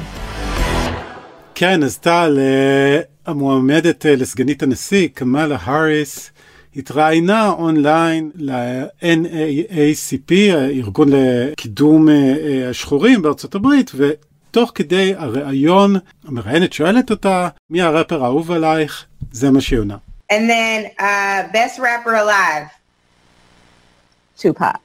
כן, 1.55 1.83
אז 1.83 1.99
טל, 1.99 2.39
אה, 2.39 3.01
המועמדת 3.27 4.07
אה, 4.07 4.17
לסגנית 4.17 4.63
הנשיא, 4.63 5.09
קמאלה 5.15 5.57
האריס, 5.61 6.31
התראיינה 6.77 7.51
אונליין 7.51 8.31
ל-NAACP, 8.35 10.33
הארגון 10.53 11.09
לקידום 11.13 12.09
אה, 12.09 12.69
השחורים 12.71 13.23
בארצות 13.23 13.55
הברית, 13.55 13.91
ותוך 13.95 14.73
כדי 14.75 15.15
הראיון, 15.19 15.97
המראיינת 16.29 16.73
שואלת 16.73 17.11
אותה, 17.11 17.49
מי 17.71 17.83
הראפר 17.83 18.25
האהוב 18.25 18.53
עלייך? 18.53 19.05
זה 19.33 19.51
מה 19.51 19.61
שהיא 19.61 19.79
עונה. 19.79 19.97
And 20.33 20.49
then 20.51 21.01
uh, 21.01 21.05
best 21.53 21.79
rapper 21.79 22.15
alive. 22.15 22.86
Tupac. 24.38 24.80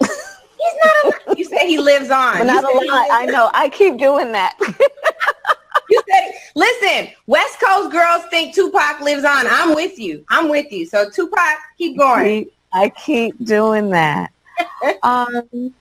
He's 0.00 0.76
not 0.84 1.04
alive. 1.04 1.38
You 1.38 1.44
said 1.44 1.66
he 1.66 1.78
lives 1.78 2.10
on. 2.10 2.38
But 2.38 2.44
not 2.44 2.64
alive. 2.64 3.08
I 3.12 3.26
know. 3.26 3.50
I 3.54 3.68
keep 3.68 3.96
doing 3.98 4.32
that. 4.32 4.56
you 5.90 6.02
said, 6.10 6.32
listen, 6.54 7.12
West 7.26 7.60
Coast 7.60 7.92
girls 7.92 8.24
think 8.30 8.54
Tupac 8.54 9.00
lives 9.00 9.24
on. 9.24 9.46
I'm 9.46 9.74
with 9.74 9.98
you. 9.98 10.24
I'm 10.28 10.48
with 10.48 10.70
you. 10.72 10.86
So 10.86 11.08
Tupac, 11.10 11.58
keep 11.78 11.96
going. 11.96 12.46
I 12.72 12.90
keep 12.90 13.34
doing 13.44 13.90
that. 13.90 14.30
um, 15.02 15.72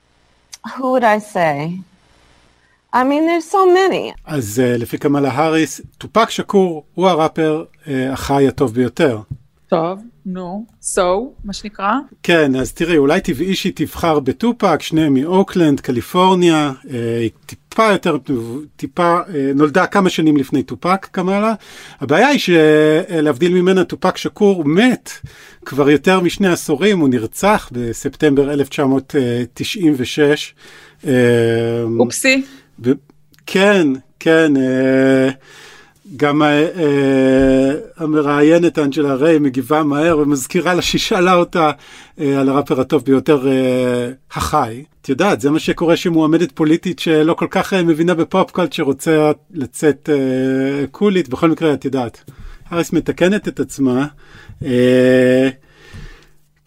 who 0.75 0.91
would 0.91 1.03
I 1.03 1.19
say? 1.19 1.79
I 2.93 3.03
mean, 3.03 3.25
there's 3.27 3.49
so 3.49 3.65
many. 3.65 4.13
אז 4.25 4.61
uh, 4.63 4.81
לפי 4.81 4.97
קמאלה 4.97 5.29
האריס, 5.29 5.81
טופק 5.97 6.29
שקור 6.29 6.83
הוא 6.93 7.07
הראפר 7.07 7.65
uh, 7.83 7.89
החי 8.11 8.47
הטוב 8.47 8.73
ביותר. 8.73 9.19
טוב, 9.67 9.99
נו, 10.26 10.66
so, 10.82 11.00
מה 11.44 11.52
שנקרא? 11.52 11.92
כן, 12.22 12.56
אז 12.56 12.72
תראי, 12.72 12.96
אולי 12.96 13.20
טבעי 13.20 13.54
שהיא 13.54 13.72
תבחר 13.76 14.20
בטופק, 14.20 14.82
שניהם 14.82 15.14
מאוקלנד, 15.14 15.80
קליפורניה, 15.80 16.72
אה, 16.82 16.86
היא 17.20 17.30
טיפה 17.46 17.92
יותר, 17.92 18.16
טיפה, 18.76 19.20
אה, 19.20 19.24
נולדה 19.54 19.86
כמה 19.86 20.10
שנים 20.10 20.36
לפני 20.36 20.62
טופק, 20.62 21.08
קמאלה. 21.12 21.54
הבעיה 22.00 22.28
היא 22.28 22.38
שלהבדיל 22.38 23.54
ממנה, 23.54 23.84
טופק 23.84 24.16
שקור 24.16 24.64
מת 24.64 25.10
כבר 25.64 25.90
יותר 25.90 26.20
משני 26.20 26.48
עשורים, 26.48 26.98
הוא 26.98 27.08
נרצח 27.08 27.68
בספטמבר 27.72 28.52
1996. 28.52 30.54
אופסי. 31.98 32.44
כן, 33.46 33.88
כן, 34.20 34.56
אה, 34.56 35.30
גם 36.16 36.42
אה, 36.42 36.48
אה, 36.48 37.72
המראיינת 37.96 38.78
אנג'לה 38.78 39.14
ריי 39.14 39.38
מגיבה 39.38 39.82
מהר 39.82 40.18
ומזכירה 40.18 40.74
לה 40.74 40.82
שהיא 40.82 41.00
שאלה 41.00 41.34
אותה 41.34 41.70
על 42.18 42.48
הראפר 42.48 42.80
הטוב 42.80 43.04
ביותר 43.04 43.46
החי. 44.32 44.82
את 45.02 45.08
יודעת, 45.08 45.40
זה 45.40 45.50
מה 45.50 45.58
שקורה 45.58 45.96
שמועמדת 45.96 46.52
פוליטית 46.52 46.98
שלא 46.98 47.34
כל 47.34 47.46
כך 47.50 47.72
מבינה 47.72 48.14
בפופקולט 48.14 48.72
שרוצה 48.72 49.32
לצאת 49.54 50.08
קולית, 50.90 51.28
בכל 51.28 51.50
מקרה, 51.50 51.74
את 51.74 51.84
יודעת, 51.84 52.30
האריס 52.70 52.92
מתקנת 52.92 53.48
את 53.48 53.60
עצמה. 53.60 54.06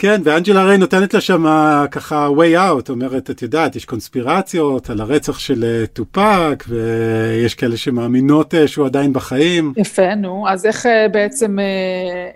כן, 0.05 0.21
ואנג'לה 0.23 0.63
ריי 0.63 0.77
נותנת 0.77 1.13
לה 1.13 1.21
שם 1.21 1.45
ככה 1.91 2.27
way 2.27 2.57
out, 2.57 2.89
אומרת, 2.89 3.29
את 3.29 3.41
יודעת, 3.41 3.75
יש 3.75 3.85
קונספירציות 3.85 4.89
על 4.89 5.01
הרצח 5.01 5.39
של 5.39 5.63
אה, 5.63 5.87
טופק, 5.87 6.63
ויש 6.67 7.55
כאלה 7.55 7.77
שמאמינות 7.77 8.55
אה, 8.55 8.67
שהוא 8.67 8.85
עדיין 8.85 9.13
בחיים. 9.13 9.73
יפה, 9.77 10.15
נו, 10.15 10.49
אז 10.49 10.65
איך 10.65 10.85
אה, 10.85 11.07
בעצם, 11.11 11.57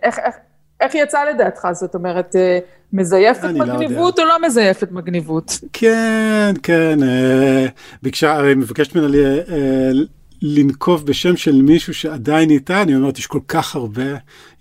איך, 0.03 0.19
איך, 0.19 0.35
איך 0.81 0.95
יצא 0.95 1.23
לדעתך? 1.23 1.67
זאת 1.71 1.95
אומרת, 1.95 2.35
מזייפת 2.93 3.43
לא 3.43 3.65
מגניבות 3.65 4.19
לא 4.19 4.23
או 4.23 4.29
לא 4.29 4.47
מזייפת 4.47 4.91
מגניבות? 4.91 5.59
כן, 5.73 6.53
כן, 6.63 6.99
ביקשה, 8.03 8.41
מבקשת 8.55 8.95
ממנה 8.95 9.07
לנקוב 10.41 11.05
בשם 11.05 11.37
של 11.37 11.61
מישהו 11.61 11.93
שעדיין 11.93 12.49
איתה, 12.49 12.81
אני 12.81 12.95
אומרת, 12.95 13.17
יש 13.17 13.27
כל 13.27 13.39
כך 13.47 13.75
הרבה, 13.75 14.03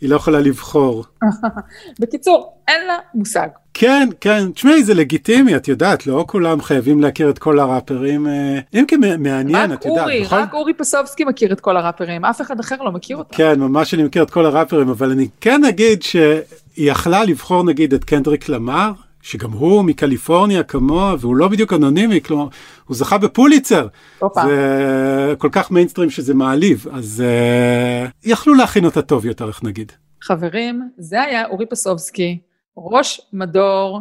היא 0.00 0.10
לא 0.10 0.16
יכולה 0.16 0.40
לבחור. 0.40 1.04
בקיצור, 2.00 2.52
אין 2.68 2.86
לה 2.86 2.96
מושג. 3.14 3.48
כן, 3.74 4.08
כן, 4.20 4.52
תשמעי, 4.52 4.82
זה 4.82 4.94
לגיטימי, 4.94 5.56
את 5.56 5.68
יודעת, 5.68 6.06
לא 6.06 6.24
כולם 6.28 6.60
חייבים 6.60 7.00
להכיר 7.00 7.30
את 7.30 7.38
כל 7.38 7.58
הראפרים, 7.58 8.26
אה, 8.26 8.58
אם 8.74 8.84
כי 8.88 8.96
מעניין, 8.96 9.72
את 9.72 9.84
יודעת. 9.84 9.98
רק 9.98 10.04
אורי, 10.04 10.22
בכל... 10.22 10.36
רק 10.36 10.54
אורי 10.54 10.74
פסובסקי 10.74 11.24
מכיר 11.24 11.52
את 11.52 11.60
כל 11.60 11.76
הראפרים, 11.76 12.24
אף 12.24 12.40
אחד 12.40 12.60
אחר 12.60 12.76
לא 12.82 12.92
מכיר 12.92 13.16
אותם. 13.16 13.36
כן, 13.36 13.60
ממש 13.60 13.94
אני 13.94 14.02
מכיר 14.02 14.22
את 14.22 14.30
כל 14.30 14.46
הראפרים, 14.46 14.88
אבל 14.88 15.10
אני 15.10 15.28
כן 15.40 15.64
אגיד 15.64 16.02
שהיא 16.02 16.42
יכלה 16.76 17.24
לבחור 17.24 17.64
נגיד 17.64 17.94
את 17.94 18.04
קנדריק 18.04 18.48
למר, 18.48 18.92
שגם 19.28 19.52
הוא 19.52 19.84
מקליפורניה 19.84 20.62
כמוה, 20.62 21.14
והוא 21.18 21.36
לא 21.36 21.48
בדיוק 21.48 21.72
אנונימי, 21.72 22.20
כלומר, 22.20 22.48
הוא 22.84 22.96
זכה 22.96 23.18
בפוליצר. 23.18 23.88
אופה. 24.22 24.42
זה 24.46 25.34
כל 25.38 25.48
כך 25.52 25.70
מיינסטרים 25.70 26.10
שזה 26.10 26.34
מעליב, 26.34 26.86
אז 26.92 27.22
uh, 27.26 28.10
יכלו 28.30 28.54
להכין 28.54 28.84
אותה 28.84 29.02
טוב 29.02 29.26
יותר, 29.26 29.48
איך 29.48 29.64
נגיד. 29.64 29.92
חברים, 30.22 30.88
זה 30.98 31.22
היה 31.22 31.46
אורי 31.46 31.66
פסובסקי, 31.66 32.38
ראש 32.76 33.20
מדור 33.32 34.00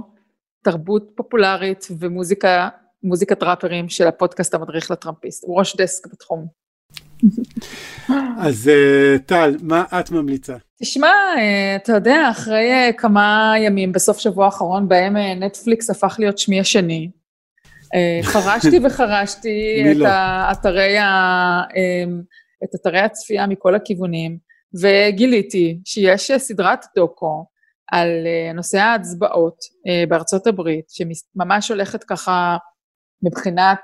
תרבות 0.63 1.11
פופולרית 1.15 1.87
ומוזיקה 1.99 2.69
מוזיקת 3.03 3.43
ראפרים 3.43 3.89
של 3.89 4.07
הפודקאסט 4.07 4.53
המדריך 4.53 4.91
לטראמפיסט, 4.91 5.43
הוא 5.47 5.59
ראש 5.59 5.75
דסק 5.75 6.07
בתחום. 6.07 6.47
אז 8.39 8.69
אה, 8.69 9.19
טל, 9.25 9.55
מה 9.61 9.83
את 9.99 10.11
ממליצה? 10.11 10.55
תשמע, 10.81 11.07
אה, 11.37 11.75
אתה 11.75 11.93
יודע, 11.93 12.29
אחרי 12.31 12.71
אה, 12.71 12.89
כמה 12.97 13.53
ימים 13.57 13.91
בסוף 13.91 14.17
שבוע 14.17 14.45
האחרון 14.45 14.87
בהם 14.87 15.17
נטפליקס 15.17 15.89
הפך 15.89 16.15
להיות 16.19 16.37
שמי 16.37 16.59
השני, 16.59 17.09
חרשתי 18.31 18.79
וחרשתי 18.83 19.83
את, 19.91 19.95
לא? 19.95 20.07
האתרי 20.07 20.97
ה... 20.97 21.61
את 22.63 22.69
אתרי 22.75 22.99
הצפייה 22.99 23.47
מכל 23.47 23.75
הכיוונים, 23.75 24.37
וגיליתי 24.81 25.79
שיש 25.85 26.31
סדרת 26.37 26.85
דוקו 26.95 27.45
על 27.91 28.09
נושא 28.53 28.77
ההצבעות 28.77 29.57
בארצות 30.09 30.47
הברית, 30.47 30.85
שממש 30.89 31.71
הולכת 31.71 32.03
ככה 32.03 32.57
מבחינת 33.23 33.79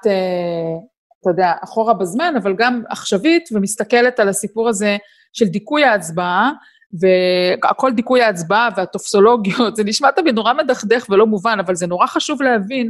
אתה 1.24 1.32
יודע, 1.32 1.52
אחורה 1.64 1.94
בזמן, 1.94 2.34
אבל 2.42 2.56
גם 2.56 2.84
עכשווית, 2.90 3.50
ומסתכלת 3.52 4.20
על 4.20 4.30
הסיפור 4.30 4.70
הזה 4.70 4.98
של 5.34 5.46
דיכוי 5.46 5.84
ההצבעה, 5.84 6.52
והכל 7.00 7.92
דיכוי 7.92 8.22
ההצבעה 8.22 8.70
והטופסולוגיות, 8.78 9.76
זה 9.78 9.84
נשמע 9.84 10.12
תמיד 10.12 10.36
נורא 10.36 10.54
מדכדך 10.54 11.06
ולא 11.10 11.28
מובן, 11.28 11.58
אבל 11.60 11.76
זה 11.76 11.88
נורא 11.88 12.08
חשוב 12.08 12.42
להבין 12.42 12.90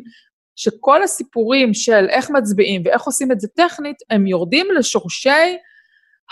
שכל 0.55 1.03
הסיפורים 1.03 1.73
של 1.73 2.07
איך 2.09 2.29
מצביעים 2.29 2.81
ואיך 2.85 3.01
עושים 3.01 3.31
את 3.31 3.39
זה 3.39 3.47
טכנית, 3.47 3.97
הם 4.09 4.27
יורדים 4.27 4.67
לשורשי 4.77 5.57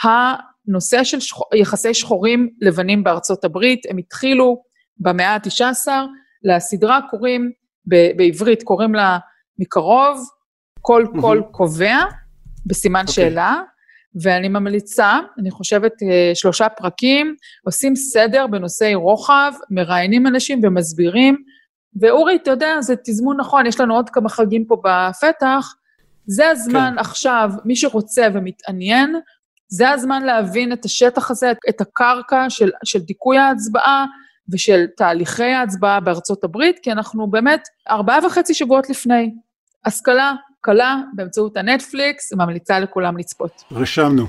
הנושא 0.03 1.03
של 1.03 1.19
שח... 1.19 1.37
יחסי 1.55 1.93
שחורים 1.93 2.49
לבנים 2.61 3.03
בארצות 3.03 3.43
הברית, 3.43 3.79
הם 3.89 3.97
התחילו 3.97 4.63
במאה 4.97 5.35
ה-19, 5.35 5.87
לסדרה 6.43 6.99
קוראים, 7.09 7.51
ב- 7.85 8.17
בעברית 8.17 8.63
קוראים 8.63 8.95
לה 8.95 9.17
מקרוב, 9.59 10.29
כל 10.81 11.05
קול 11.21 11.43
קובע, 11.51 11.97
בסימן 12.65 12.99
okay. 12.99 13.09
אוקיי. 13.09 13.13
שאלה, 13.13 13.61
ואני 14.23 14.47
ממליצה, 14.47 15.19
אני 15.39 15.51
חושבת 15.51 15.91
אה, 16.03 16.31
שלושה 16.35 16.69
פרקים, 16.69 17.35
עושים 17.65 17.95
סדר 17.95 18.47
בנושאי 18.47 18.95
רוחב, 18.95 19.51
מראיינים 19.69 20.27
אנשים 20.27 20.59
ומסבירים, 20.63 21.37
ואורי, 22.01 22.35
אתה 22.35 22.51
יודע, 22.51 22.81
זה 22.81 22.95
תזמון 23.03 23.37
נכון, 23.39 23.65
יש 23.65 23.79
לנו 23.79 23.95
עוד 23.95 24.09
כמה 24.09 24.29
חגים 24.29 24.65
פה 24.65 24.81
בפתח, 24.83 25.73
זה 26.25 26.49
הזמן 26.49 26.91
כן. 26.95 26.99
עכשיו, 26.99 27.51
מי 27.65 27.75
שרוצה 27.75 28.27
ומתעניין, 28.33 29.15
זה 29.67 29.89
הזמן 29.89 30.23
להבין 30.23 30.73
את 30.73 30.85
השטח 30.85 31.31
הזה, 31.31 31.51
את 31.69 31.81
הקרקע 31.81 32.45
של, 32.49 32.69
של 32.83 32.99
דיכוי 32.99 33.37
ההצבעה 33.37 34.05
ושל 34.51 34.85
תהליכי 34.97 35.43
ההצבעה 35.43 35.99
בארצות 35.99 36.43
הברית, 36.43 36.79
כי 36.83 36.91
אנחנו 36.91 37.27
באמת 37.27 37.67
ארבעה 37.89 38.25
וחצי 38.25 38.53
שבועות 38.53 38.89
לפני. 38.89 39.31
השכלה, 39.85 40.33
קלה 40.63 40.97
באמצעות 41.13 41.57
הנטפליקס, 41.57 42.33
ממליצה 42.33 42.79
לכולם 42.79 43.17
לצפות. 43.17 43.63
רשמנו. 43.71 44.25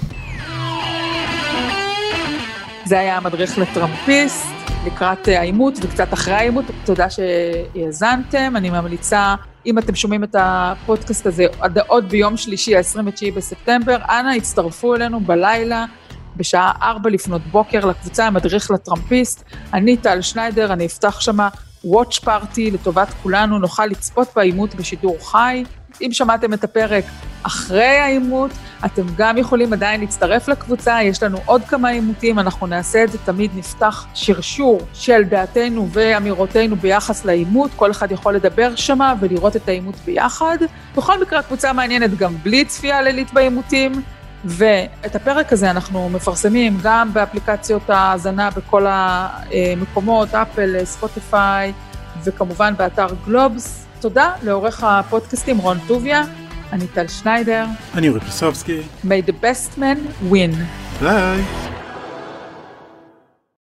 זה 2.85 2.99
היה 2.99 3.17
המדריך 3.17 3.59
לטראמפיסט, 3.59 4.47
לקראת 4.87 5.29
העימות 5.29 5.75
וקצת 5.83 6.13
אחרי 6.13 6.35
העימות, 6.35 6.65
תודה 6.85 7.07
שהאזנתם, 7.11 8.53
אני 8.57 8.71
ממליצה, 8.71 9.35
אם 9.67 9.79
אתם 9.79 9.95
שומעים 9.95 10.25
את 10.25 10.37
הפודקאסט 10.39 11.27
הזה 11.27 11.47
עד 11.61 11.79
עוד 11.79 12.09
ביום 12.09 12.37
שלישי, 12.37 12.77
ה-29 12.77 13.35
בספטמבר, 13.37 13.97
אנא 13.97 14.31
הצטרפו 14.37 14.95
אלינו 14.95 15.21
בלילה. 15.21 15.85
בשעה 16.37 16.73
4 16.83 17.11
לפנות 17.11 17.43
בוקר 17.43 17.87
לקבוצה 17.87 18.27
המדריך 18.27 18.71
לטראמפיסט. 18.71 19.45
אני 19.73 19.97
טל 19.97 20.21
שניידר, 20.21 20.73
אני 20.73 20.87
אפתח 20.87 21.21
שמה 21.21 21.49
וואץ' 21.85 22.19
פארטי 22.19 22.71
לטובת 22.71 23.09
כולנו, 23.23 23.59
נוכל 23.59 23.87
לצפות 23.87 24.29
בעימות 24.37 24.75
בשידור 24.75 25.31
חי. 25.31 25.65
אם 26.01 26.13
שמעתם 26.13 26.53
את 26.53 26.65
הפרק 26.65 27.05
אחרי 27.43 27.99
העימות, 27.99 28.51
אתם 28.85 29.03
גם 29.17 29.39
יכולים 29.39 29.73
עדיין 29.73 30.01
להצטרף 30.01 30.49
לקבוצה, 30.49 31.03
יש 31.03 31.23
לנו 31.23 31.39
עוד 31.45 31.63
כמה 31.65 31.89
עימותים, 31.89 32.39
אנחנו 32.39 32.67
נעשה 32.67 33.05
את 33.05 33.13
זה, 33.13 33.19
תמיד 33.19 33.51
נפתח 33.55 34.07
שרשור 34.15 34.81
של 34.95 35.23
דעתנו 35.25 35.89
ואמירותינו 35.93 36.77
ביחס 36.77 37.25
לעימות, 37.25 37.71
כל 37.77 37.91
אחד 37.91 38.13
יכול 38.13 38.35
לדבר 38.35 38.77
שמה 38.77 39.15
ולראות 39.21 39.57
את 39.57 39.69
העימות 39.69 39.95
ביחד. 40.05 40.59
בכל 40.97 41.23
מקרה, 41.23 41.39
הקבוצה 41.39 41.73
מעניינת 41.73 42.17
גם 42.17 42.35
בלי 42.43 42.65
צפייה 42.65 43.03
לילית 43.03 43.33
בעימותים. 43.33 44.03
ואת 44.45 45.17
הפרק 45.17 45.53
הזה 45.53 45.71
אנחנו 45.71 46.09
מפרסמים 46.09 46.79
גם 46.83 47.13
באפליקציות 47.13 47.91
ההאזנה 47.91 48.51
בכל 48.51 48.87
המקומות, 48.89 50.35
אפל, 50.35 50.85
ספוטיפיי, 50.85 51.73
וכמובן 52.25 52.75
באתר 52.77 53.07
גלובס. 53.27 53.82
תודה 54.03 54.33
לעורך 54.43 54.85
הפודקאסטים 54.85 55.59
רון 55.59 55.79
טוביה, 55.87 56.25
אני 56.73 56.87
טל 56.87 57.09
שניידר. 57.09 57.65
אני 57.95 58.09
אורי 58.09 58.21
פסובסקי. 58.21 58.81
May 59.05 59.29
the 59.29 59.33
best 59.43 59.79
man 59.79 60.31
win. 60.33 60.55
ביי. 61.01 61.43